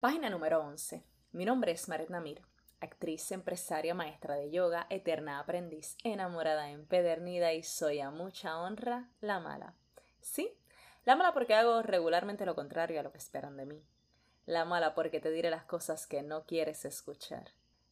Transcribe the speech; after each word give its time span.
Página 0.00 0.30
número 0.30 0.60
11. 0.60 1.02
Mi 1.32 1.44
nombre 1.44 1.72
es 1.72 1.88
Maret 1.88 2.08
Namir, 2.08 2.40
actriz, 2.78 3.32
empresaria, 3.32 3.94
maestra 3.94 4.36
de 4.36 4.48
yoga, 4.48 4.86
eterna 4.90 5.40
aprendiz, 5.40 5.96
enamorada, 6.04 6.70
empedernida 6.70 7.52
y 7.52 7.64
soy 7.64 7.98
a 7.98 8.12
mucha 8.12 8.60
honra 8.60 9.08
la 9.20 9.40
mala. 9.40 9.74
Sí, 10.20 10.56
la 11.04 11.16
mala 11.16 11.34
porque 11.34 11.56
hago 11.56 11.82
regularmente 11.82 12.46
lo 12.46 12.54
contrario 12.54 13.00
a 13.00 13.02
lo 13.02 13.10
que 13.10 13.18
esperan 13.18 13.56
de 13.56 13.66
mí. 13.66 13.82
La 14.46 14.64
mala 14.64 14.94
porque 14.94 15.18
te 15.18 15.32
diré 15.32 15.50
las 15.50 15.64
cosas 15.64 16.06
que 16.06 16.22
no 16.22 16.44
quieres 16.46 16.84
escuchar. 16.84 17.48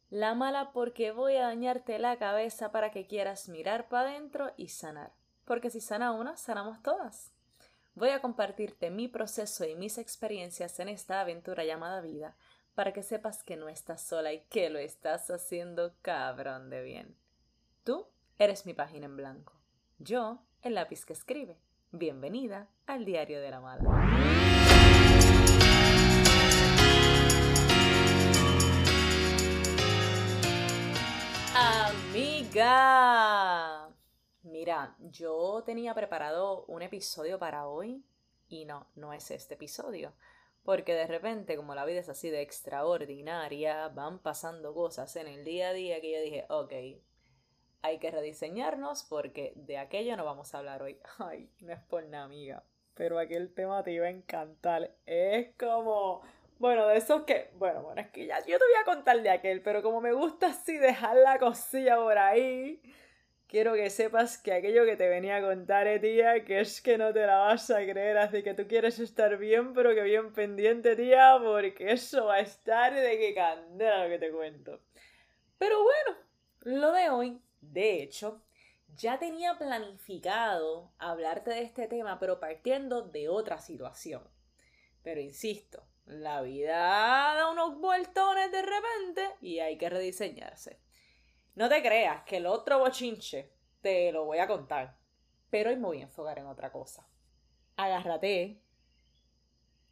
La 0.09 0.37
mala 0.37 0.71
porque 0.71 1.11
voy 1.11 1.35
a 1.35 1.43
dañarte 1.49 1.99
la 1.99 2.19
cabeza 2.19 2.71
para 2.71 2.93
que 2.93 3.09
quieras 3.09 3.49
mirar 3.49 3.89
para 3.89 4.11
adentro 4.11 4.53
y 4.57 4.69
sanar. 4.69 5.11
Porque 5.45 5.71
si 5.71 5.81
sana 5.81 6.13
una, 6.13 6.37
sanamos 6.37 6.81
todas. 6.85 7.33
Voy 7.97 8.11
a 8.11 8.21
compartirte 8.21 8.91
mi 8.91 9.09
proceso 9.09 9.65
y 9.65 9.75
mis 9.75 9.97
experiencias 9.97 10.79
en 10.81 10.91
esta 10.91 11.23
aventura 11.23 11.65
llamada 11.65 12.03
vida 12.03 12.37
para 12.75 12.93
que 12.93 13.03
sepas 13.03 13.43
que 13.43 13.57
no 13.57 13.71
estás 13.71 14.03
sola 14.03 14.35
y 14.35 14.41
que 14.51 14.69
lo 14.69 14.79
estás 14.79 15.31
haciendo 15.31 15.95
cabrón 16.03 16.69
de 16.69 16.83
bien. 16.83 17.17
Tú 17.85 18.07
eres 18.39 18.67
mi 18.67 18.75
página 18.75 19.07
en 19.07 19.17
blanco. 19.17 19.55
Yo, 19.99 20.43
el 20.61 20.75
lápiz 20.75 21.07
que 21.07 21.15
escribe. 21.15 21.57
Bienvenida 21.91 22.69
al 22.87 23.07
Diario 23.07 23.41
de 23.41 23.51
la 23.51 23.61
Mala. 23.61 23.91
Amiga. 32.05 33.76
Mira, 34.59 34.97
yo 35.01 35.63
tenía 35.67 35.93
preparado 35.93 36.65
un 36.65 36.81
episodio 36.81 37.39
para 37.39 37.69
hoy 37.69 38.03
y 38.49 38.65
no, 38.65 38.89
no 38.95 39.13
es 39.13 39.31
este 39.31 39.53
episodio. 39.53 40.15
Porque 40.65 40.95
de 40.95 41.07
repente, 41.07 41.59
como 41.59 41.75
la 41.75 41.85
vida 41.85 42.01
es 42.01 42.09
así 42.09 42.31
de 42.31 42.41
extraordinaria, 42.41 43.89
van 43.89 44.19
pasando 44.19 44.73
cosas 44.73 45.15
en 45.17 45.27
el 45.27 45.45
día 45.45 45.69
a 45.69 45.73
día 45.75 46.01
que 46.01 46.11
yo 46.11 46.21
dije, 46.23 46.47
ok, 46.49 46.73
hay 47.83 47.99
que 47.99 48.11
rediseñarnos 48.11 49.05
porque 49.05 49.53
de 49.57 49.77
aquello 49.77 50.17
no 50.17 50.25
vamos 50.25 50.55
a 50.55 50.59
hablar 50.59 50.81
hoy. 50.81 50.99
Ay, 51.19 51.51
no 51.61 51.75
es 51.75 51.83
por 51.83 52.07
nada, 52.07 52.25
amiga. 52.25 52.65
Pero 52.95 53.19
aquel 53.19 53.53
tema 53.53 53.83
te 53.83 53.93
iba 53.93 54.07
a 54.07 54.11
encantar. 54.11 54.91
Es 55.05 55.55
como, 55.59 56.23
bueno, 56.59 56.87
de 56.87 56.97
esos 56.97 57.25
que, 57.25 57.51
bueno, 57.57 57.83
bueno, 57.83 58.01
es 58.01 58.09
que 58.09 58.25
ya 58.25 58.39
yo 58.39 58.59
te 58.59 58.65
voy 58.65 58.81
a 58.81 58.87
contar 58.87 59.21
de 59.21 59.29
aquel, 59.29 59.61
pero 59.61 59.83
como 59.83 60.01
me 60.01 60.15
gusta 60.15 60.47
así 60.47 60.79
dejar 60.79 61.15
la 61.17 61.39
cosilla 61.39 61.97
por 61.97 62.17
ahí, 62.17 62.81
quiero 63.49 63.75
que 63.75 63.91
sepas 63.91 64.39
que 64.39 64.53
aquello 64.53 64.85
que 64.85 64.97
te 64.97 65.09
venía 65.09 65.37
a 65.37 65.43
contar, 65.43 65.87
eh, 65.87 65.99
tía, 65.99 66.45
que 66.45 66.61
es 66.61 66.81
que 66.81 66.99
no 66.99 67.13
te 67.13 67.27
la 67.27 67.39
vas 67.39 67.71
a 67.71 67.85
creer, 67.85 68.19
así 68.19 68.43
que 68.43 68.55
tú 68.55 68.67
quieres 68.67 68.99
estar 68.99 69.37
bien, 69.39 69.73
pero 69.73 69.95
que 69.95 70.03
bien 70.03 70.33
pendiente, 70.33 70.97
tía, 70.97 71.39
porque 71.43 71.93
eso 71.93 72.27
va 72.27 72.37
a 72.37 72.41
estar 72.41 72.95
de 72.95 73.19
que 73.19 73.35
candela 73.35 74.05
lo 74.05 74.11
que 74.11 74.19
te 74.19 74.31
cuento. 74.31 74.81
Pero 75.59 75.83
bueno, 75.83 76.19
lo 76.61 76.93
de 76.93 77.11
hoy, 77.11 77.41
de 77.61 78.03
hecho, 78.03 78.43
ya 78.97 79.19
tenía 79.19 79.59
planificado 79.59 80.93
hablarte 80.99 81.51
de 81.51 81.63
este 81.63 81.87
tema, 81.87 82.19
pero 82.19 82.41
partiendo 82.41 83.03
de 83.03 83.29
otra 83.29 83.61
situación. 83.61 84.23
Pero 85.03 85.21
insisto, 85.21 85.85
la 86.07 86.43
vida 86.43 87.35
da 87.35 87.51
unos 87.51 87.79
vueltones 87.79 88.51
de 88.51 88.63
repente 88.63 89.37
y 89.41 89.59
hay 89.59 89.77
que 89.77 89.91
rediseñarse. 89.91 90.79
No 91.57 91.71
te 91.71 91.81
creas 91.81 92.23
que 92.25 92.37
el 92.37 92.45
otro 92.45 92.81
bochinche 92.81 93.51
te 93.81 94.13
lo 94.13 94.27
voy 94.27 94.37
a 94.41 94.47
contar, 94.47 94.99
pero 95.49 95.71
hoy 95.71 95.77
me 95.77 95.87
voy 95.87 96.01
a 96.01 96.03
enfocar 96.03 96.39
en 96.39 96.47
otra 96.49 96.71
cosa. 96.71 97.09
Agárrate. 97.77 98.61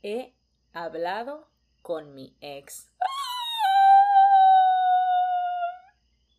He 0.02 0.34
hablado 0.74 1.48
con 1.80 2.14
mi 2.14 2.36
ex. 2.42 2.92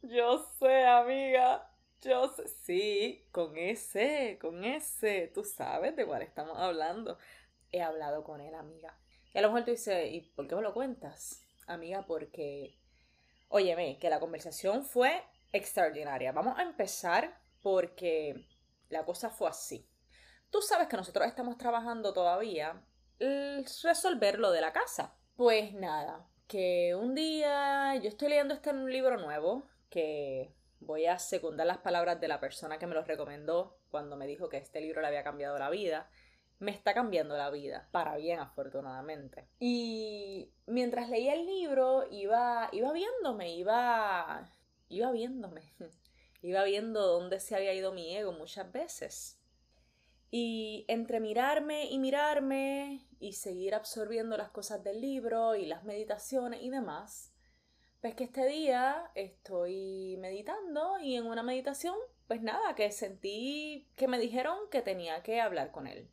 Yo 0.03 0.45
sé, 0.59 0.85
amiga. 0.85 1.71
Yo 2.01 2.27
sé. 2.27 2.47
Sí, 2.47 3.27
con 3.31 3.57
ese, 3.57 4.37
con 4.39 4.63
ese. 4.63 5.31
Tú 5.33 5.43
sabes 5.43 5.95
de 5.95 6.05
cuál 6.05 6.21
estamos 6.21 6.55
hablando. 6.59 7.17
He 7.71 7.81
hablado 7.81 8.23
con 8.23 8.41
él, 8.41 8.53
amiga. 8.53 8.95
Y 9.33 9.39
a 9.39 9.41
lo 9.41 9.51
mejor 9.51 9.75
¿y 10.07 10.21
por 10.35 10.47
qué 10.47 10.55
me 10.55 10.61
lo 10.61 10.75
cuentas? 10.75 11.41
Amiga, 11.65 12.05
porque 12.05 12.77
Óyeme, 13.47 13.99
que 13.99 14.09
la 14.09 14.19
conversación 14.19 14.83
fue 14.83 15.23
extraordinaria. 15.51 16.31
Vamos 16.31 16.57
a 16.57 16.63
empezar 16.63 17.39
porque 17.61 18.47
la 18.89 19.05
cosa 19.05 19.29
fue 19.29 19.49
así. 19.49 19.87
Tú 20.49 20.61
sabes 20.61 20.87
que 20.87 20.97
nosotros 20.97 21.27
estamos 21.27 21.57
trabajando 21.57 22.13
todavía 22.13 22.85
resolver 23.19 24.39
lo 24.39 24.51
de 24.51 24.61
la 24.61 24.73
casa. 24.73 25.17
Pues 25.35 25.73
nada, 25.73 26.27
que 26.47 26.95
un 26.95 27.15
día 27.15 27.95
yo 27.95 28.09
estoy 28.09 28.29
leyendo 28.29 28.53
este 28.53 28.73
libro 28.73 29.17
nuevo 29.17 29.67
que 29.89 30.53
voy 30.79 31.05
a 31.05 31.19
secundar 31.19 31.67
las 31.67 31.79
palabras 31.79 32.19
de 32.19 32.27
la 32.27 32.39
persona 32.39 32.77
que 32.77 32.87
me 32.87 32.95
lo 32.95 33.03
recomendó 33.03 33.79
cuando 33.89 34.15
me 34.15 34.27
dijo 34.27 34.49
que 34.49 34.57
este 34.57 34.81
libro 34.81 35.01
le 35.01 35.07
había 35.07 35.23
cambiado 35.23 35.57
la 35.57 35.69
vida 35.69 36.09
me 36.59 36.71
está 36.71 36.93
cambiando 36.93 37.37
la 37.37 37.49
vida, 37.49 37.87
para 37.91 38.15
bien 38.15 38.39
afortunadamente. 38.39 39.47
Y 39.59 40.51
mientras 40.65 41.09
leía 41.09 41.33
el 41.33 41.45
libro 41.45 42.05
iba, 42.09 42.69
iba 42.71 42.93
viéndome, 42.93 43.55
iba, 43.55 44.49
iba 44.89 45.11
viéndome, 45.11 45.73
iba 46.41 46.63
viendo 46.63 47.05
dónde 47.05 47.39
se 47.39 47.55
había 47.55 47.73
ido 47.73 47.91
mi 47.91 48.15
ego 48.15 48.31
muchas 48.31 48.71
veces. 48.71 49.39
Y 50.31 50.85
entre 50.87 51.19
mirarme 51.19 51.85
y 51.85 51.99
mirarme 51.99 53.07
y 53.19 53.33
seguir 53.33 53.75
absorbiendo 53.75 54.37
las 54.37 54.49
cosas 54.49 54.83
del 54.83 54.99
libro 54.99 55.55
y 55.55 55.65
las 55.65 55.83
meditaciones 55.83 56.61
y 56.61 56.69
demás, 56.69 57.31
pues 58.01 58.15
que 58.15 58.25
este 58.25 58.45
día 58.45 59.11
estoy 59.15 60.17
meditando 60.19 60.99
y 60.99 61.15
en 61.15 61.25
una 61.25 61.43
meditación, 61.43 61.95
pues 62.27 62.41
nada, 62.41 62.75
que 62.75 62.91
sentí 62.91 63.87
que 63.95 64.07
me 64.07 64.19
dijeron 64.19 64.57
que 64.69 64.81
tenía 64.81 65.23
que 65.23 65.39
hablar 65.39 65.71
con 65.71 65.87
él 65.87 66.09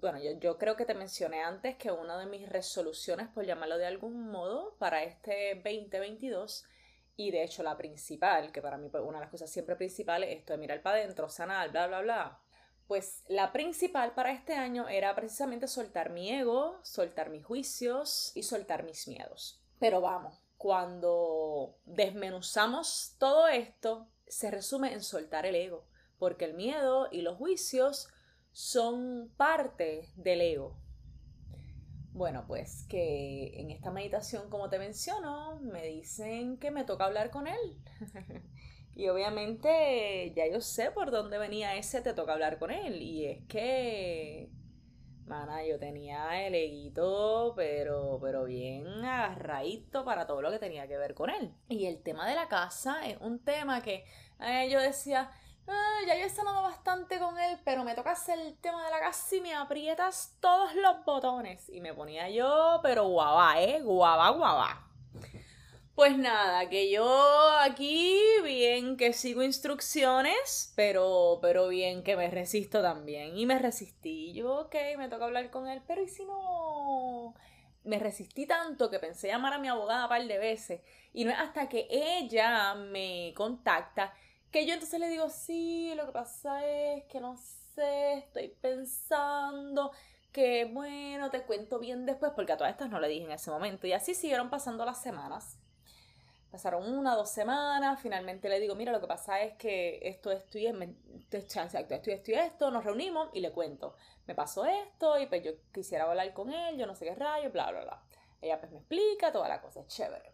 bueno, 0.00 0.18
yo, 0.18 0.58
creo 0.58 0.76
que 0.76 0.84
te 0.84 0.94
mencioné 0.94 1.42
antes 1.42 1.76
que 1.76 1.90
una 1.90 2.18
de 2.18 2.26
mis 2.26 2.48
resoluciones, 2.48 3.28
por 3.28 3.44
llamarlo 3.44 3.78
de 3.78 3.86
algún 3.86 4.30
modo, 4.30 4.76
para 4.78 5.02
este 5.02 5.54
2022, 5.54 6.64
y 7.16 7.30
de 7.30 7.42
hecho 7.44 7.62
la 7.62 7.76
principal, 7.76 8.52
que 8.52 8.60
para 8.60 8.76
mí 8.76 8.88
pues, 8.88 9.02
una 9.02 9.18
de 9.18 9.24
las 9.24 9.30
cosas 9.30 9.50
siempre 9.50 9.76
principales, 9.76 10.36
esto 10.36 10.52
de 10.52 10.58
mirar 10.58 10.82
para 10.82 10.98
adentro, 10.98 11.28
sanar, 11.28 11.70
bla, 11.70 11.86
bla, 11.86 12.00
bla. 12.00 12.40
Pues 12.86 13.24
la 13.28 13.52
principal 13.52 14.14
para 14.14 14.32
este 14.32 14.54
año 14.54 14.88
era 14.88 15.14
precisamente 15.14 15.66
soltar 15.66 16.10
mi 16.10 16.30
ego, 16.30 16.78
soltar 16.82 17.30
mis 17.30 17.44
juicios 17.44 18.32
y 18.34 18.44
soltar 18.44 18.84
mis 18.84 19.08
miedos. 19.08 19.60
Pero 19.80 20.00
vamos, 20.00 20.40
cuando 20.56 21.78
desmenuzamos 21.84 23.16
todo 23.18 23.48
esto, 23.48 24.08
se 24.28 24.50
resume 24.50 24.92
en 24.92 25.02
soltar 25.02 25.46
el 25.46 25.56
ego, 25.56 25.84
porque 26.18 26.44
el 26.44 26.54
miedo 26.54 27.08
y 27.10 27.22
los 27.22 27.36
juicios 27.36 28.08
son 28.56 29.30
parte 29.36 30.08
del 30.16 30.40
ego. 30.40 30.78
Bueno, 32.14 32.46
pues 32.46 32.86
que 32.88 33.52
en 33.60 33.70
esta 33.70 33.90
meditación, 33.90 34.48
como 34.48 34.70
te 34.70 34.78
menciono, 34.78 35.60
me 35.60 35.86
dicen 35.86 36.56
que 36.56 36.70
me 36.70 36.84
toca 36.84 37.04
hablar 37.04 37.30
con 37.30 37.48
él. 37.48 37.76
y 38.94 39.08
obviamente 39.08 40.32
ya 40.34 40.50
yo 40.50 40.62
sé 40.62 40.90
por 40.90 41.10
dónde 41.10 41.36
venía 41.36 41.76
ese 41.76 42.00
te 42.00 42.14
toca 42.14 42.32
hablar 42.32 42.58
con 42.58 42.70
él. 42.70 43.02
Y 43.02 43.26
es 43.26 43.44
que, 43.46 44.48
mana, 45.26 45.62
yo 45.66 45.78
tenía 45.78 46.46
el 46.46 46.54
eguito, 46.54 47.52
pero, 47.56 48.18
pero 48.22 48.44
bien 48.44 48.86
agarradito 49.04 50.02
para 50.06 50.26
todo 50.26 50.40
lo 50.40 50.50
que 50.50 50.58
tenía 50.58 50.88
que 50.88 50.96
ver 50.96 51.12
con 51.12 51.28
él. 51.28 51.52
Y 51.68 51.84
el 51.84 52.02
tema 52.02 52.26
de 52.26 52.34
la 52.34 52.48
casa 52.48 53.06
es 53.06 53.18
un 53.20 53.38
tema 53.38 53.82
que 53.82 54.06
eh, 54.40 54.70
yo 54.70 54.80
decía, 54.80 55.30
Ah, 55.68 55.98
ya 56.06 56.16
yo 56.16 56.26
he 56.26 56.28
sanado 56.28 56.62
bastante 56.62 57.18
con 57.18 57.38
él, 57.38 57.58
pero 57.64 57.82
me 57.82 57.94
toca 57.94 58.12
hacer 58.12 58.38
el 58.38 58.56
tema 58.58 58.84
de 58.84 58.90
la 58.90 59.00
casa 59.00 59.34
y 59.34 59.40
me 59.40 59.54
aprietas 59.54 60.36
todos 60.40 60.74
los 60.74 61.04
botones. 61.04 61.68
Y 61.68 61.80
me 61.80 61.94
ponía 61.94 62.30
yo, 62.30 62.80
pero 62.82 63.08
guava, 63.08 63.60
¿eh? 63.60 63.80
Guava, 63.82 64.30
guava. 64.30 64.86
Pues 65.96 66.18
nada, 66.18 66.68
que 66.68 66.90
yo 66.90 67.08
aquí 67.60 68.20
bien 68.44 68.98
que 68.98 69.14
sigo 69.14 69.42
instrucciones, 69.42 70.72
pero, 70.76 71.38
pero 71.40 71.68
bien 71.68 72.04
que 72.04 72.16
me 72.16 72.28
resisto 72.30 72.82
también. 72.82 73.38
Y 73.38 73.46
me 73.46 73.58
resistí. 73.58 74.34
Yo, 74.34 74.60
ok, 74.60 74.74
me 74.98 75.08
toca 75.08 75.24
hablar 75.24 75.50
con 75.50 75.66
él, 75.68 75.82
pero 75.86 76.02
¿y 76.02 76.08
si 76.08 76.26
no? 76.26 77.34
Me 77.84 77.98
resistí 77.98 78.46
tanto 78.46 78.90
que 78.90 78.98
pensé 78.98 79.28
llamar 79.28 79.54
a 79.54 79.58
mi 79.58 79.68
abogada 79.68 80.02
un 80.04 80.08
par 80.10 80.26
de 80.26 80.38
veces. 80.38 80.82
Y 81.14 81.24
no 81.24 81.30
es 81.30 81.38
hasta 81.38 81.66
que 81.68 81.88
ella 81.90 82.74
me 82.74 83.32
contacta 83.34 84.12
que 84.56 84.64
yo 84.64 84.72
entonces 84.72 84.98
le 84.98 85.10
digo, 85.10 85.28
sí, 85.28 85.92
lo 85.96 86.06
que 86.06 86.12
pasa 86.12 86.66
es 86.66 87.04
que 87.04 87.20
no 87.20 87.36
sé, 87.36 88.14
estoy 88.14 88.48
pensando 88.48 89.92
que 90.32 90.64
bueno, 90.64 91.30
te 91.30 91.42
cuento 91.42 91.78
bien 91.78 92.06
después, 92.06 92.32
porque 92.34 92.52
a 92.52 92.56
todas 92.56 92.72
estas 92.72 92.88
no 92.88 92.98
le 92.98 93.08
dije 93.08 93.26
en 93.26 93.32
ese 93.32 93.50
momento. 93.50 93.86
Y 93.86 93.92
así 93.92 94.14
siguieron 94.14 94.48
pasando 94.48 94.86
las 94.86 95.02
semanas. 95.02 95.58
Pasaron 96.50 96.90
una, 96.90 97.14
dos 97.16 97.28
semanas, 97.28 98.00
finalmente 98.00 98.48
le 98.48 98.58
digo, 98.58 98.74
mira, 98.74 98.92
lo 98.92 99.00
que 99.02 99.06
pasa 99.06 99.42
es 99.42 99.58
que 99.58 100.00
esto, 100.02 100.32
esto 100.32 100.56
y 100.56 100.64
esto 100.64 101.36
esto 101.36 102.30
y 102.30 102.34
esto, 102.34 102.70
nos 102.70 102.82
reunimos 102.82 103.28
y 103.34 103.40
le 103.40 103.52
cuento, 103.52 103.94
me 104.26 104.34
pasó 104.34 104.64
esto 104.64 105.18
y 105.18 105.26
pues 105.26 105.42
yo 105.42 105.52
quisiera 105.70 106.04
hablar 106.04 106.32
con 106.32 106.50
él, 106.50 106.78
yo 106.78 106.86
no 106.86 106.94
sé 106.94 107.04
qué 107.04 107.14
rayo, 107.14 107.50
bla, 107.50 107.70
bla, 107.72 107.82
bla. 107.82 108.02
Ella 108.40 108.58
pues 108.58 108.72
me 108.72 108.78
explica 108.78 109.30
toda 109.32 109.50
la 109.50 109.60
cosa, 109.60 109.80
es 109.80 109.88
chévere. 109.88 110.32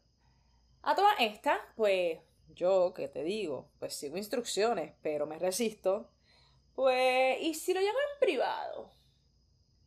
A 0.82 0.94
toda 0.94 1.12
esta, 1.18 1.58
pues 1.74 2.20
yo, 2.48 2.92
que 2.94 3.08
te 3.08 3.22
digo, 3.24 3.70
pues 3.78 3.94
sigo 3.94 4.16
instrucciones, 4.16 4.94
pero 5.02 5.26
me 5.26 5.38
resisto. 5.38 6.10
Pues, 6.74 7.40
¿y 7.40 7.54
si 7.54 7.74
lo 7.74 7.80
llamo 7.80 7.98
en 8.12 8.20
privado? 8.20 8.92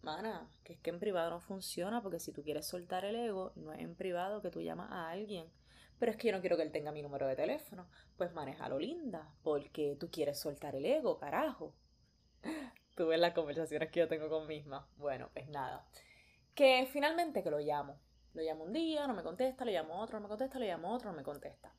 Mana, 0.02 0.48
que 0.63 0.74
es 0.74 0.80
que 0.80 0.92
en 0.92 1.00
privado 1.00 1.31
no 1.31 1.40
funciona, 1.40 2.02
porque 2.02 2.19
si 2.19 2.31
tú 2.31 2.44
quieres 2.44 2.68
soltar 2.68 3.06
el 3.06 3.16
ego, 3.16 3.54
no 3.56 3.74
es 3.74 3.80
en 3.80 3.96
privado 3.96 4.42
que 4.42 4.52
tú 4.52 4.62
llamas 4.62 4.92
a 4.92 5.10
alguien. 5.10 5.48
Pero 5.98 6.12
es 6.12 6.18
que 6.18 6.28
yo 6.28 6.34
no 6.34 6.42
quiero 6.42 6.57
que 6.57 6.63
él 6.63 6.72
tenga 6.72 6.92
mi 6.92 7.02
número 7.02 7.25
de 7.28 7.36
teléfono. 7.36 7.90
Pues 8.18 8.34
manejalo 8.34 8.78
linda, 8.78 9.34
porque 9.44 9.96
tú 10.00 10.12
quieres 10.12 10.40
soltar 10.40 10.75
el 10.75 10.86
ego, 10.86 11.18
carajo. 11.18 11.74
Tú 12.96 13.07
ves 13.07 13.19
las 13.19 13.34
conversaciones 13.34 13.90
que 13.92 14.00
yo 14.00 14.07
tengo 14.07 14.30
con 14.30 14.48
misma. 14.48 14.88
Bueno, 14.96 15.30
pues 15.34 15.50
nada. 15.50 15.86
Que 16.54 16.88
finalmente 16.90 17.44
que 17.44 17.52
lo 17.52 17.60
llamo. 17.60 18.00
Lo 18.34 18.42
llamo 18.42 18.63
un 18.63 18.72
día, 18.72 19.06
no 19.06 19.13
me 19.13 19.24
contesta, 19.24 19.66
lo 19.66 19.72
llamo 19.72 20.00
otro, 20.00 20.18
no 20.18 20.24
me 20.24 20.30
contesta, 20.30 20.60
lo 20.60 20.66
llamo 20.66 20.94
otro, 20.94 21.12
no 21.12 21.18
me 21.18 21.24
contesta. 21.24 21.74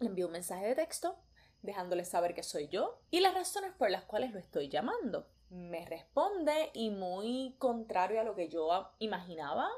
Le 0.00 0.08
envío 0.08 0.26
un 0.26 0.32
mensaje 0.32 0.66
de 0.66 0.74
texto 0.74 1.18
dejándole 1.62 2.04
saber 2.04 2.34
que 2.34 2.42
soy 2.42 2.68
yo 2.68 3.00
y 3.10 3.20
las 3.20 3.34
razones 3.34 3.72
por 3.72 3.90
las 3.90 4.04
cuales 4.04 4.32
lo 4.32 4.38
estoy 4.38 4.68
llamando. 4.68 5.26
Me 5.50 5.84
responde 5.86 6.70
y 6.74 6.90
muy 6.90 7.54
contrario 7.58 8.20
a 8.20 8.24
lo 8.24 8.34
que 8.34 8.48
yo 8.48 8.90
imaginaba, 8.98 9.68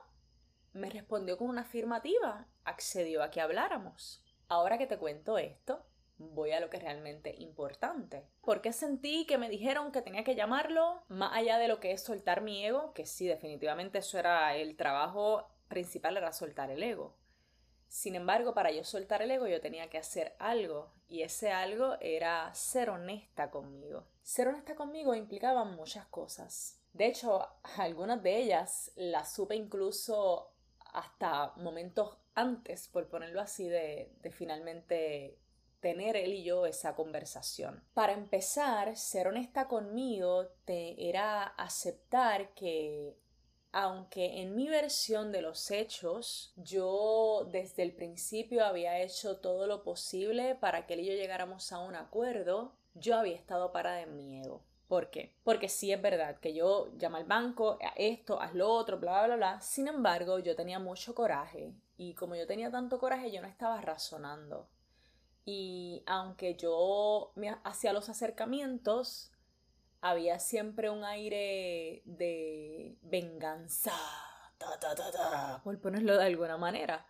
me 0.73 0.91
respondió 0.91 1.39
con 1.39 1.49
una 1.49 1.63
afirmativa, 1.63 2.47
accedió 2.65 3.23
a 3.23 3.31
que 3.31 3.41
habláramos. 3.41 4.23
Ahora 4.49 4.79
que 4.79 4.87
te 4.87 4.99
cuento 4.99 5.39
esto, 5.39 5.85
voy 6.19 6.53
a 6.53 6.61
lo 6.61 6.71
que 6.71 6.79
es 6.79 6.83
realmente 6.83 7.35
importante. 7.39 8.25
Porque 8.43 8.73
sentí 8.73 9.27
que 9.27 9.39
me 9.39 9.49
dijeron 9.49 9.93
que 9.93 10.03
tenía 10.03 10.25
que 10.25 10.35
llamarlo 10.35 11.03
más 11.09 11.33
allá 11.35 11.59
de 11.59 11.69
lo 11.69 11.81
que 11.81 11.93
es 11.93 12.03
soltar 12.03 12.41
mi 12.41 12.65
ego, 12.65 12.93
que 12.93 13.07
sí, 13.07 13.27
definitivamente 13.27 13.99
eso 13.99 14.19
era 14.19 14.55
el 14.57 14.77
trabajo 14.77 15.47
principal, 15.69 16.17
era 16.17 16.33
soltar 16.33 16.71
el 16.71 16.83
ego. 16.83 17.17
Sin 17.89 18.15
embargo, 18.15 18.55
para 18.55 18.71
yo 18.71 18.85
soltar 18.85 19.23
el 19.23 19.31
ego 19.31 19.47
yo 19.47 19.61
tenía 19.61 19.89
que 19.89 19.99
hacer 19.99 20.35
algo 20.39 20.91
y 21.09 21.23
ese 21.23 21.51
algo 21.51 21.97
era 22.01 22.53
ser 22.55 22.91
honesta 22.91 23.51
conmigo. 23.51 24.07
Ser 24.23 24.49
honesta 24.49 24.75
conmigo 24.75 25.15
implicaba 25.15 25.65
muchas 25.65 26.07
cosas. 26.07 26.81
De 26.93 27.07
hecho, 27.07 27.47
algunas 27.79 28.23
de 28.23 28.39
ellas 28.39 28.93
las 28.97 29.33
supe 29.33 29.55
incluso 29.55 30.53
hasta 30.93 31.53
momentos 31.57 32.17
antes, 32.35 32.89
por 32.89 33.09
ponerlo 33.09 33.41
así, 33.41 33.69
de, 33.69 34.13
de 34.23 34.31
finalmente 34.31 35.39
tener 35.81 36.17
él 36.17 36.33
y 36.33 36.43
yo 36.43 36.67
esa 36.67 36.95
conversación. 36.95 37.83
Para 37.95 38.13
empezar, 38.13 38.97
ser 38.97 39.29
honesta 39.29 39.69
conmigo 39.69 40.49
te 40.65 41.09
era 41.09 41.45
aceptar 41.45 42.55
que 42.55 43.17
aunque 43.79 44.41
en 44.41 44.57
mi 44.57 44.71
versión 44.71 45.33
de 45.33 45.43
los 45.43 45.71
hechos 45.71 46.55
yo 46.57 47.47
desde 47.53 47.83
el 47.83 47.93
principio 47.93 48.65
había 48.65 49.03
hecho 49.03 49.37
todo 49.37 49.67
lo 49.67 49.83
posible 49.83 50.55
para 50.55 50.87
que 50.87 50.95
él 50.95 51.01
y 51.01 51.07
yo 51.09 51.13
llegáramos 51.13 51.71
a 51.73 51.81
un 51.81 51.95
acuerdo, 51.95 52.73
yo 52.95 53.19
había 53.19 53.35
estado 53.35 53.73
parada 53.73 54.01
en 54.01 54.17
mi 54.17 54.41
ego. 54.41 54.63
¿Por 54.89 55.11
qué? 55.11 55.35
Porque 55.45 55.69
sí 55.69 55.93
es 55.93 56.01
verdad 56.01 56.39
que 56.41 56.55
yo 56.55 56.89
llamo 56.99 57.19
al 57.19 57.27
banco, 57.27 57.79
esto, 57.97 58.41
haz 58.41 58.55
lo 58.55 58.71
otro, 58.71 58.99
bla, 58.99 59.27
bla, 59.27 59.37
bla. 59.37 59.61
Sin 59.61 59.89
embargo, 59.89 60.39
yo 60.39 60.57
tenía 60.57 60.79
mucho 60.79 61.15
coraje 61.15 61.75
y 61.99 62.15
como 62.15 62.35
yo 62.35 62.47
tenía 62.47 62.71
tanto 62.71 62.99
coraje, 62.99 63.31
yo 63.31 63.43
no 63.43 63.49
estaba 63.49 63.83
razonando. 63.83 64.71
Y 65.45 66.03
aunque 66.07 66.55
yo 66.55 67.33
me 67.35 67.55
hacía 67.63 67.93
los 67.93 68.09
acercamientos, 68.09 69.33
había 70.09 70.39
siempre 70.39 70.91
un 70.91 71.05
aire 71.05 72.03
de 72.05 72.97
venganza, 73.03 73.93
por 75.63 75.81
ponerlo 75.81 76.17
de 76.17 76.25
alguna 76.25 76.57
manera. 76.57 77.07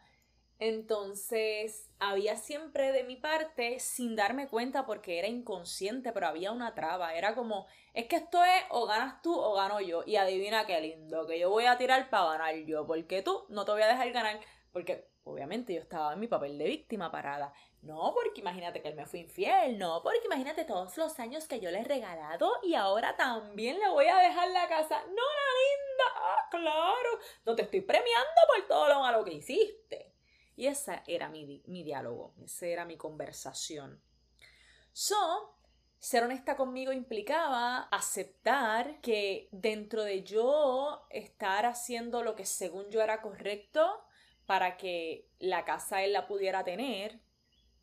Entonces, 0.58 1.90
había 1.98 2.37
siempre 2.37 2.90
de 2.93 3.04
mi 3.04 3.16
parte, 3.16 3.78
sin 3.78 4.16
darme 4.16 4.48
cuenta 4.48 4.87
porque 4.87 5.19
era 5.19 5.28
inconsciente, 5.28 6.12
pero 6.12 6.28
había 6.28 6.50
una 6.50 6.75
traba. 6.75 7.14
Era 7.14 7.34
como, 7.34 7.66
es 7.93 8.06
que 8.06 8.16
esto 8.16 8.43
es 8.43 8.62
o 8.70 8.87
ganas 8.87 9.20
tú 9.20 9.38
o 9.38 9.54
gano 9.54 9.81
yo. 9.81 10.02
Y 10.06 10.16
adivina 10.16 10.66
qué 10.66 10.81
lindo, 10.81 11.26
que 11.26 11.38
yo 11.38 11.50
voy 11.50 11.66
a 11.66 11.76
tirar 11.76 12.08
para 12.08 12.31
ganar 12.31 12.54
yo, 12.64 12.87
porque 12.87 13.20
tú 13.20 13.44
no 13.50 13.66
te 13.66 13.72
voy 13.72 13.82
a 13.82 13.88
dejar 13.88 14.10
ganar. 14.12 14.40
Porque 14.72 15.06
obviamente 15.26 15.75
yo 15.75 15.81
estaba 15.81 16.12
en 16.12 16.20
mi 16.20 16.28
papel 16.28 16.56
de 16.56 16.64
víctima 16.64 17.11
parada. 17.11 17.52
No, 17.82 18.12
porque 18.14 18.40
imagínate 18.40 18.81
que 18.81 18.88
él 18.88 18.94
me 18.94 19.06
fue 19.06 19.20
infiel, 19.20 19.76
no, 19.78 20.00
porque 20.02 20.25
imagínate 20.25 20.64
todos 20.64 20.96
los 20.96 21.19
años 21.19 21.46
que 21.46 21.61
yo 21.61 21.70
le 21.70 21.81
he 21.81 21.84
regalado 21.84 22.50
y 22.62 22.75
ahora 22.75 23.17
también 23.17 23.78
le 23.78 23.88
voy 23.88 24.06
a 24.06 24.17
dejar 24.19 24.49
la 24.50 24.69
casa. 24.69 25.00
No, 25.02 25.14
la 25.14 25.50
linda, 25.62 26.05
ah, 26.14 26.49
claro, 26.50 27.19
no 27.44 27.55
te 27.56 27.62
estoy 27.62 27.81
premiando 27.81 28.40
por 28.46 28.69
todo 28.69 28.88
lo 28.88 29.00
malo 29.00 29.25
que 29.25 29.34
hiciste. 29.34 30.12
Y 30.55 30.69
ese 30.69 31.02
era 31.06 31.28
mi, 31.28 31.62
mi 31.67 31.82
diálogo, 31.82 32.34
esa 32.44 32.67
era 32.67 32.84
mi 32.84 32.96
conversación. 32.96 34.00
So, 34.93 35.56
ser 35.99 36.23
honesta 36.23 36.56
conmigo 36.56 36.93
implicaba 36.93 37.88
aceptar 37.90 39.00
que 39.00 39.49
dentro 39.50 40.05
de 40.05 40.23
yo 40.23 41.06
estar 41.11 41.67
haciendo 41.67 42.23
lo 42.23 42.37
que 42.37 42.46
según 42.46 42.88
yo 42.90 43.02
era 43.02 43.20
correcto 43.20 44.06
para 44.46 44.76
que 44.76 45.28
la 45.38 45.64
casa 45.64 46.02
él 46.02 46.12
la 46.12 46.26
pudiera 46.26 46.64
tener, 46.64 47.20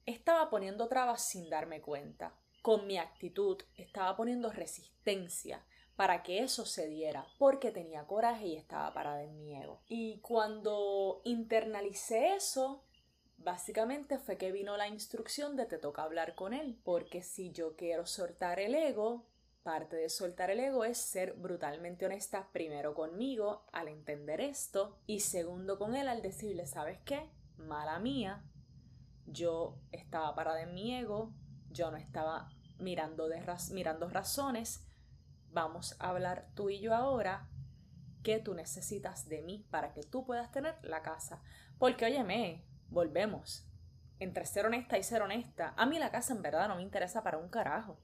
estaba 0.06 0.50
poniendo 0.50 0.88
trabas 0.88 1.24
sin 1.24 1.50
darme 1.50 1.82
cuenta. 1.82 2.34
Con 2.62 2.88
mi 2.88 2.98
actitud 2.98 3.62
estaba 3.76 4.16
poniendo 4.16 4.50
resistencia 4.52 5.66
para 5.96 6.24
que 6.24 6.40
eso 6.40 6.66
se 6.66 6.88
diera, 6.88 7.28
porque 7.38 7.72
tenía 7.72 8.08
coraje 8.08 8.48
y 8.48 8.56
estaba 8.56 8.94
parada 8.94 9.24
en 9.24 9.38
mi 9.38 9.56
ego. 9.56 9.82
Y 9.88 10.20
cuando 10.22 11.22
internalicé 11.24 12.36
eso, 12.36 12.84
básicamente 13.38 14.18
fue 14.18 14.38
que 14.38 14.52
vino 14.52 14.76
la 14.78 14.88
instrucción 14.88 15.56
de 15.56 15.66
te 15.66 15.78
toca 15.78 16.04
hablar 16.04 16.36
con 16.36 16.54
él, 16.54 16.80
porque 16.84 17.22
si 17.22 17.52
yo 17.52 17.76
quiero 17.76 18.06
soltar 18.06 18.60
el 18.60 18.74
ego, 18.74 19.26
parte 19.64 19.96
de 19.96 20.10
soltar 20.10 20.52
el 20.52 20.60
ego 20.60 20.84
es 20.84 20.98
ser 20.98 21.34
brutalmente 21.34 22.06
honesta 22.06 22.50
primero 22.52 22.94
conmigo 22.94 23.66
al 23.72 23.88
entender 23.88 24.42
esto 24.42 25.00
y 25.08 25.22
segundo 25.22 25.80
con 25.80 25.96
él 25.96 26.08
al 26.08 26.22
decirle, 26.22 26.68
¿sabes 26.68 27.00
qué? 27.06 27.30
Mala 27.58 27.98
mía, 28.00 28.44
yo 29.26 29.78
estaba 29.92 30.36
parada 30.36 30.62
en 30.62 30.74
mi 30.74 30.96
ego, 30.96 31.34
yo 31.72 31.90
no 31.92 31.98
estaba 31.98 32.50
mirando, 32.78 33.28
mirando 33.72 34.10
razones. 34.10 34.86
Vamos 35.52 35.96
a 36.00 36.10
hablar 36.10 36.48
tú 36.56 36.70
y 36.70 36.80
yo 36.80 36.94
ahora 36.94 37.48
qué 38.24 38.40
tú 38.40 38.54
necesitas 38.54 39.28
de 39.28 39.42
mí 39.42 39.66
para 39.70 39.94
que 39.94 40.04
tú 40.04 40.26
puedas 40.26 40.52
tener 40.52 40.76
la 40.84 41.02
casa. 41.02 41.42
Porque 41.78 42.06
óyeme, 42.06 42.64
volvemos. 42.90 43.66
Entre 44.20 44.46
ser 44.46 44.66
honesta 44.66 44.98
y 44.98 45.04
ser 45.04 45.22
honesta, 45.22 45.74
a 45.76 45.86
mí 45.86 46.00
la 46.00 46.12
casa 46.12 46.34
en 46.34 46.42
verdad 46.42 46.68
no 46.68 46.76
me 46.76 46.84
interesa 46.84 47.24
para 47.24 47.38
un 47.38 47.50
carajo. 47.50 47.98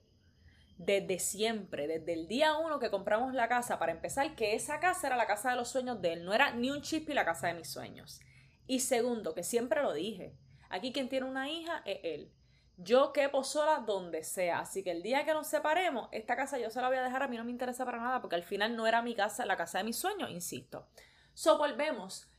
Desde 0.79 1.19
siempre, 1.19 1.87
desde 1.87 2.13
el 2.13 2.27
día 2.27 2.57
uno 2.57 2.79
que 2.79 2.89
compramos 2.89 3.35
la 3.35 3.47
casa, 3.47 3.77
para 3.77 3.91
empezar, 3.91 4.35
que 4.35 4.55
esa 4.55 4.79
casa 4.79 5.05
era 5.05 5.15
la 5.15 5.27
casa 5.27 5.51
de 5.51 5.57
los 5.57 5.69
sueños 5.69 6.01
de 6.01 6.13
él, 6.13 6.25
no 6.25 6.33
era 6.33 6.51
ni 6.55 6.71
un 6.71 6.81
chip 6.81 7.07
y 7.07 7.13
la 7.13 7.25
casa 7.25 7.47
de 7.47 7.53
mis 7.53 7.69
sueños. 7.69 8.19
Y 8.65 8.79
segundo, 8.79 9.35
que 9.35 9.43
siempre 9.43 9.83
lo 9.83 9.93
dije, 9.93 10.35
Aquí 10.69 10.93
quien 10.93 11.09
tiene 11.09 11.25
una 11.25 11.49
hija 11.49 11.81
es 11.85 11.99
él. 12.03 12.31
Yo 12.77 13.11
quepo 13.11 13.43
sola 13.43 13.79
donde 13.79 14.23
sea. 14.23 14.59
Así 14.59 14.83
que 14.83 14.91
el 14.91 15.01
día 15.01 15.25
que 15.25 15.33
nos 15.33 15.47
separemos, 15.47 16.07
esta 16.11 16.35
casa 16.35 16.57
yo 16.57 16.69
se 16.69 16.79
la 16.79 16.87
voy 16.87 16.97
a 16.97 17.03
dejar. 17.03 17.23
A 17.23 17.27
mí 17.27 17.35
no 17.35 17.43
me 17.43 17.51
interesa 17.51 17.83
para 17.83 17.99
nada 17.99 18.21
porque 18.21 18.35
al 18.35 18.43
final 18.43 18.75
no 18.75 18.87
era 18.87 19.01
mi 19.01 19.15
casa, 19.15 19.45
la 19.45 19.57
casa 19.57 19.79
de 19.79 19.83
mis 19.83 19.97
sueños, 19.97 20.29
insisto. 20.29 20.87
So 21.33 21.57
volvemos. 21.57 22.29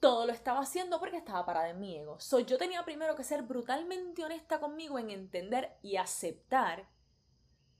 Todo 0.00 0.26
lo 0.26 0.32
estaba 0.32 0.60
haciendo 0.60 1.00
porque 1.00 1.16
estaba 1.16 1.46
parada 1.46 1.70
en 1.70 1.80
mi 1.80 1.96
ego. 1.96 2.20
So 2.20 2.40
yo 2.40 2.58
tenía 2.58 2.84
primero 2.84 3.16
que 3.16 3.24
ser 3.24 3.42
brutalmente 3.42 4.24
honesta 4.24 4.60
conmigo 4.60 4.98
en 4.98 5.10
entender 5.10 5.76
y 5.82 5.96
aceptar 5.96 6.86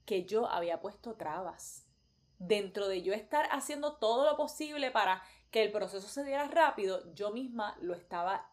que 0.09 0.25
yo 0.25 0.49
había 0.49 0.81
puesto 0.81 1.13
trabas. 1.13 1.85
Dentro 2.39 2.87
de 2.87 3.03
yo 3.03 3.13
estar 3.13 3.47
haciendo 3.51 3.97
todo 3.97 4.25
lo 4.25 4.37
posible 4.37 4.89
para 4.89 5.21
que 5.51 5.61
el 5.61 5.71
proceso 5.71 6.07
se 6.07 6.23
diera 6.23 6.47
rápido, 6.47 7.13
yo 7.13 7.29
misma 7.29 7.77
lo 7.79 7.93
estaba 7.93 8.49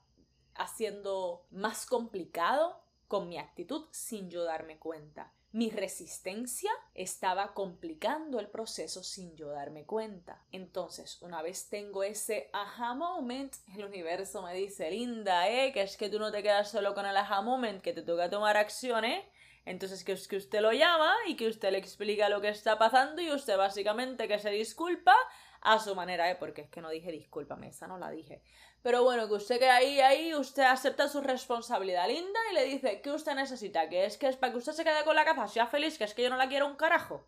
haciendo 0.54 1.46
más 1.50 1.86
complicado 1.86 2.82
con 3.08 3.30
mi 3.30 3.38
actitud 3.38 3.86
sin 3.90 4.28
yo 4.28 4.44
darme 4.44 4.78
cuenta. 4.78 5.32
Mi 5.50 5.70
resistencia 5.70 6.70
estaba 6.92 7.54
complicando 7.54 8.38
el 8.38 8.48
proceso 8.48 9.02
sin 9.02 9.34
yo 9.34 9.48
darme 9.48 9.86
cuenta. 9.86 10.44
Entonces, 10.52 11.22
una 11.22 11.40
vez 11.40 11.70
tengo 11.70 12.02
ese 12.02 12.50
aha 12.52 12.92
moment, 12.92 13.54
el 13.74 13.86
universo 13.86 14.42
me 14.42 14.52
dice, 14.52 14.90
linda, 14.90 15.48
¿eh? 15.48 15.72
Que 15.72 15.80
es 15.80 15.96
que 15.96 16.10
tú 16.10 16.18
no 16.18 16.30
te 16.30 16.42
quedas 16.42 16.70
solo 16.70 16.94
con 16.94 17.06
el 17.06 17.16
aha 17.16 17.40
moment, 17.40 17.80
que 17.80 17.94
te 17.94 18.02
toca 18.02 18.28
tomar 18.28 18.58
acciones. 18.58 19.24
Entonces, 19.66 20.04
que 20.04 20.16
que 20.28 20.36
usted 20.36 20.60
lo 20.60 20.72
llama 20.72 21.12
y 21.26 21.36
que 21.36 21.48
usted 21.48 21.72
le 21.72 21.78
explica 21.78 22.28
lo 22.28 22.40
que 22.40 22.48
está 22.48 22.78
pasando 22.78 23.20
y 23.20 23.32
usted 23.32 23.58
básicamente 23.58 24.28
que 24.28 24.38
se 24.38 24.50
disculpa 24.50 25.14
a 25.60 25.80
su 25.80 25.94
manera, 25.96 26.30
¿eh? 26.30 26.36
Porque 26.36 26.62
es 26.62 26.70
que 26.70 26.80
no 26.80 26.88
dije 26.88 27.10
discúlpame, 27.10 27.68
esa 27.68 27.88
no 27.88 27.98
la 27.98 28.10
dije. 28.10 28.42
Pero 28.82 29.02
bueno, 29.02 29.26
que 29.26 29.34
usted 29.34 29.58
que 29.58 29.68
ahí, 29.68 29.98
ahí, 30.00 30.32
usted 30.34 30.62
acepta 30.62 31.08
su 31.08 31.20
responsabilidad 31.20 32.06
linda 32.06 32.38
y 32.52 32.54
le 32.54 32.64
dice 32.64 33.00
que 33.00 33.10
usted 33.10 33.34
necesita, 33.34 33.88
que 33.88 34.04
es 34.04 34.16
que 34.16 34.28
es 34.28 34.36
para 34.36 34.52
que 34.52 34.58
usted 34.58 34.72
se 34.72 34.84
quede 34.84 35.04
con 35.04 35.16
la 35.16 35.24
casa, 35.24 35.48
sea 35.48 35.66
feliz, 35.66 35.98
que 35.98 36.04
es 36.04 36.14
que 36.14 36.22
yo 36.22 36.30
no 36.30 36.36
la 36.36 36.48
quiero 36.48 36.68
un 36.68 36.76
carajo. 36.76 37.26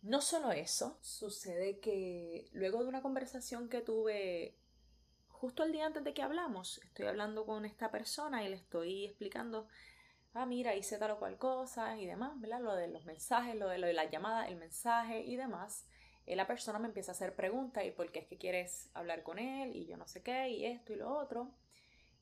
No 0.00 0.22
solo 0.22 0.52
eso, 0.52 0.98
sucede 1.02 1.80
que 1.80 2.48
luego 2.52 2.82
de 2.82 2.88
una 2.88 3.02
conversación 3.02 3.68
que 3.68 3.82
tuve 3.82 4.56
justo 5.28 5.62
el 5.62 5.72
día 5.72 5.86
antes 5.86 6.02
de 6.02 6.14
que 6.14 6.22
hablamos, 6.22 6.80
estoy 6.84 7.06
hablando 7.06 7.44
con 7.44 7.64
esta 7.64 7.90
persona 7.90 8.42
y 8.42 8.48
le 8.48 8.56
estoy 8.56 9.04
explicando, 9.04 9.68
ah, 10.34 10.46
mira, 10.46 10.74
hice 10.74 10.98
tal 10.98 11.12
o 11.12 11.18
cual 11.18 11.38
cosa 11.38 11.96
y 11.98 12.06
demás, 12.06 12.40
¿verdad? 12.40 12.60
Lo 12.60 12.74
de 12.74 12.88
los 12.88 13.04
mensajes, 13.04 13.56
lo 13.56 13.68
de, 13.68 13.78
lo 13.78 13.86
de 13.86 13.92
la 13.92 14.08
llamada, 14.10 14.46
el 14.48 14.56
mensaje 14.56 15.20
y 15.20 15.36
demás. 15.36 15.86
Y 16.26 16.34
la 16.34 16.46
persona 16.46 16.78
me 16.78 16.88
empieza 16.88 17.12
a 17.12 17.14
hacer 17.14 17.34
preguntas 17.34 17.84
y 17.84 17.90
por 17.90 18.12
qué 18.12 18.20
es 18.20 18.26
que 18.26 18.36
quieres 18.38 18.90
hablar 18.94 19.22
con 19.22 19.38
él 19.38 19.74
y 19.74 19.86
yo 19.86 19.96
no 19.96 20.06
sé 20.06 20.22
qué 20.22 20.50
y 20.50 20.66
esto 20.66 20.92
y 20.92 20.96
lo 20.96 21.10
otro. 21.16 21.50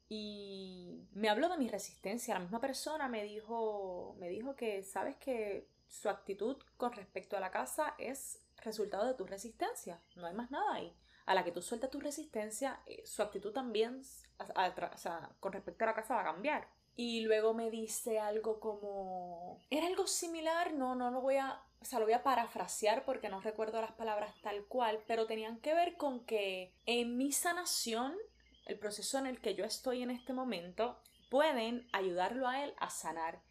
Y 0.08 1.08
me 1.12 1.28
habló 1.28 1.48
de 1.48 1.58
mi 1.58 1.68
resistencia. 1.68 2.34
La 2.34 2.40
misma 2.40 2.60
persona 2.60 3.08
me 3.08 3.24
dijo, 3.24 4.14
me 4.18 4.28
dijo 4.28 4.54
que, 4.54 4.82
sabes 4.84 5.16
que 5.16 5.68
su 5.88 6.08
actitud 6.08 6.56
con 6.76 6.92
respecto 6.92 7.36
a 7.36 7.40
la 7.40 7.50
casa 7.50 7.94
es 7.98 8.40
resultado 8.58 9.06
de 9.06 9.14
tu 9.14 9.26
resistencia. 9.26 10.00
No 10.14 10.26
hay 10.26 10.34
más 10.34 10.50
nada 10.50 10.74
ahí. 10.74 10.94
A 11.26 11.34
la 11.34 11.44
que 11.44 11.52
tú 11.52 11.60
sueltas 11.60 11.90
tu 11.90 12.00
resistencia, 12.00 12.80
eh, 12.86 13.02
su 13.04 13.20
actitud 13.22 13.52
también, 13.52 14.00
o 14.38 14.98
sea, 14.98 15.30
con 15.40 15.52
respecto 15.52 15.84
a 15.84 15.88
la 15.88 15.94
casa 15.94 16.14
va 16.14 16.22
a 16.22 16.32
cambiar. 16.32 16.68
Y 16.96 17.20
luego 17.20 17.52
me 17.52 17.70
dice 17.70 18.18
algo 18.18 18.58
como... 18.58 19.60
¿Era 19.68 19.86
algo 19.86 20.06
similar? 20.06 20.72
No, 20.72 20.94
no 20.94 21.10
lo 21.10 21.20
voy 21.20 21.36
a... 21.36 21.62
O 21.78 21.84
sea, 21.84 21.98
lo 21.98 22.06
voy 22.06 22.14
a 22.14 22.22
parafrasear 22.22 23.04
porque 23.04 23.28
no 23.28 23.40
recuerdo 23.40 23.82
las 23.82 23.92
palabras 23.92 24.34
tal 24.42 24.64
cual, 24.64 25.04
pero 25.06 25.26
tenían 25.26 25.60
que 25.60 25.74
ver 25.74 25.96
con 25.96 26.24
que 26.24 26.74
en 26.86 27.18
mi 27.18 27.32
sanación, 27.32 28.16
el 28.64 28.78
proceso 28.78 29.18
en 29.18 29.26
el 29.26 29.42
que 29.42 29.54
yo 29.54 29.64
estoy 29.64 30.02
en 30.02 30.10
este 30.10 30.32
momento, 30.32 30.98
pueden 31.30 31.86
ayudarlo 31.92 32.48
a 32.48 32.64
él 32.64 32.72
a 32.78 32.88
sanar. 32.88 33.42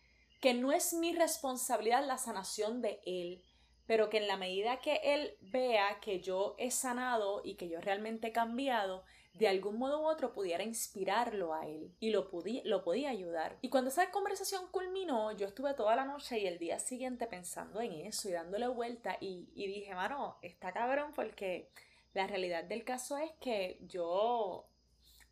Que 0.41 0.55
no 0.55 0.71
es 0.71 0.93
mi 0.93 1.13
responsabilidad 1.13 2.05
la 2.05 2.17
sanación 2.17 2.81
de 2.81 2.99
él, 3.05 3.43
pero 3.87 4.09
que 4.09 4.17
en 4.17 4.27
la 4.27 4.37
medida 4.37 4.79
que 4.79 4.99
él 5.03 5.37
vea 5.41 5.99
que 6.01 6.19
yo 6.19 6.55
he 6.57 6.71
sanado 6.71 7.41
y 7.43 7.55
que 7.55 7.69
yo 7.69 7.79
realmente 7.81 8.27
he 8.27 8.31
cambiado, 8.31 9.03
de 9.33 9.47
algún 9.47 9.77
modo 9.77 10.01
u 10.01 10.05
otro 10.05 10.33
pudiera 10.33 10.63
inspirarlo 10.63 11.53
a 11.53 11.67
él 11.67 11.93
y 11.99 12.11
lo, 12.11 12.29
lo 12.63 12.83
podía 12.83 13.09
ayudar. 13.09 13.57
Y 13.61 13.69
cuando 13.69 13.89
esa 13.89 14.09
conversación 14.11 14.67
culminó, 14.71 15.33
yo 15.33 15.47
estuve 15.47 15.73
toda 15.73 15.95
la 15.95 16.05
noche 16.05 16.39
y 16.39 16.47
el 16.47 16.57
día 16.57 16.79
siguiente 16.79 17.27
pensando 17.27 17.81
en 17.81 17.91
eso 17.91 18.29
y 18.29 18.31
dándole 18.31 18.67
vuelta 18.67 19.17
y, 19.19 19.49
y 19.53 19.67
dije, 19.67 19.93
mano, 19.93 20.37
está 20.41 20.71
cabrón 20.71 21.11
porque 21.13 21.69
la 22.13 22.27
realidad 22.27 22.63
del 22.63 22.85
caso 22.85 23.17
es 23.17 23.31
que 23.41 23.77
yo 23.81 24.69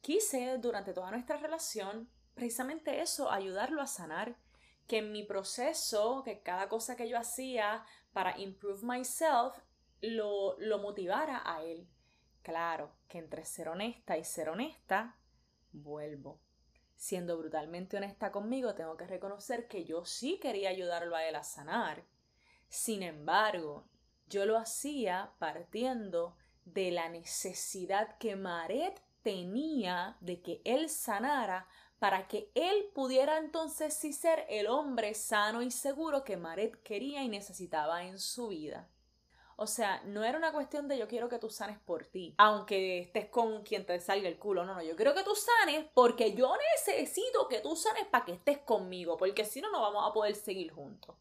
quise 0.02 0.58
durante 0.58 0.94
toda 0.94 1.12
nuestra 1.12 1.38
relación 1.38 2.10
precisamente 2.34 3.02
eso, 3.02 3.32
ayudarlo 3.32 3.82
a 3.82 3.88
sanar 3.88 4.36
que 4.88 4.98
en 4.98 5.12
mi 5.12 5.24
proceso, 5.24 6.24
que 6.24 6.42
cada 6.42 6.68
cosa 6.68 6.96
que 6.96 7.08
yo 7.08 7.18
hacía 7.18 7.86
para 8.14 8.40
improve 8.40 8.86
myself, 8.86 9.58
lo, 10.02 10.56
lo 10.60 10.80
motivara 10.80 11.42
a 11.46 11.64
él. 11.64 11.88
Claro 12.42 12.96
que 13.08 13.18
entre 13.20 13.46
ser 13.46 13.70
honesta 13.70 14.18
y 14.18 14.24
ser 14.24 14.50
honesta, 14.50 15.18
vuelvo. 15.72 16.42
Siendo 16.96 17.38
brutalmente 17.38 17.98
honesta 17.98 18.32
conmigo, 18.32 18.76
tengo 18.76 18.96
que 18.96 19.08
reconocer 19.08 19.68
que 19.68 19.84
yo 19.84 20.06
sí 20.06 20.40
quería 20.42 20.70
ayudarlo 20.70 21.16
a 21.16 21.26
él 21.26 21.36
a 21.36 21.44
sanar. 21.44 22.06
Sin 22.70 23.04
embargo, 23.04 23.88
yo 24.28 24.46
lo 24.46 24.58
hacía 24.58 25.34
partiendo 25.40 26.38
de 26.66 26.92
la 26.92 27.10
necesidad 27.10 28.18
que 28.18 28.36
Maret 28.36 29.02
tenía 29.22 30.18
de 30.22 30.42
que 30.42 30.62
él 30.66 30.90
sanara 30.90 31.68
para 32.04 32.28
que 32.28 32.52
él 32.54 32.92
pudiera 32.94 33.38
entonces 33.38 33.94
sí 33.94 34.12
ser 34.12 34.46
el 34.50 34.68
hombre 34.68 35.14
sano 35.14 35.62
y 35.62 35.72
seguro 35.72 36.26
que 36.26 36.36
Maret 36.36 36.84
quería 36.84 37.24
y 37.24 37.30
necesitaba 37.30 38.04
en 38.04 38.20
su 38.20 38.50
vida. 38.50 38.90
O 39.56 39.68
sea, 39.68 40.04
no 40.04 40.26
era 40.26 40.38
una 40.38 40.52
cuestión 40.52 40.90
de 40.90 40.98
yo 40.98 41.08
quiero 41.08 41.30
que 41.30 41.40
tú 41.40 41.50
sanes 41.50 41.80
por 41.80 42.06
ti, 42.06 42.36
aunque 42.38 43.00
estés 43.00 43.30
con 43.30 43.64
quien 43.64 43.86
te 43.86 43.98
salga 44.02 44.28
el 44.28 44.38
culo. 44.38 44.66
No, 44.66 44.74
no, 44.74 44.84
yo 44.84 44.98
quiero 44.98 45.14
que 45.14 45.24
tú 45.24 45.34
sanes 45.34 45.86
porque 45.94 46.34
yo 46.34 46.54
necesito 46.76 47.48
que 47.48 47.62
tú 47.62 47.74
sanes 47.78 48.06
para 48.08 48.26
que 48.26 48.34
estés 48.34 48.58
conmigo, 48.58 49.16
porque 49.16 49.46
si 49.46 49.62
no, 49.62 49.72
no 49.72 49.80
vamos 49.80 50.04
a 50.06 50.14
poder 50.14 50.36
seguir 50.36 50.74
juntos. 50.74 51.16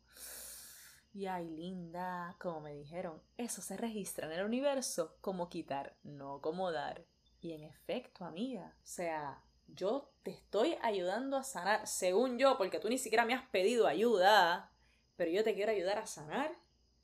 Y 1.15 1.27
ay, 1.27 1.49
linda, 1.49 2.35
como 2.41 2.61
me 2.61 2.75
dijeron, 2.75 3.23
eso 3.37 3.63
se 3.63 3.77
registra 3.77 4.27
en 4.27 4.33
el 4.33 4.45
universo 4.45 5.15
como 5.21 5.49
quitar, 5.49 5.95
no 6.03 6.41
como 6.41 6.73
dar. 6.73 7.05
Y 7.41 7.53
en 7.53 7.63
efecto, 7.63 8.25
amiga, 8.25 8.75
o 8.83 8.87
sea, 8.87 9.41
yo 9.69 10.13
te 10.23 10.31
estoy 10.31 10.77
ayudando 10.83 11.37
a 11.37 11.45
sanar, 11.45 11.87
según 11.87 12.39
yo, 12.39 12.57
porque 12.59 12.79
tú 12.79 12.89
ni 12.89 12.99
siquiera 12.99 13.25
me 13.25 13.35
has 13.35 13.49
pedido 13.49 13.87
ayuda, 13.87 14.73
pero 15.17 15.31
yo 15.31 15.45
te 15.45 15.55
quiero 15.55 15.73
ayudar 15.73 15.99
a 15.99 16.07
sanar 16.07 16.53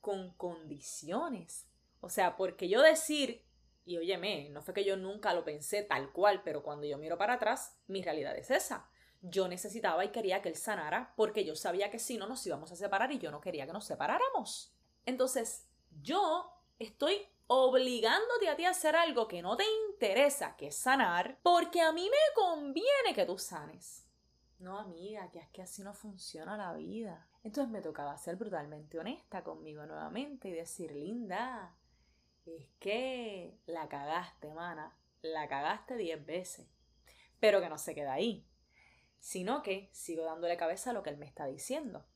con 0.01 0.33
condiciones. 0.35 1.67
O 2.01 2.09
sea, 2.09 2.37
porque 2.37 2.69
yo 2.69 2.83
decir, 2.83 3.45
y 3.85 3.97
óyeme, 3.97 4.49
no 4.51 4.63
fue 4.63 4.75
que 4.75 4.85
yo 4.85 4.97
nunca 4.97 5.35
lo 5.35 5.45
pensé 5.45 5.83
tal 5.83 6.13
cual, 6.13 6.43
pero 6.45 6.63
cuando 6.63 6.87
yo 6.87 6.99
miro 6.99 7.19
para 7.19 7.35
atrás, 7.35 7.77
mi 7.87 8.03
realidad 8.03 8.37
es 8.37 8.51
esa. 8.51 8.89
Yo 9.21 9.49
necesitaba 9.49 10.05
y 10.05 10.11
quería 10.11 10.43
que 10.43 10.49
él 10.49 10.57
sanara 10.57 11.13
porque 11.17 11.45
yo 11.45 11.57
sabía 11.57 11.91
que 11.91 11.99
si 11.99 12.19
no 12.19 12.29
nos 12.29 12.47
íbamos 12.47 12.71
a 12.71 12.77
separar 12.77 13.11
y 13.11 13.19
yo 13.19 13.31
no 13.31 13.41
quería 13.41 13.67
que 13.67 13.73
nos 13.73 13.87
separáramos. 13.87 14.73
Entonces, 15.07 15.67
yo 16.03 16.53
estoy 16.79 17.27
obligándote 17.49 18.49
a 18.49 18.57
ti 18.57 18.65
a 18.65 18.71
hacer 18.71 18.95
algo 18.95 19.27
que 19.27 19.43
no 19.43 19.57
te 19.57 19.65
interesa, 19.99 20.55
que 20.57 20.71
sanar, 20.71 21.41
porque 21.43 21.81
a 21.81 21.91
mí 21.91 22.09
me 22.09 22.35
conviene 22.35 23.13
que 23.17 23.27
tú 23.27 23.37
sanes. 23.37 24.07
No, 24.61 24.79
amiga, 24.79 25.29
que 25.33 25.41
es 25.41 25.49
que 25.49 25.63
así 25.63 25.83
no 25.83 25.93
funciona 25.93 26.57
la 26.57 26.73
vida. 26.73 27.29
Entonces 27.43 27.73
me 27.73 27.83
tocaba 27.83 28.17
ser 28.17 28.37
brutalmente 28.37 28.97
honesta 28.97 29.43
conmigo 29.43 29.85
nuevamente 29.87 30.49
y 30.49 30.53
decir, 30.53 30.93
linda, 30.93 31.77
es 32.47 32.69
que 32.79 33.59
la 33.67 33.89
cagaste, 33.89 34.55
mana, 34.55 34.97
la 35.21 35.49
cagaste 35.49 35.97
diez 35.97 36.25
veces. 36.25 36.69
Pero 37.41 37.61
que 37.61 37.69
no 37.69 37.77
se 37.77 37.97
queda 37.97 38.13
ahí, 38.13 38.47
sino 39.19 39.63
que 39.65 39.91
sigo 39.93 40.25
dándole 40.25 40.57
cabeza 40.57 40.91
a 40.91 40.93
lo 40.93 41.03
que 41.03 41.11
él 41.11 41.19
me 41.19 41.27
está 41.27 41.47
diciendo. 41.47 42.07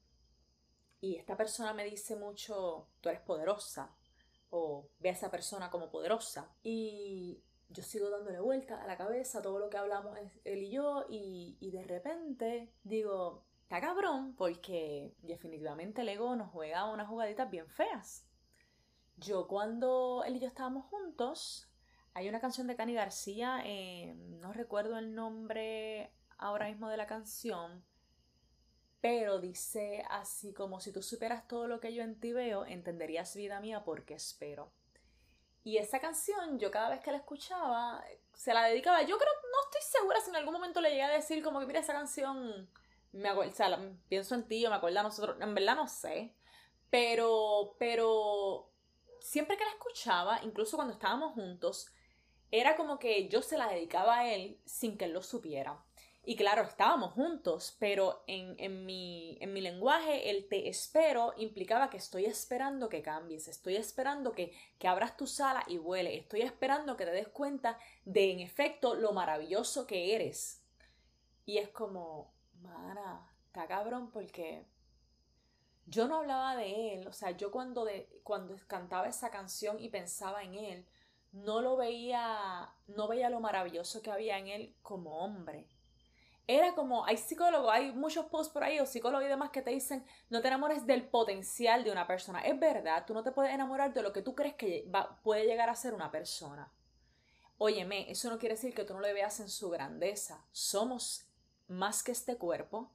Y 1.01 1.17
esta 1.17 1.37
persona 1.37 1.75
me 1.75 1.85
dice 1.85 2.15
mucho, 2.15 2.87
tú 3.01 3.09
eres 3.09 3.23
poderosa, 3.23 3.93
o 4.51 4.89
ve 5.01 5.09
a 5.09 5.13
esa 5.13 5.33
persona 5.33 5.69
como 5.69 5.91
poderosa. 5.91 6.55
Y 6.63 7.43
yo 7.73 7.83
sigo 7.83 8.11
dándole 8.11 8.41
vuelta 8.41 8.83
a 8.83 8.87
la 8.87 8.97
cabeza 8.97 9.43
todo 9.43 9.59
lo 9.59 9.71
que 9.71 9.79
hablamos 9.79 10.19
él 10.45 10.63
y 10.63 10.71
yo 10.71 11.07
y, 11.09 11.57
y 11.61 11.71
de 11.71 11.85
repente 11.85 12.73
digo, 12.85 13.45
está 13.63 13.81
cabrón 13.81 14.35
porque 14.37 15.15
definitivamente 15.23 16.03
el 16.03 16.09
ego 16.09 16.37
nos 16.37 16.51
juega 16.51 16.91
unas 16.91 17.09
jugaditas 17.09 17.51
bien 17.51 17.69
feas. 17.69 18.27
Yo 19.17 19.47
cuando 19.49 20.25
él 20.27 20.37
y 20.37 20.41
yo 20.41 20.49
estábamos 20.49 20.87
juntos, 20.87 21.69
hay 22.15 22.29
una 22.29 22.41
canción 22.41 22.67
de 22.67 22.77
Cani 22.77 22.95
García, 22.95 23.63
eh, 23.65 24.15
no 24.17 24.53
recuerdo 24.53 24.99
el 24.99 25.15
nombre 25.15 26.13
ahora 26.37 26.69
mismo 26.69 26.89
de 26.89 26.97
la 26.97 27.07
canción, 27.07 27.85
pero 29.01 29.41
dice 29.41 30.05
así 30.11 30.53
como 30.53 30.81
si 30.81 30.93
tú 30.93 31.03
superas 31.03 31.49
todo 31.49 31.67
lo 31.67 31.81
que 31.81 31.95
yo 31.95 32.03
en 32.03 32.21
ti 32.21 32.33
veo, 32.33 32.67
entenderías 32.67 33.35
vida 33.35 33.61
mía 33.61 33.85
porque 33.85 34.15
espero. 34.15 34.73
Y 35.65 35.77
esa 35.77 36.01
canción, 36.01 36.59
yo 36.59 36.71
cada 36.71 36.91
vez 36.91 37.01
que 37.01 37.13
la 37.13 37.19
escuchaba, 37.19 38.05
se 38.35 38.53
la 38.53 38.65
dedicaba. 38.65 39.03
Yo 39.03 39.17
creo, 39.17 39.31
no 39.53 39.65
estoy 39.65 40.01
segura 40.01 40.21
si 40.21 40.31
en 40.31 40.37
algún 40.37 40.55
momento 40.55 40.81
le 40.81 40.91
llegué 40.91 41.03
a 41.03 41.11
decir 41.11 41.43
como 41.43 41.61
que 41.61 41.67
mira 41.67 41.81
esa 41.81 41.93
canción, 41.93 42.69
me 43.13 43.29
acuerdo, 43.29 43.53
o 43.53 43.55
sea, 43.55 43.79
pienso 44.09 44.35
en 44.35 44.49
ti, 44.49 44.61
yo 44.61 44.71
me 44.71 44.77
acuerdo 44.77 45.01
a 45.01 45.05
nosotros, 45.05 45.37
en 45.41 45.55
verdad 45.55 45.77
no 45.77 45.87
sé. 45.87 46.35
Pero, 46.91 47.77
pero, 47.79 48.71
siempre 49.21 49.57
que 49.57 49.65
la 49.65 49.71
escuchaba, 49.71 50.41
incluso 50.43 50.77
cuando 50.77 50.95
estábamos 50.95 51.33
juntos, 51.35 51.93
era 52.51 52.77
como 52.77 52.99
que 52.99 53.29
yo 53.29 53.41
se 53.41 53.57
la 53.57 53.69
dedicaba 53.69 54.19
a 54.19 54.33
él 54.33 54.61
sin 54.67 54.99
que 54.99 55.07
él 55.07 55.13
lo 55.13 55.23
supiera. 55.23 55.83
Y 56.25 56.37
claro, 56.37 56.63
estábamos 56.63 57.15
juntos, 57.15 57.77
pero 57.81 58.23
en, 58.29 58.55
en, 58.59 58.87
mi, 58.87 59.37
en 59.41 59.53
mi 59.53 59.61
lenguaje 59.61 60.31
el 60.31 60.49
te 60.49 60.69
espero 60.69 61.35
implicaba 61.37 61.91
que 61.91 61.97
estoy 61.97 62.27
esperando 62.27 62.89
que 62.89 63.03
cambies, 63.03 63.49
estoy 63.49 63.75
esperando 63.75 64.31
que, 64.31 64.53
que 64.79 64.87
abras 64.87 65.17
tu 65.17 65.27
sala 65.27 65.65
y 65.67 65.79
vuele, 65.79 66.17
estoy 66.17 66.43
esperando 66.43 66.97
que 66.97 67.07
te 67.07 67.11
des 67.11 67.27
cuenta 67.27 67.77
de 68.05 68.31
en 68.31 68.39
efecto 68.39 68.95
lo 68.95 69.13
maravilloso 69.13 69.85
que 69.85 70.15
eres. 70.15 70.63
Y 71.45 71.59
es 71.59 71.71
como, 71.71 72.33
mana, 72.61 73.29
está 73.47 73.67
cabrón 73.67 74.13
porque 74.13 74.65
yo 75.87 76.07
no 76.07 76.19
hablaba 76.19 76.55
de 76.55 76.95
él, 76.95 77.09
o 77.09 77.13
sea, 77.13 77.33
yo 77.33 77.51
cuando, 77.51 77.85
de, 77.85 78.21
cuando 78.23 78.55
cantaba 78.69 79.09
esa 79.09 79.33
canción 79.33 79.81
y 79.81 79.89
pensaba 79.89 80.45
en 80.45 80.55
él, 80.55 80.87
no 81.33 81.61
lo 81.63 81.77
veía, 81.77 82.73
no 82.87 83.09
veía 83.09 83.29
lo 83.29 83.41
maravilloso 83.41 84.03
que 84.03 84.13
había 84.13 84.39
en 84.39 84.47
él 84.47 84.77
como 84.83 85.19
hombre 85.19 85.67
era 86.47 86.75
como, 86.75 87.05
hay 87.05 87.17
psicólogos, 87.17 87.73
hay 87.73 87.93
muchos 87.93 88.27
posts 88.27 88.53
por 88.53 88.65
ahí 88.65 88.81
o 88.81 88.87
psicólogos 88.87 89.25
y 89.25 89.29
demás 89.29 89.51
que 89.51 89.63
te 89.63 89.71
dicen, 89.71 90.05
no 90.29 90.41
te 90.41 90.49
enamores 90.49 90.87
del 90.87 91.09
potencial 91.09 91.85
de 91.85 91.93
una 91.93 92.07
persona. 92.07 92.41
Es 92.41 92.59
verdad, 92.59 93.05
tú 93.07 93.15
no 93.15 93.23
te 93.23 93.33
puedes 93.33 93.53
enamorar 93.53 93.93
de 93.95 94.03
lo 94.03 94.13
que 94.13 94.23
tú 94.23 94.35
crees 94.35 94.55
que 94.55 94.91
puede 95.23 95.47
llegar 95.47 95.71
a 95.71 95.75
ser 95.75 95.95
una 95.95 96.11
persona. 96.11 96.73
Óyeme, 97.59 98.11
eso 98.11 98.29
no 98.29 98.39
quiere 98.39 98.57
decir 98.57 98.75
que 98.75 98.85
tú 98.85 98.95
no 98.95 99.01
le 99.01 99.13
veas 99.13 99.39
en 99.41 99.49
su 99.49 99.71
grandeza. 99.71 100.45
Somos 100.51 101.27
más 101.69 102.03
que 102.03 102.13
este 102.13 102.37
cuerpo, 102.37 102.91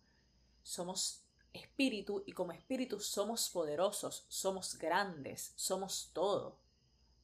somos 0.61 1.23
espíritu 1.53 2.23
y 2.25 2.33
como 2.33 2.51
espíritu 2.51 2.99
somos 2.99 3.49
poderosos, 3.49 4.25
somos 4.27 4.77
grandes, 4.77 5.53
somos 5.55 6.11
todo. 6.13 6.59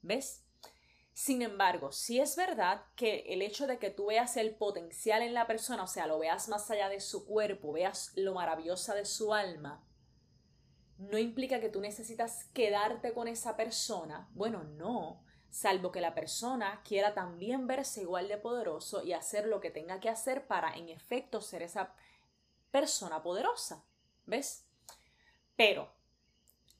¿Ves? 0.01 0.42
Sin 1.13 1.43
embargo, 1.43 1.91
si 1.91 2.19
es 2.19 2.35
verdad 2.35 2.85
que 2.95 3.19
el 3.27 3.43
hecho 3.43 3.67
de 3.67 3.77
que 3.77 3.91
tú 3.91 4.07
veas 4.07 4.35
el 4.35 4.55
potencial 4.55 5.21
en 5.21 5.35
la 5.35 5.45
persona, 5.45 5.83
o 5.83 5.87
sea, 5.87 6.07
lo 6.07 6.17
veas 6.17 6.49
más 6.49 6.69
allá 6.71 6.89
de 6.89 6.99
su 6.99 7.25
cuerpo, 7.25 7.71
veas 7.71 8.11
lo 8.15 8.33
maravillosa 8.33 8.95
de 8.95 9.05
su 9.05 9.33
alma, 9.33 9.85
no 10.97 11.17
implica 11.17 11.59
que 11.59 11.69
tú 11.69 11.81
necesitas 11.81 12.45
quedarte 12.53 13.13
con 13.13 13.27
esa 13.27 13.55
persona. 13.55 14.27
Bueno, 14.33 14.63
no, 14.63 15.23
salvo 15.49 15.91
que 15.91 16.01
la 16.01 16.15
persona 16.15 16.81
quiera 16.83 17.13
también 17.13 17.67
verse 17.67 18.01
igual 18.01 18.27
de 18.27 18.37
poderoso 18.37 19.03
y 19.03 19.13
hacer 19.13 19.47
lo 19.47 19.59
que 19.59 19.69
tenga 19.69 19.99
que 19.99 20.09
hacer 20.09 20.47
para, 20.47 20.75
en 20.75 20.89
efecto, 20.89 21.41
ser 21.41 21.61
esa 21.61 21.93
persona 22.71 23.21
poderosa. 23.21 23.83
¿Ves? 24.25 24.65
Pero 25.55 25.93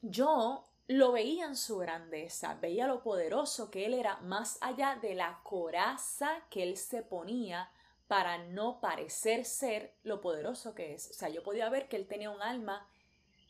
yo 0.01 0.65
lo 0.87 1.11
veía 1.11 1.45
en 1.45 1.55
su 1.55 1.77
grandeza, 1.77 2.55
veía 2.55 2.87
lo 2.87 3.01
poderoso 3.01 3.71
que 3.71 3.85
él 3.85 3.93
era 3.93 4.17
más 4.17 4.57
allá 4.61 4.97
de 5.01 5.15
la 5.15 5.39
coraza 5.43 6.43
que 6.49 6.63
él 6.63 6.77
se 6.77 7.01
ponía 7.03 7.71
para 8.07 8.37
no 8.37 8.81
parecer 8.81 9.45
ser 9.45 9.95
lo 10.03 10.19
poderoso 10.19 10.75
que 10.75 10.93
es. 10.93 11.09
O 11.09 11.13
sea, 11.13 11.29
yo 11.29 11.41
podía 11.41 11.69
ver 11.69 11.87
que 11.87 11.95
él 11.95 12.07
tenía 12.07 12.29
un 12.29 12.41
alma 12.41 12.87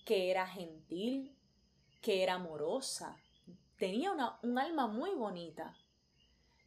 que 0.05 0.29
era 0.29 0.47
gentil, 0.47 1.35
que 2.01 2.21
era 2.21 2.35
amorosa, 2.35 3.17
tenía 3.77 4.11
una, 4.11 4.37
un 4.43 4.59
alma 4.59 4.87
muy 4.87 5.11
bonita. 5.11 5.75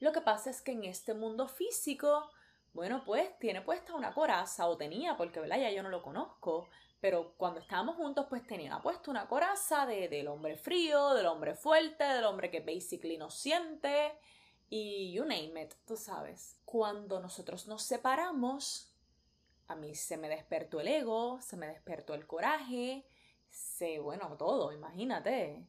Lo 0.01 0.13
que 0.13 0.21
pasa 0.21 0.51
es 0.51 0.61
que 0.61 0.73
en 0.73 0.85
este 0.85 1.15
mundo 1.15 1.47
físico, 1.49 2.29
bueno, 2.77 3.03
pues 3.05 3.37
tiene 3.39 3.63
puesta 3.63 3.95
una 3.95 4.13
coraza, 4.13 4.69
o 4.69 4.77
tenía, 4.77 5.17
porque 5.17 5.41
¿verdad? 5.41 5.59
ya 5.59 5.71
yo 5.71 5.83
no 5.83 5.89
lo 5.89 6.03
conozco, 6.03 6.69
pero 7.01 7.33
cuando 7.39 7.59
estábamos 7.59 7.97
juntos, 7.97 8.27
pues 8.29 8.47
tenía 8.47 8.81
puesta 8.83 9.11
una 9.11 9.27
coraza 9.27 9.87
de, 9.87 10.09
del 10.09 10.29
hombre 10.29 10.57
frío, 10.57 11.15
del 11.15 11.27
hombre 11.27 11.55
fuerte, 11.55 12.05
del 12.05 12.25
hombre 12.25 12.51
que 12.51 12.61
basically 12.61 13.17
no 13.17 13.31
siente, 13.31 14.13
y 14.69 15.11
you 15.13 15.25
name 15.25 15.63
it, 15.63 15.73
tú 15.87 15.97
sabes. 15.97 16.61
Cuando 16.67 17.19
nosotros 17.19 17.67
nos 17.67 17.83
separamos, 17.83 18.93
a 19.69 19.75
mí 19.75 19.95
se 19.95 20.19
me 20.19 20.29
despertó 20.29 20.81
el 20.81 20.89
ego, 20.89 21.41
se 21.41 21.57
me 21.57 21.69
despertó 21.69 22.13
el 22.13 22.27
coraje, 22.27 23.07
se, 23.49 24.01
bueno, 24.01 24.37
todo, 24.37 24.71
imagínate. 24.73 25.67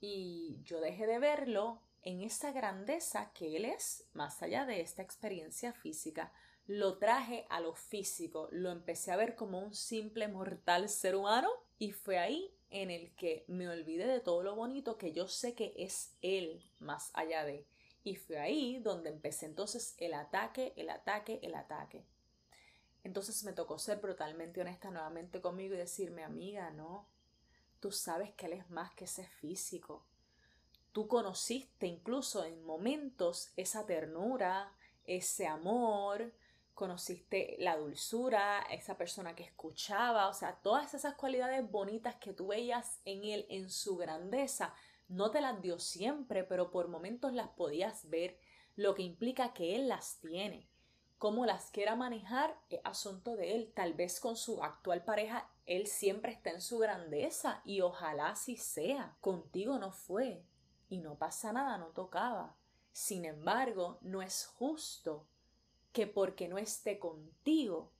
Y 0.00 0.60
yo 0.64 0.80
dejé 0.80 1.06
de 1.06 1.18
verlo 1.18 1.80
en 2.02 2.20
esa 2.20 2.52
grandeza 2.52 3.32
que 3.32 3.56
él 3.56 3.64
es, 3.64 4.06
más 4.12 4.42
allá 4.42 4.66
de 4.66 4.80
esta 4.80 5.00
experiencia 5.00 5.72
física. 5.72 6.32
Lo 6.66 6.98
traje 6.98 7.46
a 7.50 7.60
lo 7.60 7.74
físico, 7.74 8.48
lo 8.52 8.70
empecé 8.70 9.12
a 9.12 9.16
ver 9.16 9.34
como 9.34 9.58
un 9.58 9.74
simple 9.74 10.28
mortal 10.28 10.88
ser 10.88 11.16
humano 11.16 11.50
y 11.78 11.92
fue 11.92 12.18
ahí 12.18 12.54
en 12.70 12.90
el 12.90 13.14
que 13.14 13.44
me 13.48 13.68
olvidé 13.68 14.06
de 14.06 14.20
todo 14.20 14.42
lo 14.42 14.54
bonito 14.54 14.96
que 14.96 15.12
yo 15.12 15.28
sé 15.28 15.54
que 15.54 15.74
es 15.76 16.14
él 16.22 16.62
más 16.78 17.10
allá 17.14 17.44
de. 17.44 17.66
Y 18.04 18.16
fue 18.16 18.38
ahí 18.38 18.78
donde 18.78 19.10
empecé 19.10 19.46
entonces 19.46 19.94
el 19.98 20.14
ataque, 20.14 20.72
el 20.76 20.90
ataque, 20.90 21.40
el 21.42 21.54
ataque. 21.54 22.04
Entonces 23.04 23.42
me 23.44 23.52
tocó 23.52 23.78
ser 23.78 23.98
brutalmente 23.98 24.60
honesta 24.60 24.90
nuevamente 24.90 25.40
conmigo 25.40 25.74
y 25.74 25.78
decirme, 25.78 26.22
amiga, 26.22 26.70
no, 26.70 27.08
Tú 27.82 27.90
sabes 27.90 28.30
que 28.34 28.46
Él 28.46 28.52
es 28.52 28.70
más 28.70 28.94
que 28.94 29.06
ese 29.06 29.26
físico. 29.26 30.06
Tú 30.92 31.08
conociste 31.08 31.88
incluso 31.88 32.44
en 32.44 32.64
momentos 32.64 33.50
esa 33.56 33.86
ternura, 33.86 34.72
ese 35.02 35.48
amor, 35.48 36.32
conociste 36.74 37.56
la 37.58 37.76
dulzura, 37.76 38.60
esa 38.70 38.96
persona 38.96 39.34
que 39.34 39.44
escuchaba, 39.44 40.28
o 40.28 40.34
sea, 40.34 40.56
todas 40.62 40.94
esas 40.94 41.14
cualidades 41.14 41.70
bonitas 41.70 42.16
que 42.16 42.32
tú 42.32 42.48
veías 42.48 43.00
en 43.04 43.24
Él, 43.24 43.46
en 43.48 43.70
su 43.70 43.96
grandeza, 43.96 44.74
no 45.08 45.30
te 45.30 45.40
las 45.40 45.60
dio 45.60 45.78
siempre, 45.78 46.44
pero 46.44 46.70
por 46.70 46.88
momentos 46.88 47.32
las 47.32 47.48
podías 47.48 48.08
ver, 48.08 48.38
lo 48.76 48.94
que 48.94 49.02
implica 49.02 49.52
que 49.52 49.76
Él 49.76 49.88
las 49.88 50.18
tiene. 50.20 50.68
Cómo 51.18 51.46
las 51.46 51.70
quiera 51.70 51.94
manejar 51.94 52.58
es 52.68 52.80
asunto 52.84 53.36
de 53.36 53.54
Él. 53.54 53.72
Tal 53.74 53.94
vez 53.94 54.18
con 54.18 54.36
su 54.36 54.62
actual 54.62 55.04
pareja 55.04 55.48
él 55.66 55.86
siempre 55.86 56.32
está 56.32 56.50
en 56.50 56.60
su 56.60 56.78
grandeza 56.78 57.62
y 57.64 57.80
ojalá 57.80 58.30
así 58.30 58.56
sea. 58.56 59.16
Contigo 59.20 59.78
no 59.78 59.92
fue 59.92 60.44
y 60.88 60.98
no 60.98 61.16
pasa 61.16 61.52
nada, 61.52 61.78
no 61.78 61.86
tocaba. 61.88 62.56
Sin 62.90 63.24
embargo, 63.24 63.98
no 64.02 64.22
es 64.22 64.46
justo 64.46 65.26
que 65.92 66.06
porque 66.06 66.48
no 66.48 66.58
esté 66.58 66.98
contigo, 66.98 67.92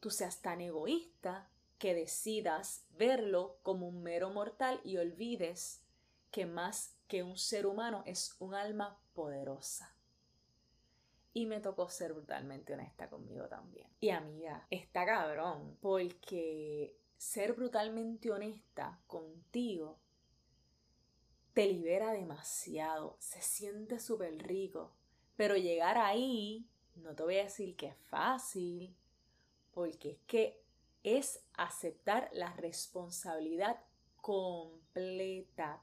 tú 0.00 0.10
seas 0.10 0.42
tan 0.42 0.60
egoísta 0.60 1.48
que 1.78 1.94
decidas 1.94 2.84
verlo 2.96 3.58
como 3.62 3.88
un 3.88 4.02
mero 4.02 4.30
mortal 4.30 4.80
y 4.84 4.98
olvides 4.98 5.82
que 6.30 6.46
más 6.46 6.96
que 7.08 7.22
un 7.22 7.36
ser 7.36 7.66
humano 7.66 8.02
es 8.06 8.36
un 8.38 8.54
alma 8.54 8.98
poderosa. 9.14 9.94
Y 11.34 11.46
me 11.46 11.60
tocó 11.60 11.88
ser 11.88 12.12
brutalmente 12.12 12.74
honesta 12.74 13.08
conmigo 13.08 13.48
también. 13.48 13.88
Y 14.00 14.10
amiga, 14.10 14.66
está 14.70 15.06
cabrón, 15.06 15.78
porque 15.80 16.96
ser 17.16 17.54
brutalmente 17.54 18.30
honesta 18.30 19.00
contigo 19.06 19.98
te 21.54 21.66
libera 21.66 22.12
demasiado, 22.12 23.16
se 23.18 23.40
siente 23.40 23.98
súper 23.98 24.38
rico. 24.46 24.94
Pero 25.36 25.56
llegar 25.56 25.98
ahí, 25.98 26.66
no 26.96 27.14
te 27.14 27.22
voy 27.22 27.38
a 27.38 27.44
decir 27.44 27.76
que 27.76 27.88
es 27.88 27.96
fácil, 28.08 28.96
porque 29.72 30.10
es 30.10 30.18
que 30.26 30.62
es 31.02 31.40
aceptar 31.54 32.28
la 32.32 32.52
responsabilidad 32.54 33.80
completa. 34.16 35.82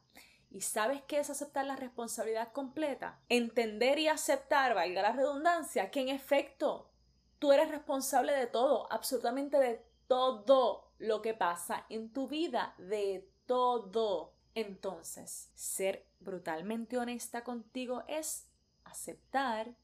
¿Y 0.52 0.62
sabes 0.62 1.04
qué 1.04 1.20
es 1.20 1.30
aceptar 1.30 1.66
la 1.66 1.76
responsabilidad 1.76 2.52
completa? 2.52 3.20
Entender 3.30 4.00
y 4.00 4.08
aceptar, 4.08 4.74
valga 4.74 5.02
la 5.02 5.12
redundancia, 5.12 5.92
que 5.92 6.02
en 6.02 6.10
efecto 6.10 6.90
tú 7.38 7.52
eres 7.52 7.70
responsable 7.70 8.34
de 8.34 8.48
todo, 8.48 8.92
absolutamente 8.92 9.58
de 9.58 9.86
todo 10.08 10.92
lo 10.98 11.22
que 11.22 11.34
pasa 11.34 11.86
en 11.90 12.12
tu 12.12 12.28
vida, 12.28 12.74
de 12.78 13.30
todo. 13.46 14.34
Entonces, 14.56 15.52
ser 15.54 16.08
brutalmente 16.20 16.98
honesta 16.98 17.44
contigo 17.44 18.04
es 18.08 18.48
aceptar 18.84 19.76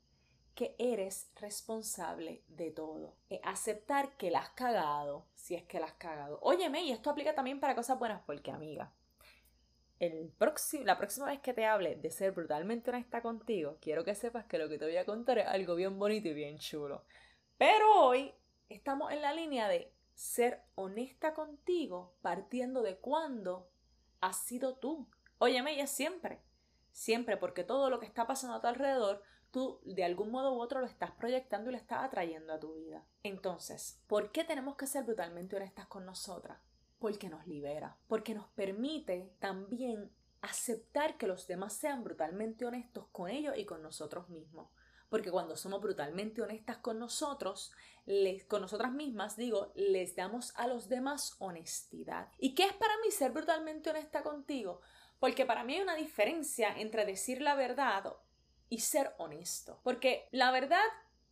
que 0.56 0.76
eres 0.80 1.30
responsable 1.36 2.42
de 2.48 2.72
todo. 2.72 3.18
aceptar 3.44 4.16
que 4.18 4.32
la 4.32 4.40
has 4.40 4.50
cagado, 4.52 5.26
si 5.36 5.54
es 5.54 5.64
que 5.64 5.80
la 5.80 5.88
has 5.88 5.94
cagado. 5.94 6.40
Óyeme, 6.42 6.82
y 6.84 6.92
esto 6.92 7.10
aplica 7.10 7.36
también 7.36 7.60
para 7.60 7.76
cosas 7.76 8.00
buenas, 8.00 8.22
porque 8.26 8.52
amiga, 8.52 8.94
el 10.00 10.34
la 10.84 10.98
próxima 10.98 11.28
vez 11.28 11.40
que 11.40 11.54
te 11.54 11.66
hable 11.66 11.96
de 11.96 12.10
ser 12.10 12.32
brutalmente 12.32 12.90
honesta 12.90 13.22
contigo, 13.22 13.78
quiero 13.82 14.04
que 14.04 14.16
sepas 14.16 14.46
que 14.46 14.58
lo 14.58 14.70
que 14.70 14.78
te 14.78 14.86
voy 14.86 14.98
a 14.98 15.06
contar 15.06 15.38
es 15.40 15.48
algo 15.48 15.76
bien 15.76 16.00
bonito 16.00 16.30
y 16.30 16.34
bien 16.34 16.58
chulo. 16.58 17.04
Pero 17.58 18.02
hoy 18.02 18.34
estamos 18.70 19.12
en 19.12 19.22
la 19.22 19.34
línea 19.34 19.68
de 19.68 19.94
ser 20.14 20.62
honesta 20.76 21.34
contigo 21.34 22.16
partiendo 22.22 22.82
de 22.82 22.98
cuándo 22.98 23.70
has 24.22 24.38
sido 24.38 24.76
tú. 24.78 25.08
Óyeme, 25.38 25.74
y 25.74 25.80
es 25.82 25.92
siempre. 25.92 26.42
Siempre, 26.92 27.36
porque 27.36 27.66
todo 27.66 27.90
lo 27.90 28.00
que 28.00 28.06
está 28.06 28.26
pasando 28.26 28.56
a 28.56 28.62
tu 28.62 28.68
alrededor, 28.68 29.22
tú 29.56 29.80
de 29.86 30.04
algún 30.04 30.32
modo 30.32 30.54
u 30.54 30.60
otro 30.60 30.82
lo 30.82 30.86
estás 30.86 31.12
proyectando 31.12 31.70
y 31.70 31.74
lo 31.74 31.80
estás 31.80 32.04
atrayendo 32.04 32.54
a 32.54 32.60
tu 32.60 32.74
vida. 32.74 33.06
Entonces, 33.24 34.02
¿por 34.08 34.32
qué 34.34 34.44
tenemos 34.44 34.76
que 34.76 34.86
ser 34.86 35.06
brutalmente 35.06 35.56
honestas 35.56 35.88
con 35.88 36.06
nosotras? 36.06 36.60
porque 37.00 37.30
nos 37.30 37.46
libera, 37.46 37.98
porque 38.08 38.34
nos 38.34 38.48
permite 38.48 39.32
también 39.40 40.12
aceptar 40.42 41.18
que 41.18 41.28
los 41.28 41.48
demás 41.48 41.74
sean 41.74 42.04
brutalmente 42.04 42.66
honestos 42.66 43.06
con 43.12 43.30
ellos 43.30 43.56
y 43.58 43.66
con 43.66 43.82
nosotros 43.82 44.30
mismos. 44.30 44.70
Porque 45.10 45.30
cuando 45.30 45.56
somos 45.56 45.82
brutalmente 45.82 46.42
honestas 46.42 46.78
con 46.78 46.98
nosotros, 46.98 47.72
les, 48.06 48.44
con 48.46 48.62
nosotras 48.62 48.92
mismas, 48.92 49.38
digo, 49.38 49.72
les 49.76 50.16
damos 50.16 50.52
a 50.56 50.68
los 50.68 50.90
demás 50.90 51.36
honestidad. 51.38 52.30
¿Y 52.40 52.56
qué 52.56 52.64
es 52.64 52.74
para 52.74 52.98
mí 53.04 53.12
ser 53.12 53.32
brutalmente 53.32 53.92
honesta 53.92 54.24
contigo? 54.24 54.82
Porque 55.20 55.46
para 55.46 55.64
mí 55.64 55.76
hay 55.76 55.82
una 55.82 55.96
diferencia 55.96 56.74
entre 56.76 57.06
decir 57.06 57.42
la 57.42 57.56
verdad 57.56 58.16
y 58.76 58.80
ser 58.80 59.16
honesto. 59.20 59.80
Porque 59.84 60.28
la 60.32 60.52
verdad 60.52 60.84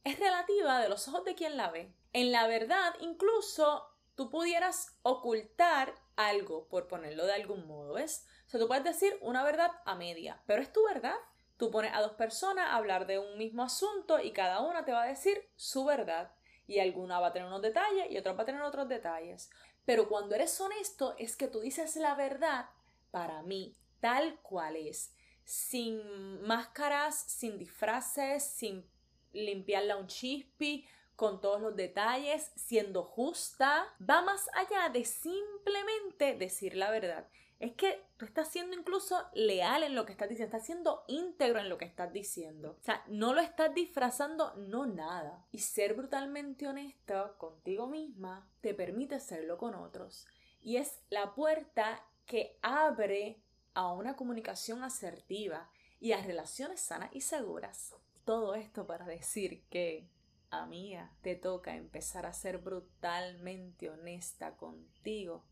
es 0.06 0.17
relativa 0.17 0.79
de 0.79 0.88
los 0.88 1.10
ojos 1.10 1.25
de 1.25 1.36
quien 1.36 1.58
la 1.58 1.71
ve. 1.71 1.93
En 2.13 2.32
la 2.32 2.47
verdad, 2.47 2.95
incluso 3.01 3.86
tú 4.15 4.29
pudieras 4.29 4.97
ocultar 5.01 5.93
algo, 6.15 6.69
por 6.69 6.88
ponerlo 6.88 7.25
de 7.25 7.34
algún 7.34 7.67
modo, 7.67 7.95
¿ves? 7.95 8.25
O 8.47 8.49
sea, 8.49 8.62
tú 8.62 8.67
puedes 8.67 8.86
decir 8.86 9.17
una 9.19 9.43
verdad 9.43 9.71
a 9.84 9.95
media, 9.95 10.41
pero 10.45 10.62
es 10.62 10.71
tu 10.71 10.86
verdad. 10.86 11.17
Tú 11.58 11.69
pones 11.69 11.93
a 11.93 11.99
dos 11.99 12.13
personas 12.13 12.67
a 12.67 12.77
hablar 12.77 13.08
de 13.08 13.19
un 13.19 13.38
mismo 13.38 13.63
asunto 13.63 14.19
y 14.19 14.32
cada 14.32 14.62
una 14.62 14.86
te 14.86 14.93
va 14.93 15.03
a 15.03 15.08
decir 15.08 15.49
su 15.58 15.84
verdad. 15.84 16.32
Y 16.65 16.79
alguna 16.79 17.19
va 17.19 17.27
a 17.27 17.34
tener 17.34 17.49
unos 17.49 17.62
detalles 17.62 18.10
y 18.10 18.17
otra 18.17 18.32
va 18.32 18.43
a 18.43 18.45
tener 18.45 18.62
otros 18.62 18.88
detalles. 18.88 19.49
Pero 19.84 20.08
cuando 20.08 20.36
eres 20.36 20.62
honesto 20.62 21.13
es 21.17 21.36
que 21.36 21.49
tú 21.49 21.60
dices 21.60 21.97
la 21.97 22.15
verdad 22.15 22.69
para 23.12 23.41
mí, 23.41 23.75
tal 23.99 24.39
cual 24.39 24.77
es. 24.77 25.13
Sin 25.45 26.41
máscaras, 26.43 27.15
sin 27.27 27.58
disfraces, 27.58 28.43
sin 28.43 28.86
limpiarla 29.34 29.97
un 29.97 30.08
chispi, 30.08 30.86
con 31.15 31.41
todos 31.41 31.62
los 31.62 31.75
detalles, 31.75 32.51
siendo 32.56 33.03
justa, 33.03 33.86
va 34.01 34.21
más 34.21 34.49
allá 34.56 34.89
de 34.89 35.06
simplemente 35.06 36.36
decir 36.36 36.75
la 36.75 36.91
verdad. 36.91 37.27
es 37.60 37.73
que 37.73 38.03
tú 38.17 38.25
estás 38.25 38.49
siendo 38.49 38.75
incluso 38.75 39.15
leal 39.34 39.84
en 39.84 39.95
lo 39.95 40.06
que 40.06 40.12
estás 40.12 40.27
diciendo, 40.27 40.53
estás 40.53 40.65
siendo 40.65 41.06
íntegro 41.08 41.60
en 41.60 41.69
lo 41.69 41.77
que 41.77 41.86
estás 41.86 42.12
diciendo. 42.12 42.77
O 42.82 42.84
sea, 42.84 43.06
no 43.08 43.34
lo 43.34 43.39
estás 43.39 43.73
disfrazando, 43.73 44.53
no 44.56 44.86
nada. 44.86 45.45
Y 45.51 45.60
ser 45.60 45.93
brutalmente 45.93 46.67
honesta 46.67 47.36
contigo 47.38 47.88
misma 47.88 48.49
te 48.60 48.73
permite 48.73 49.21
serlo 49.21 49.58
con 49.58 49.75
otros. 49.75 50.27
Y 50.62 50.75
es 50.75 50.99
la 51.10 51.36
puerta 51.36 52.06
que 52.25 52.58
abre 52.62 53.42
a 53.74 53.92
una 53.92 54.16
comunicación 54.16 54.84
asertiva 54.84 55.70
y 56.00 56.12
a 56.12 56.22
relaciones 56.22 56.82
sanas 56.82 57.10
y 57.14 57.22
seguras. 57.22 57.96
Todo 58.26 58.56
esto 58.56 58.86
para 58.86 59.06
decir 59.06 59.64
que, 59.70 60.08
amiga, 60.50 61.12
te 61.22 61.36
toca 61.36 61.76
empezar 61.76 62.26
a 62.26 62.34
ser 62.34 62.58
brutalmente 62.58 63.90
honesta 63.90 64.56
contigo 64.56 65.44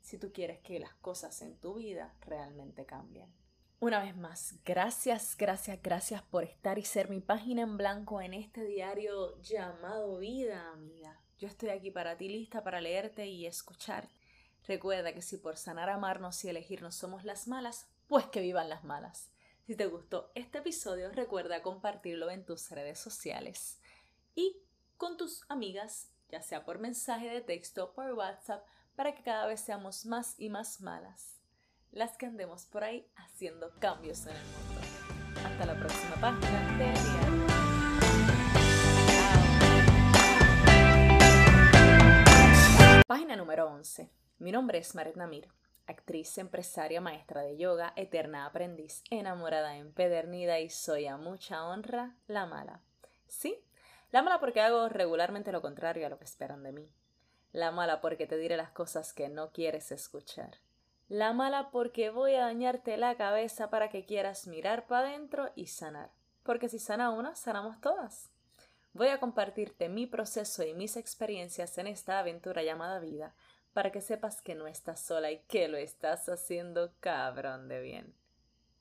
si 0.00 0.18
tú 0.18 0.32
quieres 0.32 0.60
que 0.60 0.78
las 0.78 0.94
cosas 0.96 1.40
en 1.42 1.56
tu 1.56 1.74
vida 1.74 2.14
realmente 2.20 2.84
cambien. 2.84 3.32
Una 3.80 4.02
vez 4.02 4.16
más, 4.16 4.54
gracias, 4.64 5.36
gracias, 5.36 5.82
gracias 5.82 6.22
por 6.22 6.44
estar 6.44 6.78
y 6.78 6.84
ser 6.84 7.08
mi 7.10 7.20
página 7.20 7.62
en 7.62 7.76
blanco 7.76 8.20
en 8.20 8.34
este 8.34 8.64
diario 8.64 9.40
llamado 9.42 10.18
vida, 10.18 10.70
amiga. 10.72 11.20
Yo 11.38 11.48
estoy 11.48 11.70
aquí 11.70 11.90
para 11.90 12.16
ti, 12.16 12.28
lista 12.28 12.62
para 12.62 12.80
leerte 12.80 13.26
y 13.26 13.46
escucharte. 13.46 14.23
Recuerda 14.66 15.12
que 15.12 15.20
si 15.20 15.36
por 15.36 15.58
sanar, 15.58 15.90
amarnos 15.90 16.42
y 16.44 16.48
elegirnos 16.48 16.94
somos 16.94 17.24
las 17.24 17.46
malas, 17.46 17.86
pues 18.06 18.24
que 18.26 18.40
vivan 18.40 18.70
las 18.70 18.82
malas. 18.82 19.30
Si 19.66 19.76
te 19.76 19.86
gustó 19.86 20.30
este 20.34 20.58
episodio, 20.58 21.10
recuerda 21.12 21.62
compartirlo 21.62 22.30
en 22.30 22.46
tus 22.46 22.70
redes 22.70 22.98
sociales 22.98 23.78
y 24.34 24.56
con 24.96 25.18
tus 25.18 25.44
amigas, 25.50 26.08
ya 26.30 26.40
sea 26.40 26.64
por 26.64 26.78
mensaje 26.78 27.28
de 27.28 27.42
texto, 27.42 27.92
por 27.92 28.12
WhatsApp, 28.14 28.64
para 28.96 29.14
que 29.14 29.22
cada 29.22 29.46
vez 29.46 29.60
seamos 29.60 30.06
más 30.06 30.34
y 30.38 30.48
más 30.48 30.80
malas, 30.80 31.36
las 31.92 32.16
que 32.16 32.24
andemos 32.26 32.64
por 32.64 32.84
ahí 32.84 33.06
haciendo 33.16 33.70
cambios 33.80 34.24
en 34.26 34.36
el 34.36 34.44
mundo. 34.44 34.80
Hasta 35.44 35.66
la 35.66 35.78
próxima 35.78 36.14
página 36.16 36.78
de 36.78 36.84
Diario. 36.84 37.46
Página 43.06 43.36
número 43.36 43.66
11. 43.66 44.23
Mi 44.38 44.50
nombre 44.50 44.78
es 44.78 44.94
Maret 44.94 45.14
Namir, 45.14 45.48
actriz, 45.86 46.38
empresaria, 46.38 47.00
maestra 47.00 47.42
de 47.42 47.56
yoga, 47.56 47.92
eterna 47.94 48.46
aprendiz, 48.46 49.04
enamorada, 49.10 49.76
empedernida 49.76 50.58
y 50.58 50.70
soy 50.70 51.06
a 51.06 51.16
mucha 51.16 51.64
honra 51.64 52.16
la 52.26 52.44
mala. 52.44 52.80
Sí, 53.28 53.62
la 54.10 54.22
mala 54.22 54.40
porque 54.40 54.60
hago 54.60 54.88
regularmente 54.88 55.52
lo 55.52 55.62
contrario 55.62 56.06
a 56.06 56.08
lo 56.08 56.18
que 56.18 56.24
esperan 56.24 56.64
de 56.64 56.72
mí. 56.72 56.90
La 57.52 57.70
mala 57.70 58.00
porque 58.00 58.26
te 58.26 58.36
diré 58.36 58.56
las 58.56 58.70
cosas 58.70 59.12
que 59.12 59.28
no 59.28 59.52
quieres 59.52 59.92
escuchar. 59.92 60.58
La 61.08 61.32
mala 61.32 61.70
porque 61.70 62.10
voy 62.10 62.34
a 62.34 62.42
dañarte 62.42 62.96
la 62.96 63.14
cabeza 63.14 63.70
para 63.70 63.88
que 63.88 64.04
quieras 64.04 64.48
mirar 64.48 64.86
para 64.88 65.08
adentro 65.08 65.52
y 65.54 65.68
sanar. 65.68 66.10
Porque 66.42 66.68
si 66.68 66.80
sana 66.80 67.10
una, 67.10 67.36
sanamos 67.36 67.80
todas. 67.80 68.30
Voy 68.94 69.08
a 69.08 69.20
compartirte 69.20 69.88
mi 69.88 70.06
proceso 70.06 70.64
y 70.64 70.74
mis 70.74 70.96
experiencias 70.96 71.78
en 71.78 71.86
esta 71.86 72.18
aventura 72.18 72.62
llamada 72.62 73.00
vida, 73.00 73.34
para 73.74 73.90
que 73.90 74.00
sepas 74.00 74.40
que 74.40 74.54
no 74.54 74.66
estás 74.68 75.00
sola 75.00 75.30
y 75.32 75.40
que 75.48 75.66
lo 75.66 75.76
estás 75.76 76.28
haciendo 76.28 76.92
cabrón 77.00 77.68
de 77.68 77.80
bien. 77.80 78.14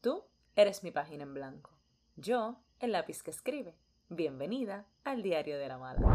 Tú 0.02 0.24
eres 0.56 0.84
mi 0.84 0.92
página 0.92 1.24
en 1.24 1.34
blanco. 1.34 1.72
Yo, 2.16 2.58
el 2.80 2.92
lápiz 2.92 3.24
que 3.24 3.32
escribe. 3.32 3.74
Bienvenida 4.10 4.86
al 5.04 5.24
Diario 5.24 5.58
de 5.58 5.68
la 5.68 5.80
Mala. 5.80 6.08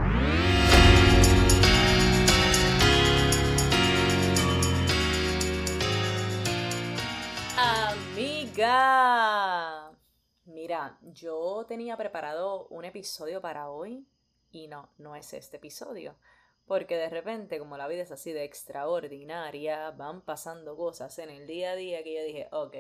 Amiga. 8.17 9.91
Mira, 10.45 11.01
yo 11.03 11.67
tenía 11.67 11.97
preparado 11.97 12.69
un 12.69 12.85
episodio 12.85 13.41
para 13.41 13.71
hoy 13.71 14.07
y 14.53 14.69
no, 14.69 14.89
no 14.99 15.17
es 15.17 15.35
este 15.35 15.57
episodio. 15.57 16.15
Porque 16.69 16.97
de 16.97 17.09
repente, 17.09 17.59
como 17.59 17.77
la 17.77 17.89
vida 17.89 18.03
es 18.03 18.13
así 18.13 18.33
de 18.33 18.45
extraordinaria, 18.45 19.91
van 19.91 20.21
pasando 20.21 20.77
cosas 20.77 21.19
en 21.19 21.31
el 21.31 21.47
día 21.47 21.73
a 21.73 21.77
día 21.77 22.05
que 22.05 22.15
yo 22.15 22.23
dije, 22.23 22.49
ok, 22.53 22.77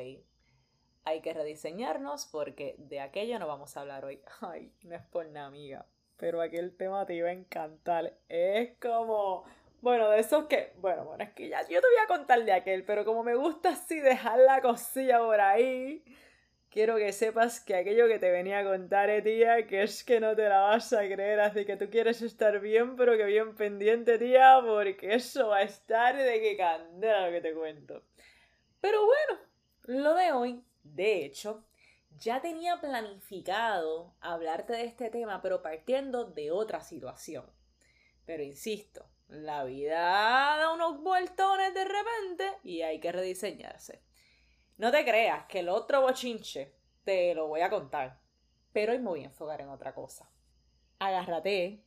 hay 1.05 1.21
que 1.23 1.33
rediseñarnos 1.33 2.27
porque 2.27 2.77
de 2.79 3.01
aquello 3.01 3.39
no 3.41 3.49
vamos 3.49 3.77
a 3.77 3.81
hablar 3.81 4.05
hoy. 4.05 4.23
Ay, 4.41 4.73
no 4.83 4.95
es 4.95 5.03
por 5.07 5.27
nada, 5.27 5.47
amiga. 5.47 5.87
Pero 6.19 6.41
aquel 6.41 6.77
tema 6.77 7.07
te 7.07 7.15
iba 7.15 7.31
a 7.31 7.33
encantar. 7.33 8.15
Es 8.29 8.77
como 8.79 9.45
bueno, 9.81 10.11
de 10.11 10.19
esos 10.19 10.47
que, 10.47 10.73
bueno, 10.79 11.05
bueno, 11.05 11.23
es 11.23 11.31
que 11.31 11.49
ya 11.49 11.63
yo 11.63 11.81
te 11.81 11.87
voy 11.87 12.05
a 12.05 12.09
contar 12.09 12.45
de 12.45 12.53
aquel, 12.53 12.85
pero 12.85 13.05
como 13.05 13.23
me 13.23 13.37
gusta 13.37 13.71
así 13.71 14.01
dejar 14.01 14.39
la 14.41 14.61
cosilla 14.61 15.21
por 15.21 15.41
ahí, 15.41 16.05
quiero 16.71 16.97
que 16.97 17.13
sepas 17.13 17.61
que 17.61 17.75
aquello 17.75 18.09
que 18.09 18.19
te 18.19 18.31
venía 18.31 18.61
a 18.61 18.65
contar, 18.65 19.11
eh, 19.11 19.23
tía, 19.23 19.67
que 19.67 19.83
es 19.83 20.05
que 20.05 20.21
no 20.21 20.35
te 20.37 20.49
la 20.49 20.61
vas 20.61 20.93
a 20.93 21.01
creer, 21.01 21.41
así 21.41 21.65
que 21.65 21.77
tú 21.77 21.91
quieres 21.91 22.23
estar 22.23 22.61
bien, 22.61 22.97
pero 22.97 23.17
que 23.17 23.25
bien 23.25 23.55
pendiente, 23.55 24.19
tía, 24.19 24.61
porque 24.65 25.15
eso 25.15 25.49
va 25.49 25.59
a 25.59 25.63
estar 25.63 26.17
de 26.17 26.41
que 26.41 26.57
candela 26.57 27.27
lo 27.27 27.33
que 27.33 27.41
te 27.41 27.55
cuento. 27.55 28.03
Pero 28.81 29.05
bueno, 29.05 29.41
lo 29.85 30.15
de 30.15 30.33
hoy, 30.33 30.65
de 30.83 31.25
hecho, 31.25 31.65
ya 32.19 32.41
tenía 32.41 32.81
planificado 32.81 34.15
hablarte 34.21 34.73
de 34.73 34.85
este 34.85 35.11
tema, 35.11 35.41
pero 35.43 35.63
partiendo 35.63 36.25
de 36.25 36.51
otra 36.51 36.81
situación. 36.83 37.45
Pero 38.25 38.43
insisto, 38.43 39.09
la 39.29 39.65
vida 39.65 40.57
da 40.57 40.73
unos 40.73 41.01
vueltones 41.01 41.75
de 41.75 41.85
repente 41.85 42.59
y 42.63 42.83
hay 42.83 43.01
que 43.01 43.13
rediseñarse. 43.13 44.03
No 44.79 44.93
te 44.93 45.05
creas 45.05 45.45
que 45.47 45.59
el 45.59 45.69
otro 45.69 46.03
bochinche 46.03 46.73
te 47.03 47.35
lo 47.35 47.49
voy 47.49 47.63
a 47.63 47.69
contar, 47.69 48.21
pero 48.73 48.93
hoy 48.93 49.01
me 49.01 49.09
voy 49.09 49.23
a 49.23 49.27
enfocar 49.27 49.61
en 49.61 49.71
otra 49.71 49.93
cosa. 49.93 50.31
Agárrate. 51.01 51.83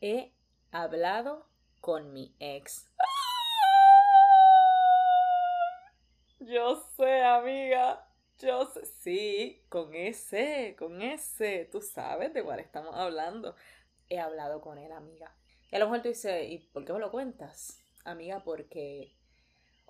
He 0.00 0.32
hablado 0.72 1.46
con 1.80 2.12
mi 2.12 2.34
ex. 2.40 2.90
Yo 6.40 6.84
sé, 6.96 7.22
amiga. 7.22 8.08
Yo 8.40 8.66
sé. 8.66 8.84
Sí, 8.84 9.64
con 9.68 9.94
ese, 9.94 10.74
con 10.76 11.00
ese. 11.00 11.68
Tú 11.70 11.80
sabes 11.80 12.34
de 12.34 12.42
cuál 12.42 12.58
estamos 12.58 12.96
hablando. 12.96 13.54
He 14.08 14.18
hablado 14.18 14.60
con 14.60 14.78
él, 14.78 14.90
amiga. 14.90 15.32
Y 15.70 15.76
a 15.76 15.78
lo 15.78 15.84
mejor 15.84 16.02
tú 16.02 16.08
dices, 16.08 16.50
¿y 16.50 16.58
por 16.58 16.84
qué 16.84 16.92
me 16.92 16.98
lo 16.98 17.12
cuentas? 17.12 17.78
Amiga, 18.04 18.42
porque, 18.42 19.16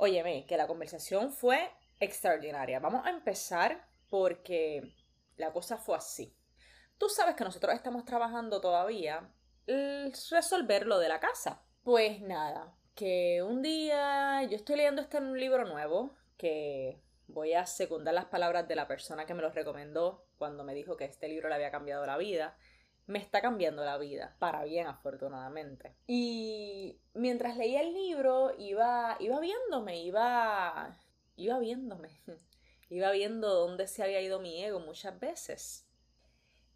óyeme, 0.03 0.47
que 0.47 0.57
la 0.57 0.67
conversación 0.67 1.31
fue 1.31 1.71
extraordinaria. 2.01 2.81
Vamos 2.81 3.07
a 3.07 3.11
empezar 3.11 3.87
porque 4.11 4.97
la 5.37 5.53
cosa 5.53 5.79
fue 5.79 5.97
así. 5.97 6.37
Tú 6.99 7.09
sabes 7.09 7.37
que 7.37 7.45
nosotros 7.45 7.73
estamos 7.73 8.05
trabajando 8.05 8.61
todavía 8.61 9.33
resolver 9.65 10.89
lo 10.89 10.99
de 10.99 11.09
la 11.09 11.21
casa. 11.21 11.63
Pues 11.85 12.21
nada, 12.21 12.77
que 12.97 13.45
un 13.45 13.63
día 13.63 14.43
yo 14.43 14.57
estoy 14.57 14.75
leyendo 14.75 15.03
este 15.03 15.21
libro 15.21 15.67
nuevo 15.67 16.17
que 16.37 17.01
voy 17.29 17.55
a 17.55 17.65
secundar 17.65 18.15
las 18.15 18.25
palabras 18.25 18.67
de 18.67 18.75
la 18.75 18.89
persona 18.89 19.25
que 19.25 19.35
me 19.35 19.43
lo 19.43 19.51
recomendó 19.51 20.27
cuando 20.37 20.65
me 20.65 20.75
dijo 20.75 20.97
que 20.97 21.05
este 21.05 21.29
libro 21.29 21.49
le 21.49 21.55
había 21.55 21.71
cambiado 21.71 22.05
la 22.07 22.17
vida 22.17 22.57
me 23.07 23.19
está 23.19 23.41
cambiando 23.41 23.85
la 23.85 23.99
vida, 23.99 24.37
para 24.39 24.65
bien 24.65 24.87
afortunadamente. 24.87 25.95
Y 26.07 27.01
mientras 27.15 27.57
leía 27.57 27.81
el 27.81 27.93
libro, 27.93 28.55
iba, 28.59 29.17
iba 29.21 29.41
viéndome, 29.41 30.03
iba, 30.03 30.99
iba 31.37 31.59
viéndome, 31.59 32.11
iba 32.89 33.11
viendo 33.11 33.49
dónde 33.49 33.87
se 33.87 34.03
había 34.03 34.21
ido 34.21 34.41
mi 34.41 34.63
ego 34.63 34.81
muchas 34.81 35.19
veces. 35.19 35.89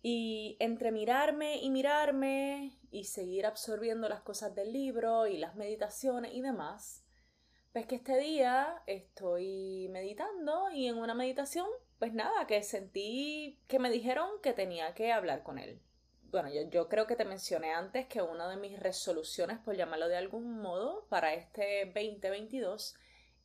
Y 0.03 0.57
entre 0.61 0.93
mirarme 0.93 1.57
y 1.57 1.71
mirarme 1.71 2.79
y 2.91 3.05
seguir 3.05 3.47
absorbiendo 3.47 4.09
las 4.09 4.21
cosas 4.21 4.55
del 4.55 4.73
libro 4.73 5.27
y 5.27 5.37
las 5.37 5.57
meditaciones 5.57 6.33
y 6.35 6.43
demás, 6.43 7.05
pues 7.73 7.87
que 7.87 7.97
este 7.97 8.17
día 8.19 8.83
estoy 8.87 9.89
meditando 9.91 10.71
y 10.71 10.87
en 10.87 10.97
una 10.97 11.15
meditación, 11.15 11.67
pues 11.99 12.13
nada, 12.15 12.47
que 12.47 12.63
sentí 12.63 13.59
que 13.67 13.79
me 13.79 13.91
dijeron 13.91 14.29
que 14.43 14.53
tenía 14.53 14.95
que 14.95 15.13
hablar 15.13 15.43
con 15.43 15.59
él 15.59 15.81
bueno, 16.31 16.49
yo, 16.71 16.89
creo 16.89 17.07
que 17.07 17.17
te 17.17 17.25
mencioné 17.25 17.73
antes 17.73 18.07
que 18.07 18.23
una 18.23 18.49
de 18.49 18.57
mis 18.57 18.79
resoluciones, 18.79 19.59
por 19.59 19.77
llamarlo 19.77 20.09
de 20.09 20.17
algún 20.17 20.61
modo, 20.61 21.07
para 21.09 21.35
este 21.35 21.87
2022, 21.87 22.95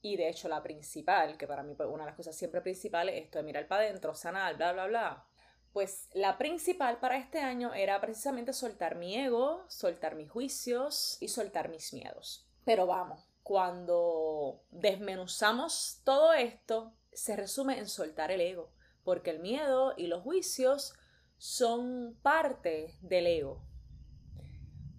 y 0.02 0.18
de 0.18 0.30
hecho 0.30 0.48
la 0.48 0.64
principal, 0.64 1.38
que 1.38 1.48
para 1.48 1.64
mí 1.64 1.76
pues, 1.76 1.90
una 1.90 2.04
de 2.04 2.12
las 2.12 2.18
cosas 2.18 2.36
siempre 2.36 2.62
principales, 2.62 3.22
esto 3.22 3.40
de 3.40 3.44
mirar 3.44 3.68
para 3.68 3.84
adentro, 3.84 4.14
sanar, 4.16 4.58
bla, 4.58 4.74
bla, 4.74 4.88
bla. 4.88 5.26
Pues 5.74 6.10
la 6.14 6.38
principal 6.38 7.00
para 7.00 7.18
este 7.18 7.40
año 7.40 7.74
era 7.74 8.02
precisamente 8.02 8.52
soltar 8.52 8.96
mi 8.96 9.16
ego, 9.16 9.64
soltar 9.70 10.16
mis 10.16 10.30
juicios 10.30 11.18
y 11.22 11.30
soltar 11.30 11.70
mis 11.70 11.94
miedos. 11.94 12.46
Pero 12.66 12.88
vamos, 12.88 13.32
cuando 13.44 14.64
desmenuzamos 14.70 16.02
todo 16.04 16.34
esto, 16.34 16.94
se 17.14 17.36
resume 17.36 17.78
en 17.78 17.88
soltar 17.88 18.32
el 18.32 18.42
ego, 18.42 18.72
porque 19.04 19.30
el 19.30 19.40
miedo 19.40 19.94
y 19.96 20.08
los 20.08 20.24
juicios 20.24 20.94
son 21.42 22.16
parte 22.22 23.00
del 23.02 23.26
ego. 23.26 23.64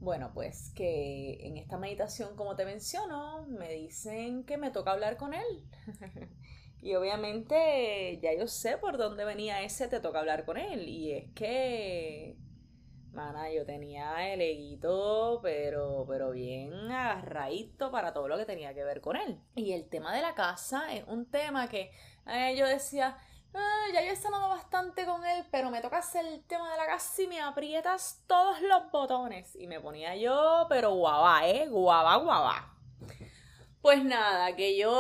Bueno, 0.00 0.32
pues 0.34 0.72
que 0.74 1.38
en 1.46 1.56
esta 1.56 1.78
meditación, 1.78 2.34
como 2.34 2.56
te 2.56 2.64
menciono, 2.64 3.46
me 3.46 3.72
dicen 3.72 4.42
que 4.42 4.56
me 4.56 4.72
toca 4.72 4.90
hablar 4.90 5.16
con 5.16 5.34
él. 5.34 5.64
y 6.82 6.96
obviamente 6.96 8.18
ya 8.20 8.34
yo 8.36 8.48
sé 8.48 8.76
por 8.76 8.96
dónde 8.98 9.24
venía 9.24 9.62
ese 9.62 9.86
te 9.86 10.00
toca 10.00 10.18
hablar 10.18 10.44
con 10.44 10.56
él. 10.56 10.88
Y 10.88 11.12
es 11.12 11.30
que, 11.32 12.36
mana, 13.12 13.48
yo 13.52 13.64
tenía 13.64 14.32
el 14.32 14.40
eguito, 14.40 15.38
pero, 15.44 16.04
pero 16.08 16.32
bien 16.32 16.72
agarradito 16.90 17.92
para 17.92 18.12
todo 18.12 18.26
lo 18.26 18.36
que 18.36 18.46
tenía 18.46 18.74
que 18.74 18.82
ver 18.82 19.00
con 19.00 19.14
él. 19.14 19.38
Y 19.54 19.74
el 19.74 19.88
tema 19.88 20.12
de 20.12 20.22
la 20.22 20.34
casa 20.34 20.92
es 20.92 21.04
un 21.06 21.24
tema 21.24 21.68
que 21.68 21.92
eh, 22.26 22.56
yo 22.58 22.66
decía, 22.66 23.16
Ah, 23.54 23.86
ya 23.92 24.02
yo 24.02 24.12
he 24.12 24.16
sanado 24.16 24.48
bastante 24.48 25.04
con 25.04 25.24
él, 25.24 25.44
pero 25.50 25.70
me 25.70 25.80
toca 25.80 25.98
hacer 25.98 26.24
el 26.24 26.42
tema 26.44 26.70
de 26.70 26.78
la 26.78 26.86
casa 26.86 27.22
y 27.22 27.26
me 27.26 27.40
aprietas 27.40 28.22
todos 28.26 28.60
los 28.62 28.90
botones. 28.90 29.54
Y 29.56 29.66
me 29.66 29.80
ponía 29.80 30.16
yo, 30.16 30.66
pero 30.68 30.94
guava, 30.94 31.46
¿eh? 31.46 31.68
Guava, 31.68 32.16
guava. 32.16 32.72
Pues 33.82 34.04
nada, 34.04 34.54
que 34.54 34.78
yo 34.78 34.94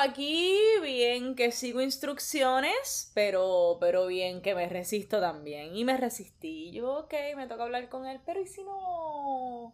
aquí 0.00 0.58
bien 0.82 1.36
que 1.36 1.52
sigo 1.52 1.80
instrucciones, 1.80 3.12
pero, 3.14 3.78
pero 3.80 4.08
bien 4.08 4.42
que 4.42 4.56
me 4.56 4.68
resisto 4.68 5.20
también. 5.20 5.76
Y 5.76 5.84
me 5.84 5.96
resistí. 5.96 6.72
Yo, 6.72 6.98
ok, 6.98 7.14
me 7.36 7.46
toca 7.46 7.62
hablar 7.62 7.88
con 7.88 8.06
él, 8.06 8.20
pero 8.26 8.40
¿y 8.40 8.46
si 8.48 8.64
no? 8.64 9.72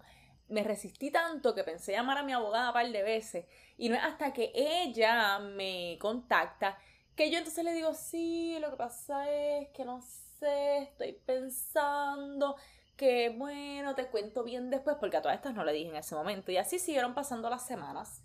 Me 0.49 0.63
resistí 0.63 1.11
tanto 1.11 1.55
que 1.55 1.65
pensé 1.65 1.93
llamar 1.93 2.19
a 2.19 2.23
mi 2.23 2.33
abogada 2.33 2.69
un 2.69 2.75
par 2.75 2.91
de 2.91 3.03
veces. 3.03 3.47
Y 3.79 3.89
no 3.89 3.95
es 3.95 4.03
hasta 4.03 4.33
que 4.35 4.53
ella 4.55 5.39
me 5.39 5.97
contacta 5.99 6.77
que 7.21 7.31
yo 7.31 7.37
entonces 7.37 7.63
le 7.63 7.75
digo, 7.75 7.93
sí, 7.93 8.57
lo 8.61 8.71
que 8.71 8.79
pasa 8.79 9.31
es 9.31 9.69
que 9.75 9.85
no 9.85 10.01
sé, 10.01 10.79
estoy 10.85 11.13
pensando 11.13 12.57
que 12.97 13.29
bueno, 13.29 13.95
te 13.95 14.07
cuento 14.07 14.43
bien 14.43 14.71
después, 14.71 14.97
porque 14.99 15.19
a 15.19 15.21
todas 15.21 15.37
estas 15.37 15.55
no 15.55 15.63
le 15.63 15.75
dije 15.75 15.91
en 15.91 15.97
ese 15.97 16.15
momento. 16.15 16.51
Y 16.51 16.57
así 16.57 16.79
siguieron 16.79 17.13
pasando 17.13 17.51
las 17.51 17.67
semanas. 17.67 18.23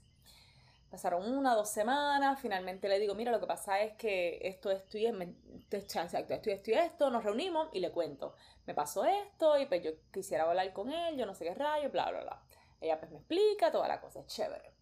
Pasaron 0.90 1.30
una, 1.30 1.56
dos 1.56 1.68
semanas, 1.68 2.40
finalmente 2.40 2.88
le 2.88 2.98
digo, 2.98 3.16
mira, 3.16 3.34
lo 3.34 3.42
que 3.42 3.48
pasa 3.48 3.82
es 3.82 3.98
que 3.98 4.40
esto, 4.44 4.72
esto 4.72 4.98
y 4.98 5.08
esto 5.08 6.54
esto 6.54 6.72
y 6.72 6.74
esto, 6.74 7.10
nos 7.10 7.26
reunimos 7.26 7.68
y 7.74 7.82
le 7.82 7.92
cuento, 7.92 8.34
me 8.66 8.74
pasó 8.74 9.04
esto 9.04 9.60
y 9.60 9.66
pues 9.66 9.84
yo 9.84 9.92
quisiera 10.14 10.46
hablar 10.46 10.72
con 10.72 10.90
él, 10.90 11.18
yo 11.18 11.26
no 11.26 11.36
sé 11.36 11.44
qué 11.44 11.54
rayo, 11.54 11.90
bla, 11.90 12.12
bla, 12.12 12.22
bla. 12.22 12.44
Ella 12.80 12.98
pues 12.98 13.12
me 13.12 13.18
explica 13.18 13.74
toda 13.74 13.90
la 13.90 14.00
cosa, 14.00 14.22
es 14.22 14.28
chévere. 14.28 14.74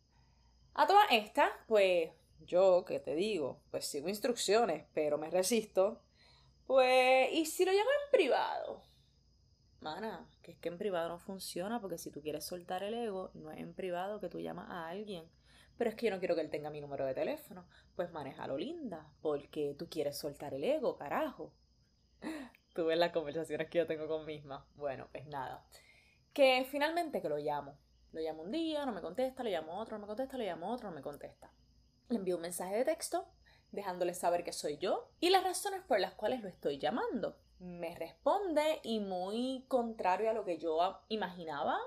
A 0.76 0.86
todas 0.86 1.08
estas, 1.10 1.49
pues 1.67 2.12
yo 2.45 2.86
que 2.86 2.99
te 2.99 3.15
digo, 3.15 3.62
pues 3.71 3.86
sigo 3.86 4.10
instrucciones, 4.10 4.86
pero 4.93 5.17
me 5.17 5.29
resisto, 5.29 6.01
pues, 6.65 7.29
¿y 7.32 7.45
si 7.45 7.65
lo 7.65 7.71
llamo 7.71 7.89
en 7.89 8.12
privado? 8.12 8.84
Mana, 9.82 10.25
que 10.41 10.51
es 10.51 10.58
que 10.60 10.69
en 10.69 10.77
privado 10.77 11.10
no 11.10 11.19
funciona 11.19 11.82
porque 11.82 11.97
si 11.97 12.10
tú 12.10 12.21
quieres 12.21 12.45
soltar 12.45 12.84
el 12.84 12.93
ego, 12.93 13.32
no 13.34 13.51
es 13.51 13.60
en 13.60 13.73
privado 13.73 14.21
que 14.21 14.29
tú 14.29 14.39
llamas 14.39 14.69
a 14.69 14.88
alguien. 14.88 15.29
Pero 15.77 15.89
es 15.89 15.95
que 15.95 16.06
yo 16.06 16.12
no 16.12 16.19
quiero 16.19 16.36
que 16.36 16.41
él 16.41 16.49
tenga 16.49 16.69
mi 16.69 16.79
número 16.79 17.06
de 17.06 17.13
teléfono. 17.13 17.67
Pues 17.95 18.12
manejalo 18.12 18.58
linda, 18.58 19.12
porque 19.21 19.75
tú 19.77 19.89
quieres 19.89 20.17
soltar 20.17 20.53
el 20.53 20.63
ego, 20.63 20.95
carajo. 20.97 21.51
Tú 22.73 22.86
ves 22.86 22.97
las 22.97 23.12
conversaciones 23.12 23.69
que 23.69 23.77
yo 23.77 23.86
tengo 23.86 24.08
con 24.08 24.25
misma. 24.25 24.65
Bueno, 24.73 25.08
pues 25.12 25.27
nada. 25.27 25.63
Que 26.34 26.65
finalmente 26.71 27.21
que 27.21 27.29
lo 27.29 27.38
llamo. 27.38 27.77
Lo 28.13 28.21
llamo 28.21 28.41
un 28.43 28.51
día, 28.51 28.84
no 28.86 28.91
me 28.91 29.01
contesta, 29.01 29.43
lo 29.43 29.49
llamo 29.49 29.77
otro, 29.79 29.97
no 29.97 30.01
me 30.01 30.08
contesta, 30.08 30.38
lo 30.38 30.43
llamo 30.43 30.71
otro, 30.71 30.89
no 30.89 30.95
me 30.95 31.01
contesta. 31.03 31.51
Le 32.09 32.17
envío 32.17 32.35
un 32.35 32.41
mensaje 32.41 32.75
de 32.75 32.85
texto 32.85 33.27
dejándole 33.71 34.13
saber 34.13 34.43
que 34.43 34.53
soy 34.53 34.77
yo 34.77 35.09
y 35.19 35.29
las 35.29 35.43
razones 35.43 35.81
por 35.81 35.99
las 35.99 36.13
cuales 36.13 36.41
lo 36.41 36.47
estoy 36.47 36.77
llamando. 36.77 37.37
Me 37.59 37.95
responde 37.95 38.79
y 38.83 38.99
muy 38.99 39.65
contrario 39.67 40.29
a 40.29 40.33
lo 40.33 40.45
que 40.45 40.57
yo 40.57 40.99
imaginaba, 41.09 41.79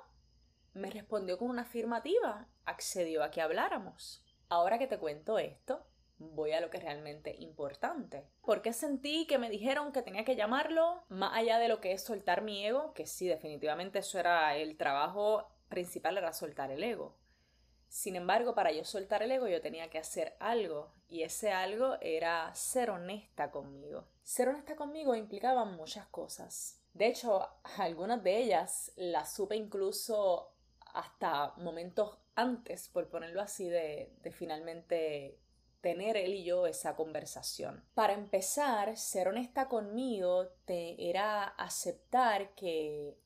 me 0.74 0.90
respondió 0.90 1.38
con 1.38 1.48
una 1.48 1.62
afirmativa, 1.62 2.48
accedió 2.64 3.22
a 3.22 3.31
que 3.31 3.40
habláramos. 3.40 4.24
Ahora 4.48 4.79
que 4.79 4.87
te 4.87 4.98
cuento 4.98 5.38
esto, 5.38 5.87
voy 6.18 6.52
a 6.52 6.61
lo 6.61 6.70
que 6.70 6.79
es 6.79 6.85
realmente 6.85 7.35
importante. 7.38 8.24
Porque 8.42 8.72
sentí 8.72 9.26
que 9.26 9.38
me 9.38 9.50
dijeron 9.50 9.92
que 9.92 10.02
tenía 10.02 10.24
que 10.24 10.37
llamarlo 10.37 11.05
más 11.09 11.33
allá 11.35 11.59
de 11.59 11.68
lo 11.68 11.81
que 11.81 11.92
es 11.92 12.02
soltar 12.02 12.42
mi 12.42 12.64
ego, 12.64 12.92
que 12.94 13.07
sí, 13.07 13.26
definitivamente 13.26 14.00
eso 14.00 14.18
era 14.18 14.57
el 14.57 14.76
trabajo 14.76 15.48
principal, 15.68 16.18
era 16.18 16.33
soltar 16.33 16.70
el 16.70 16.83
ego. 16.83 17.16
Sin 17.97 18.15
embargo, 18.15 18.55
para 18.55 18.73
yo 18.73 18.85
soltar 18.85 19.23
el 19.23 19.33
ego 19.33 19.49
yo 19.49 19.63
tenía 19.63 19.89
que 19.89 19.97
hacer 19.97 20.37
algo 20.39 20.93
y 21.09 21.23
ese 21.23 21.51
algo 21.51 21.97
era 22.03 22.55
ser 22.55 22.91
honesta 22.91 23.51
conmigo. 23.51 24.05
Ser 24.23 24.51
honesta 24.51 24.77
conmigo 24.77 25.15
implicaba 25.15 25.65
muchas 25.65 26.07
cosas. 26.09 26.79
De 26.93 27.07
hecho, 27.07 27.49
algunas 27.79 28.23
de 28.23 28.37
ellas 28.37 28.93
las 28.97 29.33
supe 29.33 29.57
incluso 29.57 30.53
hasta 30.93 31.55
momentos 31.57 32.19
antes, 32.35 32.89
por 32.89 33.09
ponerlo 33.09 33.41
así, 33.41 33.67
de, 33.67 34.13
de 34.21 34.31
finalmente 34.31 35.39
tener 35.81 36.19
él 36.19 36.35
y 36.35 36.45
yo 36.45 36.67
esa 36.67 36.97
conversación. 36.97 37.83
Para 37.95 38.13
empezar, 38.13 38.99
ser 38.99 39.29
honesta 39.29 39.69
conmigo 39.69 40.49
te 40.67 41.09
era 41.09 41.45
aceptar 41.45 42.51
que 42.51 43.17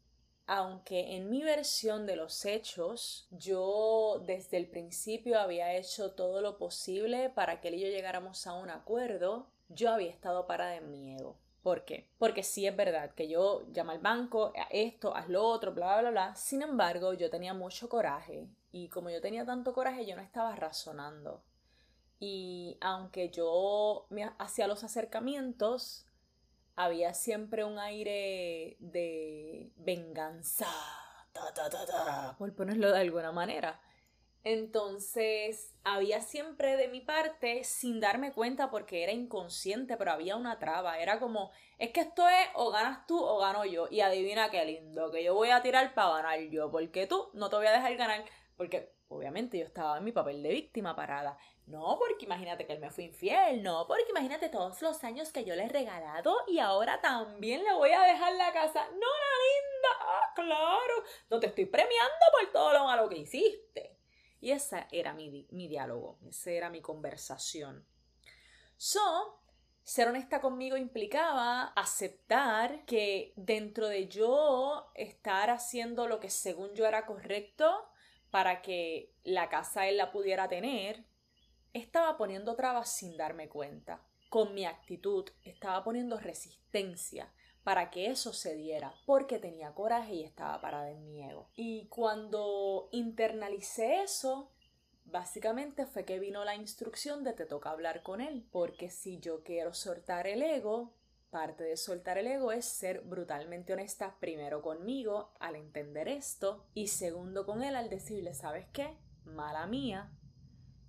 aunque 0.52 1.14
en 1.14 1.30
mi 1.30 1.44
versión 1.44 2.06
de 2.06 2.16
los 2.16 2.44
hechos 2.44 3.28
yo 3.30 4.20
desde 4.26 4.56
el 4.56 4.66
principio 4.66 5.38
había 5.38 5.76
hecho 5.76 6.10
todo 6.10 6.40
lo 6.40 6.58
posible 6.58 7.30
para 7.30 7.60
que 7.60 7.68
él 7.68 7.74
y 7.74 7.80
yo 7.82 7.86
llegáramos 7.86 8.48
a 8.48 8.54
un 8.54 8.68
acuerdo, 8.68 9.46
yo 9.68 9.92
había 9.92 10.10
estado 10.10 10.48
parada 10.48 10.74
en 10.74 10.90
mi 10.90 11.14
ego. 11.14 11.36
¿Por 11.62 11.84
qué? 11.84 12.08
Porque 12.18 12.42
sí 12.42 12.66
es 12.66 12.74
verdad 12.74 13.14
que 13.14 13.28
yo 13.28 13.62
llamo 13.72 13.92
al 13.92 14.00
banco, 14.00 14.52
esto, 14.70 15.14
haz 15.14 15.28
lo 15.28 15.44
otro, 15.44 15.72
bla, 15.72 16.00
bla, 16.00 16.10
bla. 16.10 16.34
Sin 16.34 16.62
embargo, 16.62 17.12
yo 17.14 17.30
tenía 17.30 17.54
mucho 17.54 17.88
coraje 17.88 18.48
y 18.72 18.88
como 18.88 19.08
yo 19.08 19.20
tenía 19.20 19.46
tanto 19.46 19.72
coraje, 19.72 20.04
yo 20.04 20.16
no 20.16 20.22
estaba 20.22 20.56
razonando. 20.56 21.44
Y 22.18 22.76
aunque 22.80 23.30
yo 23.30 24.06
me 24.10 24.28
hacía 24.38 24.66
los 24.66 24.82
acercamientos, 24.82 26.06
había 26.84 27.14
siempre 27.14 27.64
un 27.64 27.78
aire 27.78 28.76
de 28.78 29.72
venganza, 29.76 30.66
por 32.38 32.54
ponerlo 32.54 32.90
de 32.92 33.00
alguna 33.00 33.32
manera. 33.32 33.80
Entonces, 34.42 35.74
había 35.84 36.22
siempre 36.22 36.78
de 36.78 36.88
mi 36.88 37.00
parte, 37.00 37.62
sin 37.62 38.00
darme 38.00 38.32
cuenta 38.32 38.70
porque 38.70 39.02
era 39.02 39.12
inconsciente, 39.12 39.98
pero 39.98 40.12
había 40.12 40.36
una 40.36 40.58
traba. 40.58 40.98
Era 40.98 41.20
como, 41.20 41.50
es 41.78 41.90
que 41.90 42.00
esto 42.00 42.26
es 42.26 42.48
o 42.54 42.70
ganas 42.70 43.06
tú 43.06 43.22
o 43.22 43.38
gano 43.38 43.66
yo. 43.66 43.86
Y 43.90 44.00
adivina 44.00 44.50
qué 44.50 44.64
lindo, 44.64 45.10
que 45.10 45.22
yo 45.22 45.34
voy 45.34 45.50
a 45.50 45.60
tirar 45.60 45.92
para 45.92 46.14
ganar 46.14 46.40
yo, 46.48 46.70
porque 46.70 47.06
tú 47.06 47.28
no 47.34 47.50
te 47.50 47.56
voy 47.56 47.66
a 47.66 47.72
dejar 47.72 47.94
ganar. 47.96 48.24
Porque 48.56 48.94
obviamente 49.10 49.58
yo 49.58 49.64
estaba 49.64 49.98
en 49.98 50.04
mi 50.04 50.12
papel 50.12 50.42
de 50.42 50.50
víctima 50.50 50.94
parada. 50.94 51.36
No, 51.66 51.98
porque 51.98 52.24
imagínate 52.24 52.66
que 52.66 52.72
él 52.72 52.80
me 52.80 52.90
fue 52.90 53.04
infiel, 53.04 53.62
no, 53.62 53.86
porque 53.86 54.10
imagínate 54.10 54.48
todos 54.48 54.80
los 54.82 55.02
años 55.04 55.32
que 55.32 55.44
yo 55.44 55.54
le 55.54 55.64
he 55.64 55.68
regalado 55.68 56.34
y 56.46 56.58
ahora 56.58 57.00
también 57.00 57.62
le 57.62 57.72
voy 57.74 57.90
a 57.90 58.02
dejar 58.02 58.32
la 58.34 58.52
casa. 58.52 58.86
No, 58.86 58.98
la 58.98 59.34
linda, 59.46 59.88
ah, 60.00 60.32
claro, 60.34 61.04
no 61.28 61.40
te 61.40 61.48
estoy 61.48 61.66
premiando 61.66 62.24
por 62.32 62.52
todo 62.52 62.72
lo 62.72 62.84
malo 62.84 63.08
que 63.08 63.18
hiciste. 63.18 63.96
Y 64.40 64.52
ese 64.52 64.86
era 64.90 65.12
mi, 65.12 65.46
mi 65.50 65.68
diálogo, 65.68 66.18
esa 66.28 66.50
era 66.52 66.70
mi 66.70 66.80
conversación. 66.80 67.84
So, 68.76 69.40
ser 69.82 70.08
honesta 70.08 70.40
conmigo 70.40 70.76
implicaba 70.76 71.72
aceptar 71.74 72.84
que 72.84 73.32
dentro 73.36 73.88
de 73.88 74.06
yo 74.08 74.90
estar 74.94 75.50
haciendo 75.50 76.06
lo 76.06 76.20
que 76.20 76.30
según 76.30 76.72
yo 76.74 76.86
era 76.86 77.06
correcto 77.06 77.89
para 78.30 78.62
que 78.62 79.12
la 79.24 79.48
casa 79.48 79.88
él 79.88 79.96
la 79.96 80.12
pudiera 80.12 80.48
tener, 80.48 81.04
estaba 81.72 82.16
poniendo 82.16 82.54
trabas 82.56 82.92
sin 82.92 83.16
darme 83.16 83.48
cuenta. 83.48 84.02
Con 84.28 84.54
mi 84.54 84.64
actitud 84.64 85.28
estaba 85.42 85.82
poniendo 85.82 86.18
resistencia 86.18 87.32
para 87.64 87.90
que 87.90 88.06
eso 88.06 88.32
se 88.32 88.54
diera, 88.54 88.94
porque 89.06 89.38
tenía 89.38 89.74
coraje 89.74 90.14
y 90.14 90.24
estaba 90.24 90.60
parada 90.60 90.90
en 90.90 91.04
mi 91.04 91.22
ego. 91.22 91.50
Y 91.56 91.86
cuando 91.88 92.88
internalicé 92.92 94.02
eso, 94.02 94.50
básicamente 95.04 95.86
fue 95.86 96.04
que 96.04 96.18
vino 96.18 96.44
la 96.44 96.54
instrucción 96.54 97.22
de 97.22 97.32
te 97.32 97.46
toca 97.46 97.70
hablar 97.70 98.02
con 98.02 98.20
él, 98.20 98.46
porque 98.50 98.90
si 98.90 99.18
yo 99.18 99.42
quiero 99.42 99.74
soltar 99.74 100.26
el 100.26 100.42
ego, 100.42 100.94
parte 101.30 101.64
de 101.64 101.76
soltar 101.76 102.18
el 102.18 102.26
ego 102.26 102.52
es 102.52 102.64
ser 102.64 103.02
brutalmente 103.02 103.72
honesta 103.72 104.16
primero 104.20 104.62
conmigo 104.62 105.32
al 105.40 105.56
entender 105.56 106.08
esto 106.08 106.66
y 106.74 106.88
segundo 106.88 107.46
con 107.46 107.62
él 107.62 107.76
al 107.76 107.88
decirle, 107.88 108.34
¿sabes 108.34 108.66
qué? 108.72 108.96
Mala 109.24 109.66
mía, 109.66 110.10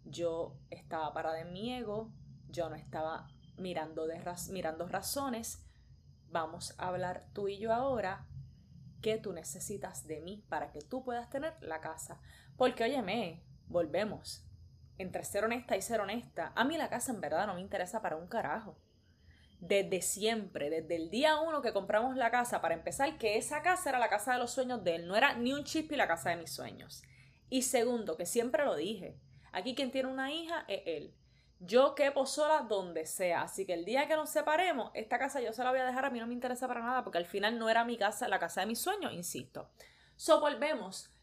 yo 0.03 0.57
estaba 0.69 1.13
parada 1.13 1.41
en 1.41 1.53
mi 1.53 1.73
ego, 1.73 2.11
yo 2.49 2.69
no 2.69 2.75
estaba 2.75 3.27
mirando, 3.57 4.07
mirando 4.49 4.87
razones. 4.87 5.65
Vamos 6.29 6.73
a 6.77 6.87
hablar 6.87 7.27
tú 7.33 7.47
y 7.47 7.57
yo 7.57 7.73
ahora 7.73 8.25
qué 9.01 9.17
tú 9.17 9.33
necesitas 9.33 10.07
de 10.07 10.21
mí 10.21 10.43
para 10.49 10.71
que 10.71 10.81
tú 10.81 11.03
puedas 11.03 11.29
tener 11.29 11.55
la 11.61 11.81
casa. 11.81 12.19
Porque 12.57 12.83
óyeme, 12.83 13.43
volvemos. 13.67 14.45
Entre 14.97 15.23
ser 15.23 15.45
honesta 15.45 15.75
y 15.75 15.81
ser 15.81 15.99
honesta, 15.99 16.51
a 16.55 16.63
mí 16.63 16.77
la 16.77 16.89
casa 16.89 17.11
en 17.11 17.21
verdad 17.21 17.47
no 17.47 17.55
me 17.55 17.61
interesa 17.61 18.01
para 18.01 18.17
un 18.17 18.27
carajo. 18.27 18.77
Desde 19.61 20.01
siempre, 20.01 20.71
desde 20.71 20.95
el 20.95 21.11
día 21.11 21.39
uno 21.39 21.61
que 21.61 21.71
compramos 21.71 22.17
la 22.17 22.31
casa, 22.31 22.61
para 22.61 22.73
empezar, 22.73 23.17
que 23.19 23.37
esa 23.37 23.61
casa 23.61 23.91
era 23.91 23.99
la 23.99 24.09
casa 24.09 24.33
de 24.33 24.39
los 24.39 24.51
sueños 24.51 24.83
de 24.83 24.95
él, 24.95 25.07
no 25.07 25.15
era 25.15 25.35
ni 25.35 25.53
un 25.53 25.63
chispi 25.63 25.95
la 25.95 26.07
casa 26.07 26.31
de 26.31 26.37
mis 26.37 26.51
sueños. 26.51 27.03
Y 27.47 27.61
segundo, 27.61 28.17
que 28.17 28.25
siempre 28.25 28.65
lo 28.65 28.75
dije, 28.75 29.19
aquí 29.51 29.75
quien 29.75 29.91
tiene 29.91 30.09
una 30.09 30.31
hija 30.31 30.65
es 30.67 30.81
él. 30.85 31.15
Yo 31.59 31.93
quepo 31.93 32.25
sola 32.25 32.65
donde 32.67 33.05
sea, 33.05 33.43
así 33.43 33.67
que 33.67 33.75
el 33.75 33.85
día 33.85 34.07
que 34.07 34.15
nos 34.15 34.31
separemos, 34.31 34.89
esta 34.95 35.19
casa 35.19 35.39
yo 35.41 35.53
se 35.53 35.63
la 35.63 35.69
voy 35.69 35.79
a 35.79 35.85
dejar, 35.85 36.05
a 36.05 36.09
mí 36.09 36.19
no 36.19 36.25
me 36.25 36.33
interesa 36.33 36.67
para 36.67 36.81
nada, 36.81 37.03
porque 37.03 37.19
al 37.19 37.27
final 37.27 37.59
no 37.59 37.69
era 37.69 37.85
mi 37.85 37.97
casa, 37.97 38.27
la 38.27 38.39
casa 38.39 38.61
de 38.61 38.67
mis 38.67 38.79
sueños, 38.79 39.13
insisto. 39.13 39.69
So, 40.15 40.39
volvemos. 40.39 41.13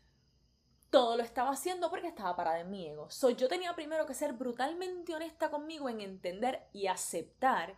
Todo 0.90 1.16
lo 1.16 1.24
estaba 1.24 1.50
haciendo 1.50 1.90
porque 1.90 2.06
estaba 2.06 2.36
parada 2.36 2.60
en 2.60 2.70
mi 2.70 2.86
ego. 2.86 3.10
So, 3.10 3.30
yo 3.30 3.48
tenía 3.48 3.74
primero 3.74 4.06
que 4.06 4.14
ser 4.14 4.32
brutalmente 4.32 5.12
honesta 5.12 5.50
conmigo 5.50 5.88
en 5.88 6.00
entender 6.00 6.68
y 6.72 6.86
aceptar 6.86 7.76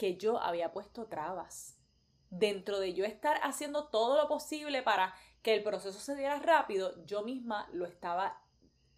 que 0.00 0.16
yo 0.16 0.40
había 0.40 0.72
puesto 0.72 1.08
trabas. 1.08 1.76
Dentro 2.30 2.80
de 2.80 2.94
yo 2.94 3.04
estar 3.04 3.38
haciendo 3.42 3.88
todo 3.88 4.16
lo 4.16 4.28
posible 4.28 4.82
para 4.82 5.14
que 5.42 5.54
el 5.54 5.62
proceso 5.62 6.00
se 6.00 6.14
diera 6.14 6.38
rápido, 6.38 7.04
yo 7.04 7.20
misma 7.22 7.68
lo 7.74 7.84
estaba 7.84 8.42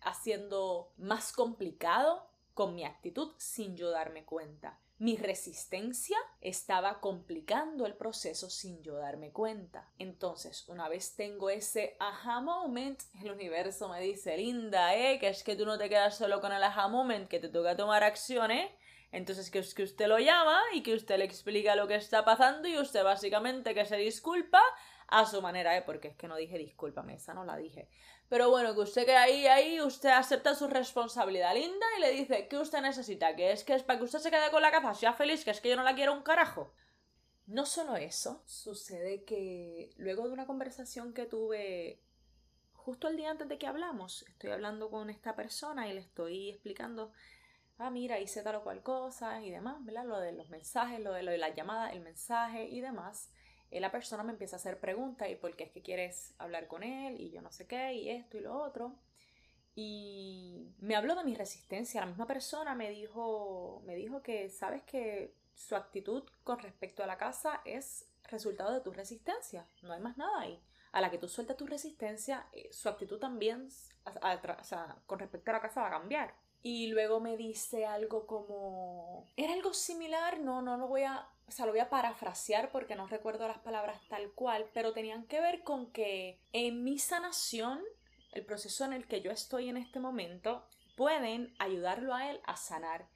haciendo 0.01 0.93
más 0.99 1.33
complicado 1.33 2.31
con 2.55 2.77
mi 2.77 2.85
actitud 2.85 3.33
sin 3.37 3.77
yo 3.77 3.91
darme 3.91 4.25
cuenta. 4.25 4.79
Mi 4.99 5.17
resistencia 5.17 6.19
estaba 6.41 7.01
complicando 7.01 7.85
el 7.85 7.97
proceso 7.97 8.49
sin 8.49 8.81
yo 8.85 8.95
darme 8.95 9.33
cuenta. 9.33 9.91
Entonces, 9.99 10.69
una 10.69 10.89
vez 10.89 11.17
tengo 11.17 11.51
ese 11.51 11.97
aha 11.99 12.41
moment, 12.43 13.03
el 13.21 13.33
universo 13.33 13.89
me 13.89 14.01
dice, 14.01 14.37
linda, 14.37 14.95
¿eh? 14.95 15.19
Que 15.19 15.31
es 15.31 15.43
que 15.43 15.57
tú 15.57 15.67
no 15.67 15.79
te 15.79 15.89
quedas 15.89 16.17
solo 16.17 16.41
con 16.41 16.53
el 16.53 16.63
aha 16.63 16.87
moment, 16.87 17.27
que 17.27 17.41
te 17.41 17.49
toca 17.49 17.77
tomar 17.77 18.05
acciones. 18.05 18.71
Entonces, 19.13 19.51
que 19.51 19.59
es 19.59 19.75
que 19.75 19.83
usted 19.83 20.07
lo 20.07 20.19
llama 20.19 20.59
y 20.73 20.83
que 20.83 20.95
usted 20.95 21.19
le 21.19 21.25
explica 21.25 21.77
lo 21.77 21.87
que 21.87 21.97
está 21.97 22.25
pasando 22.25 22.67
y 22.67 22.79
usted 22.79 23.05
básicamente 23.05 23.75
que 23.75 23.85
se 23.85 23.97
disculpa 23.99 24.63
a 25.07 25.27
su 25.27 25.43
manera, 25.43 25.77
¿eh? 25.77 25.83
Porque 25.83 26.09
es 26.09 26.17
que 26.17 26.27
no 26.27 26.37
dije 26.37 26.57
discúlpame, 26.57 27.15
esa 27.15 27.35
no 27.35 27.45
la 27.45 27.59
dije. 27.59 27.91
Pero 28.31 28.49
bueno, 28.49 28.75
que 28.75 28.81
usted 28.81 29.05
que 29.05 29.15
ahí, 29.15 29.47
ahí, 29.47 29.83
usted 29.83 30.09
acepta 30.09 30.55
su 30.55 30.67
responsabilidad 30.67 31.55
linda 31.55 31.87
y 31.99 32.01
le 32.01 32.11
dice 32.13 32.49
que 32.49 32.57
usted 32.57 32.81
necesita, 32.81 33.37
que 33.37 33.53
es 33.53 33.65
que 33.65 33.75
es 33.75 33.83
para 33.83 33.99
que 33.99 34.07
usted 34.07 34.21
se 34.21 34.31
quede 34.31 34.51
con 34.51 34.63
la 34.63 34.71
casa, 34.71 34.95
sea 34.95 35.13
feliz, 35.13 35.45
que 35.45 35.51
es 35.51 35.61
que 35.61 35.69
yo 35.69 35.77
no 35.77 35.83
la 35.83 35.95
quiero 35.95 36.15
un 36.15 36.23
carajo. 36.23 36.73
No 37.47 37.67
solo 37.67 37.97
eso, 37.97 38.43
sucede 38.47 39.25
que 39.25 39.91
luego 39.99 40.27
de 40.27 40.33
una 40.33 40.47
conversación 40.47 41.13
que 41.13 41.27
tuve 41.27 42.01
justo 42.73 43.09
el 43.09 43.19
día 43.19 43.31
antes 43.31 43.49
de 43.49 43.59
que 43.59 43.67
hablamos, 43.67 44.25
estoy 44.27 44.51
hablando 44.51 44.91
con 44.91 45.11
esta 45.11 45.37
persona 45.37 45.87
y 45.89 45.93
le 45.93 46.01
estoy 46.01 46.49
explicando 46.49 47.13
ah, 47.83 47.91
mira, 47.91 48.19
hice 48.19 48.43
tal 48.43 48.57
o 48.57 48.63
cual 48.63 48.83
cosa 48.83 49.43
y 49.43 49.51
demás, 49.51 49.85
¿verdad? 49.85 50.05
Lo 50.05 50.19
de 50.19 50.33
los 50.33 50.49
mensajes, 50.51 51.01
lo 51.01 51.13
de, 51.13 51.23
lo 51.23 51.31
de 51.31 51.39
la 51.39 51.55
llamada, 51.55 51.91
el 51.91 52.01
mensaje 52.01 52.65
y 52.69 52.81
demás. 52.81 53.31
Y 53.71 53.81
la 53.81 53.91
persona 53.91 54.23
me 54.23 54.33
empieza 54.33 54.57
a 54.57 54.59
hacer 54.59 54.79
preguntas 54.81 55.29
y 55.31 55.35
por 55.37 55.57
qué 55.57 55.65
es 55.65 55.71
que 55.71 55.83
quieres 55.83 56.35
hablar 56.39 56.69
con 56.69 56.83
él 56.83 57.21
y 57.21 57.31
yo 57.31 57.41
no 57.41 57.51
sé 57.51 57.67
qué 57.67 57.95
y 57.95 58.11
esto 58.11 58.37
y 58.37 58.41
lo 58.41 58.55
otro. 58.55 58.95
Y 59.75 60.75
me 60.81 60.97
habló 60.97 61.15
de 61.15 61.25
mi 61.25 61.35
resistencia. 61.35 62.01
La 62.03 62.07
misma 62.07 62.27
persona 62.27 62.75
me 62.75 62.91
dijo, 62.91 63.83
me 63.87 63.95
dijo 63.97 64.23
que, 64.23 64.51
sabes 64.51 64.83
que 64.83 65.35
su 65.55 65.77
actitud 65.77 66.25
con 66.45 66.59
respecto 66.59 67.03
a 67.03 67.07
la 67.07 67.17
casa 67.17 67.63
es 67.65 68.07
resultado 68.25 68.73
de 68.73 68.81
tu 68.81 68.93
resistencia. 68.93 69.67
No 69.83 69.93
hay 69.93 70.01
más 70.01 70.17
nada 70.19 70.41
ahí. 70.41 70.63
A 70.93 71.01
la 71.01 71.11
que 71.11 71.19
tú 71.19 71.29
sueltas 71.29 71.57
tu 71.57 71.67
resistencia, 71.67 72.47
eh, 72.53 72.69
su 72.71 72.89
actitud 72.89 73.19
también, 73.19 73.69
o 74.05 74.65
sea, 74.65 74.97
con 75.07 75.19
respecto 75.19 75.51
a 75.51 75.55
la 75.55 75.61
casa 75.63 75.81
va 75.81 75.89
a 75.89 75.93
cambiar. 75.93 76.35
Y 76.63 76.87
luego 76.87 77.21
me 77.21 77.37
dice 77.37 77.87
algo 77.87 78.27
como... 78.27 79.27
Era 79.37 79.53
algo 79.53 79.75
similar, 79.75 80.39
no, 80.41 80.63
no 80.63 80.77
lo 80.77 80.87
voy 80.87 81.03
a... 81.03 81.29
O 81.49 81.51
sea, 81.51 81.67
lo 81.67 81.73
voy 81.73 81.81
a 81.81 81.91
parafrasear 81.91 82.71
porque 82.71 82.95
no 82.95 83.09
recuerdo 83.09 83.47
las 83.49 83.59
palabras 83.59 84.01
tal 84.09 84.33
cual, 84.33 84.71
pero 84.73 84.93
tenían 84.93 85.27
que 85.27 85.41
ver 85.41 85.65
con 85.65 85.91
que 85.93 86.41
en 86.53 86.85
mi 86.85 86.99
sanación, 86.99 87.83
el 88.33 88.47
proceso 88.47 88.85
en 88.85 88.93
el 88.93 89.07
que 89.07 89.21
yo 89.21 89.33
estoy 89.33 89.69
en 89.69 89.77
este 89.77 89.99
momento, 89.99 90.65
pueden 90.97 91.55
ayudarlo 91.59 92.15
a 92.15 92.31
él 92.31 92.41
a 92.45 92.57
sanar. 92.57 93.09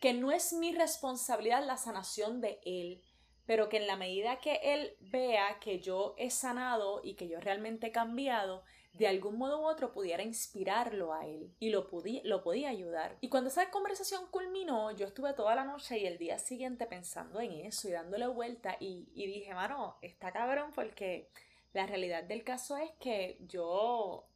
Que 0.00 0.14
no 0.14 0.32
es 0.32 0.54
mi 0.54 0.72
responsabilidad 0.72 1.64
la 1.64 1.76
sanación 1.76 2.40
de 2.40 2.58
él, 2.64 3.04
pero 3.46 3.68
que 3.68 3.76
en 3.76 3.86
la 3.86 3.96
medida 3.96 4.38
que 4.38 4.60
él 4.62 4.96
vea 5.00 5.58
que 5.60 5.78
yo 5.80 6.14
he 6.16 6.30
sanado 6.30 7.00
y 7.04 7.14
que 7.14 7.28
yo 7.28 7.38
realmente 7.38 7.88
he 7.88 7.92
cambiado, 7.92 8.64
de 8.94 9.06
algún 9.08 9.38
modo 9.38 9.60
u 9.60 9.66
otro 9.66 9.92
pudiera 9.92 10.22
inspirarlo 10.22 11.12
a 11.12 11.26
él 11.26 11.52
y 11.58 11.70
lo, 11.70 11.88
lo 12.24 12.42
podía 12.42 12.70
ayudar. 12.70 13.18
Y 13.20 13.28
cuando 13.28 13.48
esa 13.48 13.70
conversación 13.70 14.26
culminó, 14.30 14.90
yo 14.92 15.06
estuve 15.06 15.34
toda 15.34 15.54
la 15.54 15.64
noche 15.64 15.98
y 15.98 16.06
el 16.06 16.16
día 16.16 16.38
siguiente 16.38 16.86
pensando 16.86 17.40
en 17.40 17.52
eso 17.52 17.88
y 17.88 17.92
dándole 17.92 18.26
vuelta 18.28 18.76
y, 18.80 19.08
y 19.14 19.26
dije, 19.26 19.52
mano, 19.52 19.98
está 20.00 20.32
cabrón 20.32 20.70
porque 20.74 21.28
la 21.72 21.86
realidad 21.86 22.24
del 22.24 22.44
caso 22.44 22.76
es 22.76 22.90
que 23.00 23.38
yo 23.40 24.26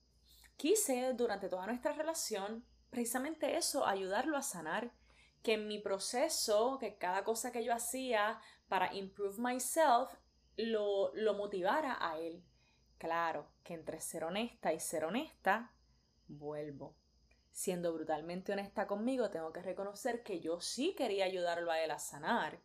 quise 0.56 1.12
durante 1.14 1.48
toda 1.48 1.66
nuestra 1.66 1.92
relación 1.92 2.64
precisamente 2.90 3.56
eso, 3.56 3.86
ayudarlo 3.86 4.36
a 4.36 4.42
sanar, 4.42 4.90
que 5.42 5.54
en 5.54 5.68
mi 5.68 5.78
proceso, 5.78 6.78
que 6.78 6.96
cada 6.96 7.24
cosa 7.24 7.52
que 7.52 7.64
yo 7.64 7.72
hacía 7.72 8.40
para 8.68 8.92
improve 8.94 9.38
myself, 9.38 10.12
lo, 10.56 11.12
lo 11.14 11.34
motivara 11.34 11.96
a 12.00 12.18
él. 12.18 12.42
Claro 12.98 13.48
que 13.62 13.74
entre 13.74 14.00
ser 14.00 14.24
honesta 14.24 14.72
y 14.72 14.80
ser 14.80 15.04
honesta, 15.04 15.72
vuelvo. 16.26 16.96
Siendo 17.52 17.92
brutalmente 17.92 18.52
honesta 18.52 18.87
conmigo, 18.87 19.30
tengo 19.30 19.52
que 19.52 19.62
reconocer 19.62 20.22
que 20.22 20.40
yo 20.40 20.61
sí 20.61 20.94
quería 20.96 21.24
ayudarlo 21.24 21.70
a 21.70 21.80
él 21.80 21.90
a 21.90 21.98
sanar. 21.98 22.61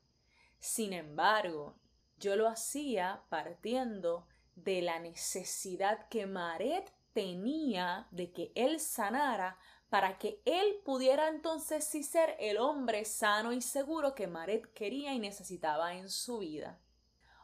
Sin 0.60 0.94
embargo, 0.94 1.78
yo 2.18 2.36
lo 2.36 2.48
hacía 2.48 3.24
partiendo 3.30 4.28
de 4.56 4.82
la 4.82 5.00
necesidad 5.00 6.08
que 6.10 6.26
Maret 6.26 6.92
tenía 7.14 8.08
de 8.12 8.32
que 8.32 8.52
él 8.56 8.80
sanara 8.80 9.58
para 9.90 10.18
que 10.18 10.42
él 10.46 10.82
pudiera 10.84 11.28
entonces 11.28 11.86
sí 11.86 12.04
ser 12.04 12.36
el 12.40 12.58
hombre 12.58 13.06
sano 13.06 13.54
y 13.54 13.62
seguro 13.62 14.16
que 14.16 14.26
Maret 14.26 14.74
quería 14.74 15.14
y 15.14 15.20
necesitaba 15.20 15.94
en 15.94 16.10
su 16.10 16.40
vida. 16.40 16.80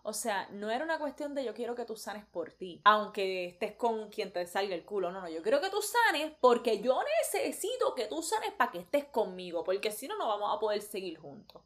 O 0.04 0.14
sea, 0.14 0.48
no 0.52 0.70
era 0.70 0.84
una 0.84 1.00
cuestión 1.00 1.36
de 1.36 1.44
yo 1.44 1.54
quiero 1.54 1.76
que 1.76 1.86
tú 1.86 1.96
sanes 1.96 2.26
por 2.26 2.52
ti, 2.52 2.82
aunque 2.86 3.46
estés 3.46 3.74
con 3.76 4.10
quien 4.10 4.32
te 4.32 4.46
salga 4.48 4.76
el 4.76 4.86
culo. 4.86 5.12
No, 5.12 5.22
no, 5.22 5.30
yo 5.30 5.42
quiero 5.42 5.62
que 5.62 5.70
tú 5.70 5.82
sanes 5.82 6.34
porque 6.40 6.82
yo 6.82 7.00
necesito 7.24 7.94
que 7.96 8.06
tú 8.06 8.22
sanes 8.22 8.54
para 8.54 8.72
que 8.72 8.80
estés 8.80 9.06
conmigo, 9.06 9.64
porque 9.64 9.92
si 9.92 10.08
no, 10.08 10.18
no 10.18 10.28
vamos 10.28 10.56
a 10.56 10.60
poder 10.60 10.82
seguir 10.82 11.20
juntos. 11.20 11.62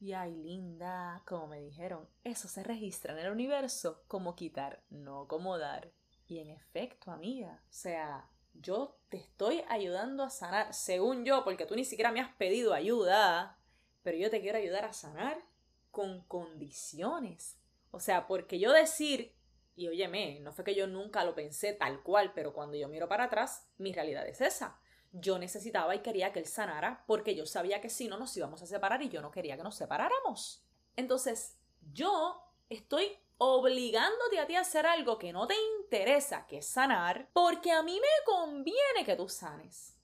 Y 0.00 0.12
ay, 0.12 0.32
linda, 0.36 1.22
como 1.26 1.48
me 1.48 1.60
dijeron, 1.60 2.08
eso 2.22 2.46
se 2.46 2.62
registra 2.62 3.12
en 3.12 3.18
el 3.18 3.32
universo 3.32 4.04
como 4.06 4.36
quitar, 4.36 4.80
no 4.90 5.26
como 5.26 5.58
dar. 5.58 5.90
Y 6.28 6.38
en 6.38 6.50
efecto, 6.50 7.10
amiga, 7.10 7.60
o 7.64 7.72
sea, 7.72 8.30
yo 8.54 8.96
te 9.08 9.16
estoy 9.16 9.64
ayudando 9.68 10.22
a 10.22 10.30
sanar, 10.30 10.72
según 10.72 11.24
yo, 11.24 11.42
porque 11.42 11.66
tú 11.66 11.74
ni 11.74 11.84
siquiera 11.84 12.12
me 12.12 12.20
has 12.20 12.32
pedido 12.36 12.74
ayuda, 12.74 13.58
pero 14.02 14.18
yo 14.18 14.30
te 14.30 14.40
quiero 14.40 14.58
ayudar 14.58 14.84
a 14.84 14.92
sanar 14.92 15.42
con 15.90 16.22
condiciones. 16.24 17.58
O 17.90 18.00
sea, 18.00 18.26
porque 18.26 18.58
yo 18.58 18.72
decir, 18.72 19.34
y 19.76 19.88
óyeme, 19.88 20.40
no 20.40 20.52
fue 20.52 20.64
que 20.64 20.74
yo 20.74 20.86
nunca 20.86 21.24
lo 21.24 21.34
pensé 21.34 21.72
tal 21.72 22.02
cual, 22.02 22.32
pero 22.34 22.52
cuando 22.52 22.76
yo 22.76 22.88
miro 22.88 23.08
para 23.08 23.24
atrás, 23.24 23.66
mi 23.78 23.92
realidad 23.92 24.26
es 24.26 24.40
esa. 24.40 24.80
Yo 25.12 25.38
necesitaba 25.38 25.94
y 25.94 26.00
quería 26.00 26.32
que 26.32 26.40
él 26.40 26.46
sanara 26.46 27.04
porque 27.06 27.34
yo 27.34 27.46
sabía 27.46 27.80
que 27.80 27.88
si 27.88 28.08
no 28.08 28.18
nos 28.18 28.36
íbamos 28.36 28.60
a 28.62 28.66
separar 28.66 29.02
y 29.02 29.08
yo 29.08 29.22
no 29.22 29.30
quería 29.30 29.56
que 29.56 29.62
nos 29.62 29.76
separáramos. 29.76 30.64
Entonces, 30.96 31.56
yo 31.92 32.42
estoy 32.68 33.18
obligándote 33.38 34.40
a 34.40 34.46
ti 34.46 34.56
a 34.56 34.60
hacer 34.60 34.84
algo 34.86 35.18
que 35.18 35.32
no 35.32 35.46
te 35.46 35.54
interesa, 35.80 36.46
que 36.46 36.58
es 36.58 36.66
sanar, 36.66 37.30
porque 37.32 37.70
a 37.70 37.82
mí 37.82 37.98
me 38.00 38.24
conviene 38.26 39.04
que 39.06 39.16
tú 39.16 39.28
sanes. 39.28 39.97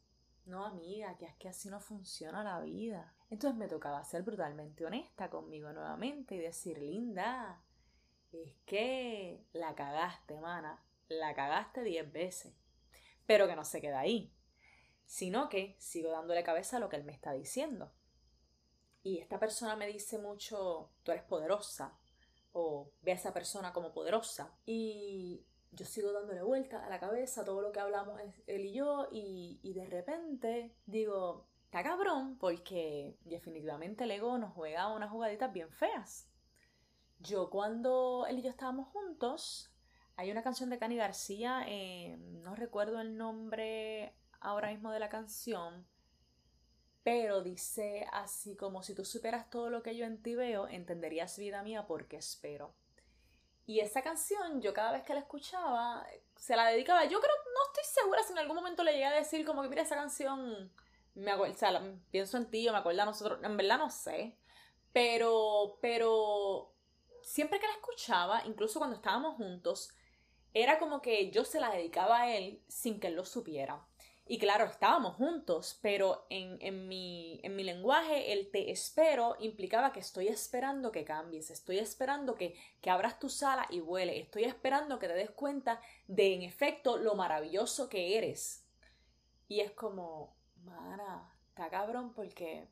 No, 0.47 0.65
amiga, 0.67 1.17
que 1.17 1.25
es 1.25 1.35
que 1.37 1.49
así 1.49 1.71
no 1.71 1.81
funciona 1.81 2.45
la 2.45 2.61
vida. 2.61 3.15
Entonces 3.31 3.59
me 3.59 3.69
tocaba 3.69 4.05
ser 4.05 4.23
brutalmente 4.23 4.85
honesta 4.85 5.31
conmigo 5.31 5.73
nuevamente 5.73 6.35
y 6.35 6.39
decir, 6.39 6.79
linda, 6.79 7.63
es 8.31 8.53
que 8.67 9.43
la 9.53 9.75
cagaste, 9.75 10.39
mana, 10.41 10.85
la 11.09 11.35
cagaste 11.35 11.83
diez 11.83 12.11
veces. 12.13 12.55
Pero 13.27 13.47
que 13.49 13.57
no 13.57 13.65
se 13.65 13.81
queda 13.81 14.01
ahí, 14.01 14.35
sino 15.07 15.49
que 15.49 15.77
sigo 15.79 16.11
dándole 16.11 16.45
cabeza 16.45 16.77
a 16.77 16.81
lo 16.81 16.91
que 16.91 16.97
él 16.97 17.05
me 17.05 17.13
está 17.13 17.33
diciendo. 17.33 17.93
Y 19.03 19.19
esta 19.19 19.39
persona 19.39 19.77
me 19.77 19.87
dice 19.87 20.19
mucho, 20.19 20.91
tú 21.03 21.13
eres 21.13 21.25
poderosa, 21.25 21.99
o 22.53 22.91
ve 23.03 23.13
a 23.13 23.17
esa 23.17 23.33
persona 23.33 23.73
como 23.73 23.93
poderosa. 23.93 24.57
Y 24.67 25.47
yo 25.75 25.85
sigo 25.85 26.13
dándole 26.13 26.43
vuelta 26.43 26.85
a 26.85 26.89
la 26.89 27.01
cabeza 27.01 27.45
todo 27.45 27.61
lo 27.61 27.73
que 27.73 27.81
hablamos 27.81 28.21
él 28.47 28.65
y 28.65 28.73
yo 28.73 29.09
y, 29.11 29.61
y 29.63 29.73
de 29.73 29.87
repente 29.87 30.77
digo, 30.87 31.47
está 31.65 31.83
cabrón 31.83 32.39
porque 32.39 33.19
definitivamente 33.25 34.05
el 34.05 34.13
ego 34.13 34.39
nos 34.39 34.53
juega 34.53 34.93
unas 34.93 35.11
jugaditas 35.11 35.53
bien 35.53 35.71
feas. 35.71 36.29
Yo 37.19 37.51
cuando 37.51 38.27
él 38.29 38.39
y 38.39 38.43
yo 38.43 38.51
estábamos 38.51 38.89
juntos, 38.89 39.71
hay 40.17 40.31
una 40.31 40.43
canción 40.43 40.71
de 40.71 40.79
Cani 40.79 40.97
García, 40.97 41.65
eh, 41.67 42.17
no 42.19 42.55
recuerdo 42.55 43.01
el 43.01 43.17
nombre 43.17 44.15
ahora 44.41 44.71
mismo 44.71 44.93
de 44.93 45.01
la 45.01 45.09
canción, 45.09 45.87
pero 47.03 47.43
dice 47.43 48.07
así 48.13 48.57
como 48.57 48.83
si 48.83 48.95
tú 48.95 49.05
superas 49.05 49.51
todo 49.51 49.71
lo 49.71 49.83
que 49.83 49.97
yo 49.97 50.07
en 50.07 50.23
ti 50.23 50.35
veo, 50.35 50.69
entenderías 50.69 51.39
vida 51.39 51.63
mía 51.63 51.87
porque 51.87 52.17
espero. 52.17 52.75
Y 53.67 53.81
esa 53.81 54.03
canción, 54.03 54.61
yo 54.61 54.75
cada 54.75 54.93
vez 54.93 55.03
que 55.05 55.15
la 55.15 55.21
escuchaba, 55.21 56.07
se 56.37 56.55
la 56.55 56.67
dedicaba. 56.67 57.05
Yo 57.05 57.21
creo, 57.21 57.33
no 57.55 57.67
estoy 57.67 58.03
segura 58.03 58.23
si 58.23 58.33
en 58.33 58.39
algún 58.39 58.57
momento 58.57 58.83
le 58.85 58.93
llegué 58.93 59.07
a 59.07 59.13
decir 59.13 59.45
como 59.47 59.63
que 59.63 59.69
mira 59.69 59.83
esa 59.83 59.97
canción, 59.97 60.71
me 61.15 61.31
acuerdo, 61.31 61.55
o 61.55 61.59
sea, 61.59 61.83
pienso 62.11 62.37
en 62.37 62.51
ti, 62.51 62.69
o 62.69 62.73
me 62.73 62.79
acuerdo 62.79 63.03
a 63.03 63.07
nosotros, 63.07 63.41
en 63.43 63.57
verdad 63.57 63.79
no 63.79 63.91
sé. 63.91 64.37
Pero, 64.93 65.79
pero, 65.81 66.75
siempre 67.23 67.59
que 67.59 67.67
la 67.67 67.73
escuchaba, 67.73 68.43
incluso 68.45 68.79
cuando 68.79 68.97
estábamos 68.97 69.37
juntos, 69.37 69.91
era 70.53 70.79
como 70.79 71.03
que 71.03 71.31
yo 71.31 71.45
se 71.45 71.61
la 71.61 71.71
dedicaba 71.71 72.23
a 72.23 72.37
él 72.37 72.63
sin 72.69 73.01
que 73.01 73.09
él 73.09 73.15
lo 73.15 73.25
supiera. 73.25 73.87
Y 74.27 74.39
claro, 74.39 74.65
estábamos 74.65 75.17
juntos, 75.17 75.79
pero 75.83 76.27
en, 76.31 76.89
mi, 76.89 77.41
en 77.43 77.55
mi 77.57 77.63
lenguaje 77.63 78.33
el 78.33 78.51
te 78.51 78.71
espero 78.71 79.37
implicaba 79.39 79.93
que 79.93 80.01
estoy 80.01 80.29
esperando 80.29 80.91
que 80.91 81.05
cambies, 81.05 81.51
estoy 81.51 81.79
esperando 81.79 82.35
que, 82.35 82.57
que 82.81 82.89
abras 82.89 83.19
tu 83.19 83.29
sala 83.29 83.67
y 83.69 83.81
vuele, 83.81 84.19
estoy 84.19 84.45
esperando 84.45 84.99
que 84.99 85.09
te 85.09 85.15
des 85.15 85.31
cuenta 85.31 85.79
de 86.09 86.33
en 86.33 86.43
efecto 86.43 86.97
lo 86.97 87.15
maravilloso 87.15 87.91
que 87.91 88.17
eres. 88.17 88.67
Y 89.47 89.61
es 89.61 89.73
como, 89.73 90.35
mana, 90.63 91.31
está 91.51 91.69
cabrón 91.69 92.15
porque 92.15 92.67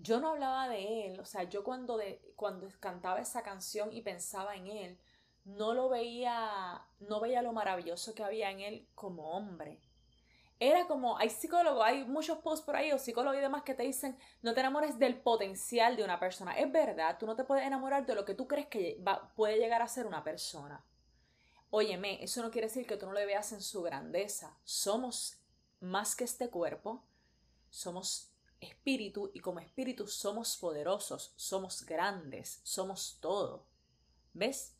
yo 0.00 0.18
no 0.18 0.30
hablaba 0.30 0.68
de 0.68 1.06
él, 1.06 1.20
o 1.20 1.24
sea, 1.24 1.44
yo 1.44 1.62
cuando, 1.62 1.96
de, 1.96 2.20
cuando 2.34 2.68
cantaba 2.80 3.20
esa 3.20 3.44
canción 3.44 3.92
y 3.92 4.02
pensaba 4.02 4.56
en 4.56 4.66
él, 4.66 4.98
no 5.44 5.74
lo 5.74 5.88
veía, 5.88 6.84
no 6.98 7.20
veía 7.20 7.40
lo 7.40 7.52
maravilloso 7.52 8.16
que 8.16 8.24
había 8.24 8.50
en 8.50 8.58
él 8.58 8.88
como 8.96 9.30
hombre 9.30 9.80
era 10.60 10.86
como, 10.86 11.18
hay 11.18 11.30
psicólogos, 11.30 11.84
hay 11.84 12.04
muchos 12.04 12.38
posts 12.38 12.64
por 12.64 12.76
ahí 12.76 12.92
o 12.92 12.98
psicólogos 12.98 13.38
y 13.38 13.42
demás 13.42 13.62
que 13.62 13.74
te 13.74 13.82
dicen, 13.82 14.16
no 14.42 14.54
te 14.54 14.60
enamores 14.60 14.98
del 14.98 15.20
potencial 15.20 15.96
de 15.96 16.04
una 16.04 16.20
persona. 16.20 16.56
Es 16.58 16.70
verdad, 16.70 17.18
tú 17.18 17.26
no 17.26 17.36
te 17.36 17.44
puedes 17.44 17.66
enamorar 17.66 18.06
de 18.06 18.14
lo 18.14 18.24
que 18.24 18.34
tú 18.34 18.46
crees 18.46 18.66
que 18.68 19.02
puede 19.34 19.58
llegar 19.58 19.82
a 19.82 19.88
ser 19.88 20.06
una 20.06 20.22
persona. 20.22 20.84
Óyeme, 21.70 22.22
eso 22.22 22.40
no 22.40 22.50
quiere 22.50 22.68
decir 22.68 22.86
que 22.86 22.96
tú 22.96 23.06
no 23.06 23.12
le 23.12 23.26
veas 23.26 23.52
en 23.52 23.60
su 23.60 23.82
grandeza. 23.82 24.56
Somos 24.62 25.38
más 25.80 26.14
que 26.14 26.24
este 26.24 26.48
cuerpo, 26.48 27.04
somos 27.68 28.30
espíritu 28.60 29.30
y 29.34 29.40
como 29.40 29.58
espíritu 29.58 30.06
somos 30.06 30.56
poderosos, 30.56 31.34
somos 31.36 31.84
grandes, 31.84 32.60
somos 32.62 33.18
todo. 33.20 33.66
¿Ves? 34.32 34.76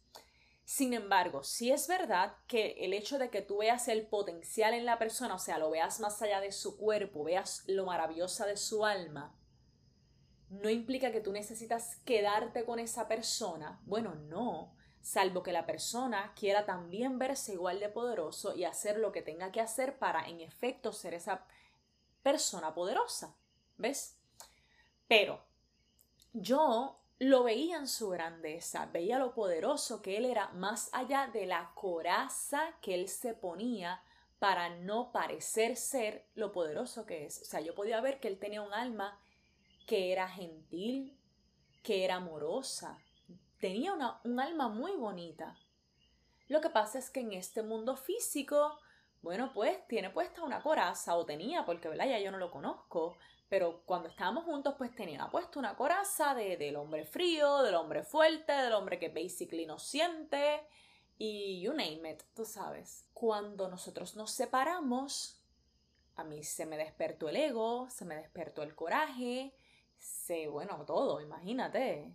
Sin 0.64 0.94
embargo, 0.94 1.44
si 1.44 1.70
es 1.70 1.86
verdad 1.88 2.36
que 2.46 2.72
el 2.80 2.94
hecho 2.94 3.18
de 3.18 3.28
que 3.28 3.42
tú 3.42 3.58
veas 3.58 3.86
el 3.88 4.06
potencial 4.06 4.72
en 4.72 4.86
la 4.86 4.98
persona, 4.98 5.34
o 5.34 5.38
sea, 5.38 5.58
lo 5.58 5.70
veas 5.70 6.00
más 6.00 6.22
allá 6.22 6.40
de 6.40 6.52
su 6.52 6.78
cuerpo, 6.78 7.24
veas 7.24 7.64
lo 7.66 7.84
maravillosa 7.84 8.46
de 8.46 8.56
su 8.56 8.84
alma, 8.86 9.36
no 10.48 10.70
implica 10.70 11.12
que 11.12 11.20
tú 11.20 11.32
necesitas 11.32 11.96
quedarte 12.04 12.64
con 12.64 12.78
esa 12.78 13.08
persona. 13.08 13.80
Bueno, 13.84 14.14
no, 14.14 14.74
salvo 15.02 15.42
que 15.42 15.52
la 15.52 15.66
persona 15.66 16.32
quiera 16.34 16.64
también 16.64 17.18
verse 17.18 17.52
igual 17.52 17.80
de 17.80 17.90
poderoso 17.90 18.54
y 18.54 18.64
hacer 18.64 18.98
lo 18.98 19.12
que 19.12 19.22
tenga 19.22 19.52
que 19.52 19.60
hacer 19.60 19.98
para, 19.98 20.28
en 20.28 20.40
efecto, 20.40 20.92
ser 20.92 21.12
esa 21.12 21.46
persona 22.22 22.74
poderosa. 22.74 23.36
¿Ves? 23.76 24.16
Pero 25.08 25.44
yo 26.32 27.03
lo 27.18 27.44
veía 27.44 27.76
en 27.76 27.88
su 27.88 28.10
grandeza, 28.10 28.86
veía 28.86 29.18
lo 29.18 29.34
poderoso 29.34 30.02
que 30.02 30.16
él 30.16 30.24
era 30.24 30.48
más 30.48 30.90
allá 30.92 31.28
de 31.32 31.46
la 31.46 31.72
coraza 31.74 32.76
que 32.80 32.94
él 32.94 33.08
se 33.08 33.34
ponía 33.34 34.02
para 34.38 34.68
no 34.68 35.12
parecer 35.12 35.76
ser 35.76 36.26
lo 36.34 36.52
poderoso 36.52 37.06
que 37.06 37.24
es. 37.24 37.40
O 37.40 37.44
sea, 37.44 37.60
yo 37.60 37.74
podía 37.74 38.00
ver 38.00 38.20
que 38.20 38.28
él 38.28 38.38
tenía 38.38 38.62
un 38.62 38.74
alma 38.74 39.18
que 39.86 40.12
era 40.12 40.28
gentil, 40.28 41.16
que 41.82 42.04
era 42.04 42.16
amorosa, 42.16 42.98
tenía 43.60 43.92
una, 43.94 44.20
un 44.24 44.40
alma 44.40 44.68
muy 44.68 44.92
bonita. 44.92 45.56
Lo 46.48 46.60
que 46.60 46.70
pasa 46.70 46.98
es 46.98 47.10
que 47.10 47.20
en 47.20 47.32
este 47.32 47.62
mundo 47.62 47.96
físico, 47.96 48.78
bueno, 49.24 49.50
pues 49.54 49.88
tiene 49.88 50.10
puesta 50.10 50.44
una 50.44 50.62
coraza, 50.62 51.16
o 51.16 51.24
tenía, 51.24 51.64
porque 51.64 51.88
¿verdad? 51.88 52.06
ya 52.06 52.18
yo 52.20 52.30
no 52.30 52.36
lo 52.36 52.50
conozco, 52.50 53.16
pero 53.48 53.82
cuando 53.86 54.10
estábamos 54.10 54.44
juntos, 54.44 54.74
pues 54.76 54.94
tenía 54.94 55.26
puesto 55.30 55.58
una 55.58 55.74
coraza 55.76 56.34
de, 56.34 56.58
del 56.58 56.76
hombre 56.76 57.06
frío, 57.06 57.62
del 57.62 57.74
hombre 57.74 58.02
fuerte, 58.02 58.52
del 58.52 58.74
hombre 58.74 58.98
que 58.98 59.08
basically 59.08 59.64
no 59.64 59.78
siente 59.78 60.60
y 61.16 61.62
you 61.62 61.72
name 61.72 62.10
it, 62.10 62.22
tú 62.34 62.44
sabes. 62.44 63.06
Cuando 63.14 63.66
nosotros 63.68 64.14
nos 64.14 64.30
separamos, 64.30 65.40
a 66.16 66.24
mí 66.24 66.44
se 66.44 66.66
me 66.66 66.76
despertó 66.76 67.30
el 67.30 67.36
ego, 67.36 67.88
se 67.88 68.04
me 68.04 68.16
despertó 68.16 68.62
el 68.62 68.74
coraje, 68.74 69.54
se, 69.96 70.48
bueno, 70.48 70.84
todo, 70.84 71.22
imagínate. 71.22 72.14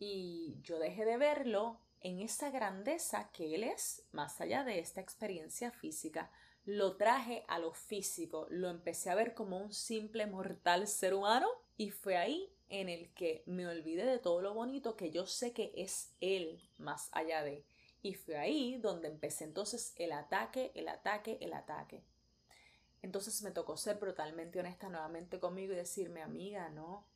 Y 0.00 0.58
yo 0.62 0.80
dejé 0.80 1.04
de 1.04 1.16
verlo 1.16 1.78
en 2.00 2.18
esa 2.20 2.50
grandeza 2.50 3.30
que 3.30 3.54
él 3.54 3.62
es, 3.62 4.04
más 4.10 4.40
allá 4.40 4.64
de 4.64 4.80
esta 4.80 5.00
experiencia 5.00 5.70
física 5.70 6.30
lo 6.64 6.96
traje 6.96 7.44
a 7.48 7.58
lo 7.58 7.72
físico, 7.72 8.46
lo 8.50 8.68
empecé 8.68 9.10
a 9.10 9.14
ver 9.14 9.34
como 9.34 9.58
un 9.58 9.72
simple 9.72 10.26
mortal 10.26 10.86
ser 10.86 11.14
humano 11.14 11.48
y 11.76 11.90
fue 11.90 12.16
ahí 12.16 12.52
en 12.68 12.88
el 12.88 13.12
que 13.14 13.42
me 13.46 13.66
olvidé 13.66 14.04
de 14.04 14.18
todo 14.18 14.40
lo 14.40 14.54
bonito 14.54 14.96
que 14.96 15.10
yo 15.10 15.26
sé 15.26 15.52
que 15.52 15.72
es 15.76 16.12
él 16.20 16.60
más 16.78 17.08
allá 17.12 17.42
de. 17.42 17.64
Y 18.02 18.14
fue 18.14 18.38
ahí 18.38 18.78
donde 18.78 19.08
empecé 19.08 19.44
entonces 19.44 19.92
el 19.96 20.12
ataque, 20.12 20.72
el 20.74 20.88
ataque, 20.88 21.38
el 21.40 21.52
ataque. 21.52 22.04
Entonces 23.02 23.42
me 23.42 23.50
tocó 23.50 23.76
ser 23.76 23.98
brutalmente 23.98 24.60
honesta 24.60 24.88
nuevamente 24.88 25.40
conmigo 25.40 25.72
y 25.72 25.76
decirme, 25.76 26.22
amiga, 26.22 26.68
no, 26.70 27.06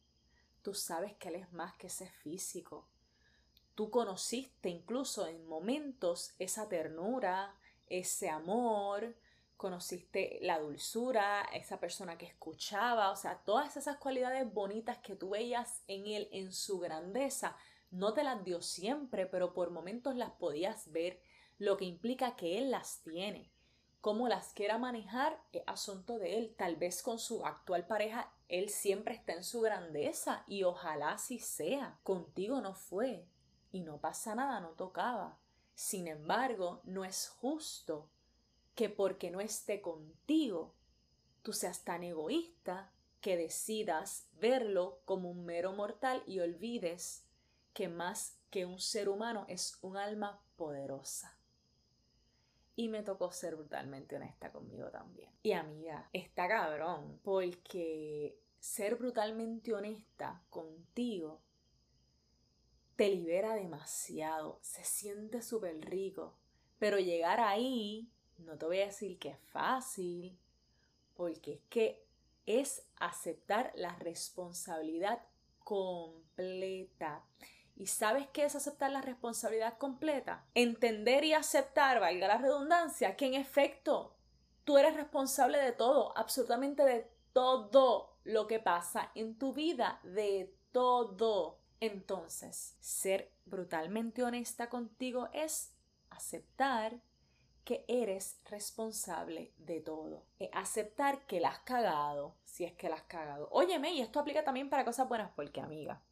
tú 0.63 0.75
sabes 0.75 1.15
que 1.15 1.29
él 1.29 1.37
es 1.37 1.53
más 1.53 1.77
que 1.77 1.87
ese 1.87 2.09
físico. 2.09 2.89
Tú 3.75 3.91
conociste 3.91 4.69
incluso 4.69 5.27
en 5.27 5.47
momentos 5.47 6.35
esa 6.39 6.69
ternura, 6.69 7.55
ese 7.89 8.31
amor, 8.31 9.15
conociste 9.57 10.39
la 10.43 10.59
dulzura, 10.59 11.43
esa 11.53 11.79
persona 11.79 12.19
que 12.19 12.27
escuchaba, 12.27 13.11
o 13.11 13.17
sea, 13.17 13.39
todas 13.45 13.77
esas 13.77 13.97
cualidades 13.97 14.53
bonitas 14.53 14.99
que 14.99 15.17
tú 15.17 15.31
veías 15.31 15.83
en 15.87 16.07
él, 16.07 16.29
en 16.33 16.53
su 16.53 16.79
grandeza, 16.79 17.57
no 17.91 18.13
te 18.13 18.25
las 18.25 18.45
dio 18.45 18.61
siempre, 18.61 19.27
pero 19.27 19.55
por 19.55 19.71
momentos 19.71 20.17
las 20.17 20.33
podías 20.33 20.91
ver, 20.91 21.21
lo 21.59 21.77
que 21.77 21.85
implica 21.85 22.37
que 22.37 22.59
él 22.59 22.71
las 22.71 23.03
tiene. 23.03 23.53
Cómo 24.01 24.29
las 24.29 24.53
quiera 24.53 24.77
manejar 24.77 25.41
es 25.53 25.63
asunto 25.67 26.19
de 26.19 26.37
él. 26.37 26.55
Tal 26.59 26.77
vez 26.77 27.03
con 27.03 27.19
su 27.19 27.47
actual 27.47 27.87
pareja 27.87 28.31
él 28.49 28.69
siempre 28.69 29.15
está 29.15 29.33
en 29.33 29.45
su 29.45 29.61
grandeza 29.63 30.45
y 30.47 30.65
ojalá 30.65 31.13
así 31.13 31.39
sea. 31.39 31.99
Contigo 32.03 32.61
no 32.61 32.75
fue 32.75 33.27
y 33.73 33.81
no 33.81 33.99
pasa 33.99 34.35
nada, 34.35 34.61
no 34.61 34.71
tocaba. 34.71 35.39
Sin 35.75 36.07
embargo, 36.07 36.81
no 36.85 37.05
es 37.05 37.29
justo 37.29 38.11
que 38.75 38.89
porque 38.89 39.31
no 39.31 39.41
esté 39.41 39.81
contigo, 39.81 40.75
tú 41.43 41.53
seas 41.53 41.85
tan 41.85 42.03
egoísta 42.03 42.93
que 43.21 43.37
decidas 43.37 44.29
verlo 44.41 45.01
como 45.05 45.31
un 45.31 45.45
mero 45.45 45.73
mortal 45.73 46.23
y 46.27 46.41
olvides 46.41 47.25
que 47.73 47.89
más 47.89 48.39
que 48.51 48.67
un 48.67 48.79
ser 48.79 49.09
humano 49.09 49.47
es 49.49 49.79
un 49.83 49.97
alma 49.97 50.43
poderosa. 50.57 51.39
Y 52.77 52.89
me 52.89 53.03
tocó 53.03 53.31
ser 53.31 53.57
brutalmente 53.57 54.17
honesta 54.17 54.51
conmigo 54.51 54.91
también. 54.91 55.31
Y 55.43 55.53
amiga, 55.53 56.09
está 56.13 56.49
cabrón, 56.49 57.21
porque 57.23 58.39
ser 58.59 58.97
brutalmente 58.97 59.73
honesta 59.73 60.43
contigo 60.51 61.41
te 62.97 63.09
libera 63.09 63.55
demasiado, 63.55 64.59
se 64.63 64.85
siente 64.85 65.43
súper 65.43 65.81
rico, 65.89 66.37
pero 66.79 66.99
llegar 66.99 67.41
ahí 67.41 68.13
no 68.39 68.57
te 68.57 68.67
voy 68.67 68.81
a 68.81 68.87
decir 68.87 69.19
que 69.19 69.31
es 69.31 69.39
fácil, 69.51 70.39
porque 71.15 71.55
es 71.55 71.61
que 71.69 72.05
es 72.47 72.83
aceptar 72.97 73.73
la 73.75 73.95
responsabilidad 73.97 75.23
completa. 75.61 77.25
¿Y 77.77 77.87
sabes 77.87 78.29
qué 78.29 78.45
es 78.45 78.55
aceptar 78.55 78.93
la 78.93 79.01
responsabilidad 79.01 79.79
completa? 79.79 80.45
Entender 80.55 81.25
y 81.25 81.33
aceptar, 81.33 82.01
valga 82.01 82.29
la 82.29 82.39
redundancia, 82.39 83.17
que 83.17 83.27
en 83.27 83.35
efecto 83.35 84.15
tú 84.65 84.79
eres 84.79 84.95
responsable 84.95 85.59
de 85.59 85.73
todo, 85.73 86.17
absolutamente 86.17 86.85
de 86.85 87.11
todo 87.33 88.17
lo 88.23 88.47
que 88.47 88.61
pasa 88.61 89.11
en 89.15 89.37
tu 89.37 89.53
vida, 89.53 90.01
de 90.05 90.55
todo. 90.73 91.59
Entonces, 91.81 92.77
ser 92.81 93.33
brutalmente 93.45 94.23
honesta 94.23 94.69
contigo 94.69 95.29
es 95.33 95.73
aceptar 96.11 97.01
que 97.65 97.85
eres 97.89 98.41
responsable 98.51 99.53
de 99.59 99.81
todo. 99.81 100.27
Eh, 100.39 100.51
aceptar 100.53 101.27
que 101.27 101.41
la 101.41 101.49
has 101.49 101.61
cagado, 101.61 102.37
si 102.45 102.65
es 102.65 102.73
que 102.75 102.89
la 102.89 102.97
has 102.97 103.03
cagado. 103.05 103.49
Óyeme, 103.51 103.93
y 103.93 104.01
esto 104.01 104.21
aplica 104.21 104.45
también 104.45 104.71
para 104.71 104.85
cosas 104.85 105.09
buenas, 105.09 105.33
porque 105.35 105.61
amiga, 105.61 106.03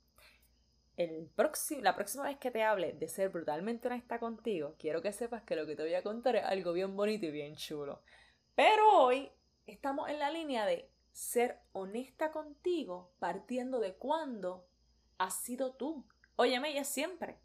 el 0.96 1.30
próximo, 1.34 1.82
la 1.82 1.94
próxima 1.94 2.24
vez 2.24 2.38
que 2.38 2.50
te 2.50 2.62
hable 2.62 2.92
de 2.92 3.08
ser 3.08 3.28
brutalmente 3.28 3.88
honesta 3.88 4.18
contigo, 4.18 4.74
quiero 4.78 5.02
que 5.02 5.12
sepas 5.12 5.42
que 5.42 5.56
lo 5.56 5.66
que 5.66 5.76
te 5.76 5.82
voy 5.82 5.94
a 5.94 6.02
contar 6.02 6.36
es 6.36 6.44
algo 6.44 6.72
bien 6.72 6.96
bonito 6.96 7.26
y 7.26 7.30
bien 7.30 7.56
chulo. 7.56 8.02
Pero 8.54 8.98
hoy 8.98 9.30
estamos 9.66 10.08
en 10.08 10.18
la 10.18 10.30
línea 10.30 10.66
de 10.66 10.90
ser 11.12 11.60
honesta 11.72 12.30
contigo 12.30 13.12
partiendo 13.18 13.78
de 13.78 13.94
cuándo 13.94 14.66
has 15.18 15.34
sido 15.34 15.74
tú. 15.74 16.06
Óyeme, 16.36 16.72
y 16.72 16.78
es 16.78 16.88
siempre. 16.88 17.38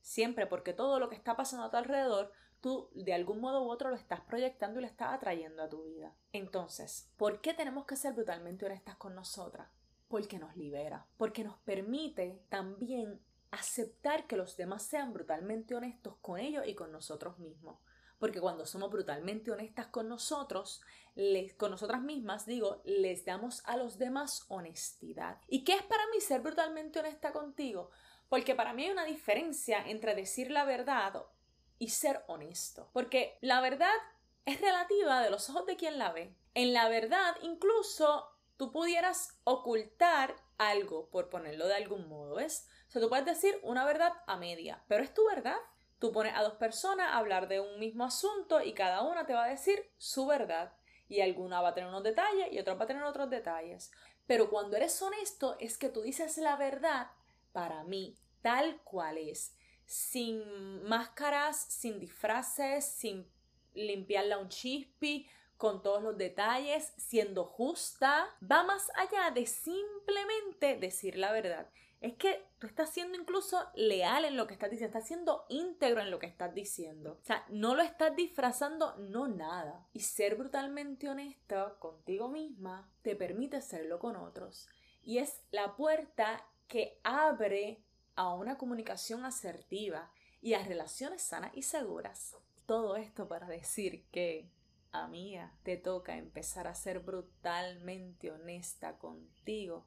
Siempre, 0.00 0.46
porque 0.46 0.74
todo 0.74 1.00
lo 1.00 1.08
que 1.08 1.16
está 1.16 1.34
pasando 1.34 1.64
a 1.64 1.70
tu 1.70 1.78
alrededor, 1.78 2.32
tú 2.64 2.88
de 2.94 3.12
algún 3.12 3.42
modo 3.42 3.62
u 3.62 3.68
otro 3.68 3.90
lo 3.90 3.96
estás 3.96 4.22
proyectando 4.22 4.78
y 4.78 4.84
lo 4.84 4.88
estás 4.88 5.12
atrayendo 5.12 5.62
a 5.62 5.68
tu 5.68 5.84
vida. 5.84 6.14
Entonces, 6.32 7.10
¿por 7.18 7.42
qué 7.42 7.52
tenemos 7.52 7.84
que 7.84 7.94
ser 7.94 8.14
brutalmente 8.14 8.64
honestas 8.64 8.96
con 8.96 9.14
nosotras? 9.14 9.68
Porque 10.08 10.38
nos 10.38 10.56
libera, 10.56 11.06
porque 11.18 11.44
nos 11.44 11.58
permite 11.58 12.42
también 12.48 13.20
aceptar 13.50 14.26
que 14.26 14.38
los 14.38 14.56
demás 14.56 14.82
sean 14.82 15.12
brutalmente 15.12 15.74
honestos 15.74 16.14
con 16.22 16.40
ellos 16.40 16.66
y 16.66 16.74
con 16.74 16.90
nosotros 16.90 17.38
mismos. 17.38 17.80
Porque 18.18 18.40
cuando 18.40 18.64
somos 18.64 18.90
brutalmente 18.90 19.50
honestas 19.50 19.88
con 19.88 20.08
nosotros, 20.08 20.80
con 21.58 21.70
nosotras 21.70 22.00
mismas, 22.00 22.46
digo, 22.46 22.80
les 22.86 23.26
damos 23.26 23.62
a 23.66 23.76
los 23.76 23.98
demás 23.98 24.46
honestidad. 24.48 25.38
¿Y 25.48 25.64
qué 25.64 25.74
es 25.74 25.82
para 25.82 26.06
mí 26.14 26.18
ser 26.22 26.40
brutalmente 26.40 26.98
honesta 26.98 27.30
contigo? 27.30 27.90
Porque 28.30 28.54
para 28.54 28.72
mí 28.72 28.84
hay 28.84 28.90
una 28.90 29.04
diferencia 29.04 29.86
entre 29.86 30.14
decir 30.14 30.50
la 30.50 30.64
verdad 30.64 31.26
y 31.78 31.88
ser 31.88 32.24
honesto. 32.26 32.90
Porque 32.92 33.38
la 33.40 33.60
verdad 33.60 33.94
es 34.44 34.60
relativa 34.60 35.20
de 35.20 35.30
los 35.30 35.48
ojos 35.50 35.66
de 35.66 35.76
quien 35.76 35.98
la 35.98 36.12
ve. 36.12 36.34
En 36.54 36.72
la 36.72 36.88
verdad, 36.88 37.36
incluso 37.42 38.28
tú 38.56 38.72
pudieras 38.72 39.38
ocultar 39.44 40.36
algo, 40.58 41.08
por 41.10 41.30
ponerlo 41.30 41.66
de 41.66 41.74
algún 41.74 42.08
modo, 42.08 42.36
¿ves? 42.36 42.68
O 42.88 42.90
sea, 42.92 43.02
tú 43.02 43.08
puedes 43.08 43.24
decir 43.24 43.58
una 43.62 43.84
verdad 43.84 44.12
a 44.26 44.36
media, 44.36 44.84
pero 44.88 45.02
es 45.02 45.12
tu 45.12 45.26
verdad. 45.26 45.56
Tú 45.98 46.12
pones 46.12 46.34
a 46.36 46.42
dos 46.42 46.54
personas 46.54 47.08
a 47.08 47.18
hablar 47.18 47.48
de 47.48 47.60
un 47.60 47.78
mismo 47.78 48.04
asunto 48.04 48.60
y 48.60 48.74
cada 48.74 49.02
una 49.02 49.26
te 49.26 49.34
va 49.34 49.44
a 49.44 49.48
decir 49.48 49.90
su 49.96 50.26
verdad. 50.26 50.72
Y 51.08 51.20
alguna 51.20 51.60
va 51.60 51.70
a 51.70 51.74
tener 51.74 51.88
unos 51.88 52.02
detalles 52.02 52.52
y 52.52 52.58
otra 52.58 52.74
va 52.74 52.84
a 52.84 52.88
tener 52.88 53.02
otros 53.02 53.30
detalles. 53.30 53.90
Pero 54.26 54.48
cuando 54.48 54.76
eres 54.76 55.00
honesto 55.02 55.56
es 55.60 55.76
que 55.76 55.88
tú 55.88 56.02
dices 56.02 56.38
la 56.38 56.56
verdad 56.56 57.10
para 57.52 57.84
mí, 57.84 58.16
tal 58.42 58.80
cual 58.82 59.18
es. 59.18 59.56
Sin 59.86 60.84
máscaras, 60.84 61.56
sin 61.68 62.00
disfraces, 62.00 62.84
sin 62.84 63.26
limpiarla 63.74 64.38
un 64.38 64.48
chispi, 64.48 65.28
con 65.56 65.82
todos 65.82 66.02
los 66.02 66.18
detalles, 66.18 66.92
siendo 66.96 67.44
justa. 67.44 68.26
Va 68.42 68.62
más 68.64 68.90
allá 68.96 69.30
de 69.30 69.46
simplemente 69.46 70.76
decir 70.76 71.16
la 71.16 71.32
verdad 71.32 71.68
es 72.04 72.12
que 72.18 72.46
tú 72.58 72.66
estás 72.66 72.90
siendo 72.90 73.18
incluso 73.18 73.58
leal 73.74 74.26
en 74.26 74.36
lo 74.36 74.46
que 74.46 74.52
estás 74.52 74.70
diciendo, 74.70 74.98
estás 74.98 75.08
siendo 75.08 75.46
íntegro 75.48 76.02
en 76.02 76.10
lo 76.10 76.18
que 76.18 76.26
estás 76.26 76.54
diciendo. 76.54 77.18
O 77.22 77.24
sea, 77.24 77.46
no 77.48 77.74
lo 77.74 77.82
estás 77.82 78.14
disfrazando, 78.14 78.94
no 78.98 79.26
nada. 79.26 79.88
Y 79.94 80.00
ser 80.00 80.34
brutalmente 80.34 81.08
honesta 81.08 81.76
contigo 81.78 82.28
misma 82.28 82.90
te 83.00 83.16
permite 83.16 83.62
serlo 83.62 83.98
con 83.98 84.16
otros. 84.16 84.68
Y 85.02 85.16
es 85.16 85.40
la 85.50 85.76
puerta 85.76 86.46
que 86.68 87.00
abre 87.04 87.82
a 88.16 88.34
una 88.34 88.58
comunicación 88.58 89.24
asertiva 89.24 90.10
y 90.40 90.54
a 90.54 90.62
relaciones 90.62 91.22
sanas 91.22 91.52
y 91.54 91.62
seguras. 91.62 92.36
Todo 92.66 92.96
esto 92.96 93.28
para 93.28 93.46
decir 93.46 94.04
que, 94.10 94.50
amiga, 94.92 95.52
te 95.62 95.76
toca 95.76 96.16
empezar 96.16 96.66
a 96.66 96.74
ser 96.74 97.00
brutalmente 97.00 98.30
honesta 98.30 98.98
contigo 98.98 99.86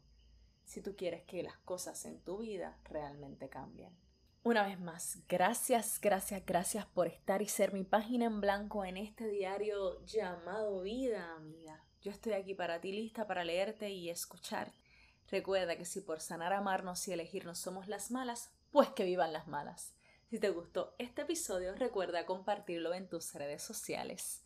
si 0.65 0.81
tú 0.81 0.95
quieres 0.95 1.23
que 1.23 1.43
las 1.43 1.57
cosas 1.59 2.05
en 2.05 2.19
tu 2.19 2.39
vida 2.39 2.77
realmente 2.83 3.49
cambien. 3.49 3.95
Una 4.43 4.65
vez 4.65 4.79
más, 4.79 5.19
gracias, 5.27 5.99
gracias, 5.99 6.45
gracias 6.45 6.85
por 6.85 7.07
estar 7.07 7.41
y 7.41 7.47
ser 7.47 7.73
mi 7.73 7.83
página 7.83 8.25
en 8.25 8.39
blanco 8.39 8.85
en 8.85 8.97
este 8.97 9.27
diario 9.27 10.05
llamado 10.05 10.81
vida, 10.81 11.33
amiga. 11.35 11.83
Yo 12.01 12.11
estoy 12.11 12.33
aquí 12.33 12.53
para 12.53 12.79
ti, 12.79 12.91
lista 12.91 13.27
para 13.27 13.43
leerte 13.43 13.89
y 13.89 14.09
escucharte. 14.09 14.86
Recuerda 15.29 15.77
que 15.77 15.85
si 15.85 16.01
por 16.01 16.21
sanar, 16.21 16.53
amarnos 16.53 17.07
y 17.07 17.13
elegirnos 17.13 17.59
somos 17.59 17.87
las 17.87 18.11
malas, 18.11 18.51
pues 18.71 18.89
que 18.89 19.03
vivan 19.03 19.33
las 19.33 19.47
malas. 19.47 19.93
Si 20.29 20.39
te 20.39 20.49
gustó 20.49 20.95
este 20.97 21.21
episodio, 21.21 21.73
recuerda 21.75 22.25
compartirlo 22.25 22.93
en 22.93 23.07
tus 23.07 23.33
redes 23.33 23.63
sociales 23.63 24.43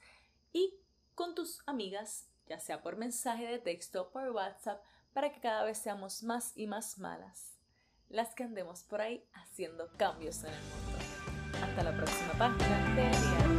y 0.53 0.75
con 1.15 1.35
tus 1.35 1.61
amigas, 1.65 2.27
ya 2.47 2.59
sea 2.59 2.81
por 2.81 2.97
mensaje 2.97 3.47
de 3.47 3.59
texto, 3.59 4.11
por 4.11 4.29
WhatsApp 4.29 4.83
para 5.13 5.31
que 5.31 5.39
cada 5.39 5.63
vez 5.63 5.77
seamos 5.77 6.23
más 6.23 6.53
y 6.55 6.67
más 6.67 6.97
malas, 6.97 7.57
las 8.09 8.33
que 8.33 8.43
andemos 8.43 8.83
por 8.83 9.01
ahí 9.01 9.25
haciendo 9.33 9.89
cambios 9.97 10.43
en 10.43 10.53
el 10.53 10.61
mundo. 10.61 10.97
Hasta 11.63 11.83
la 11.83 11.95
próxima 11.95 12.33
página 12.33 13.50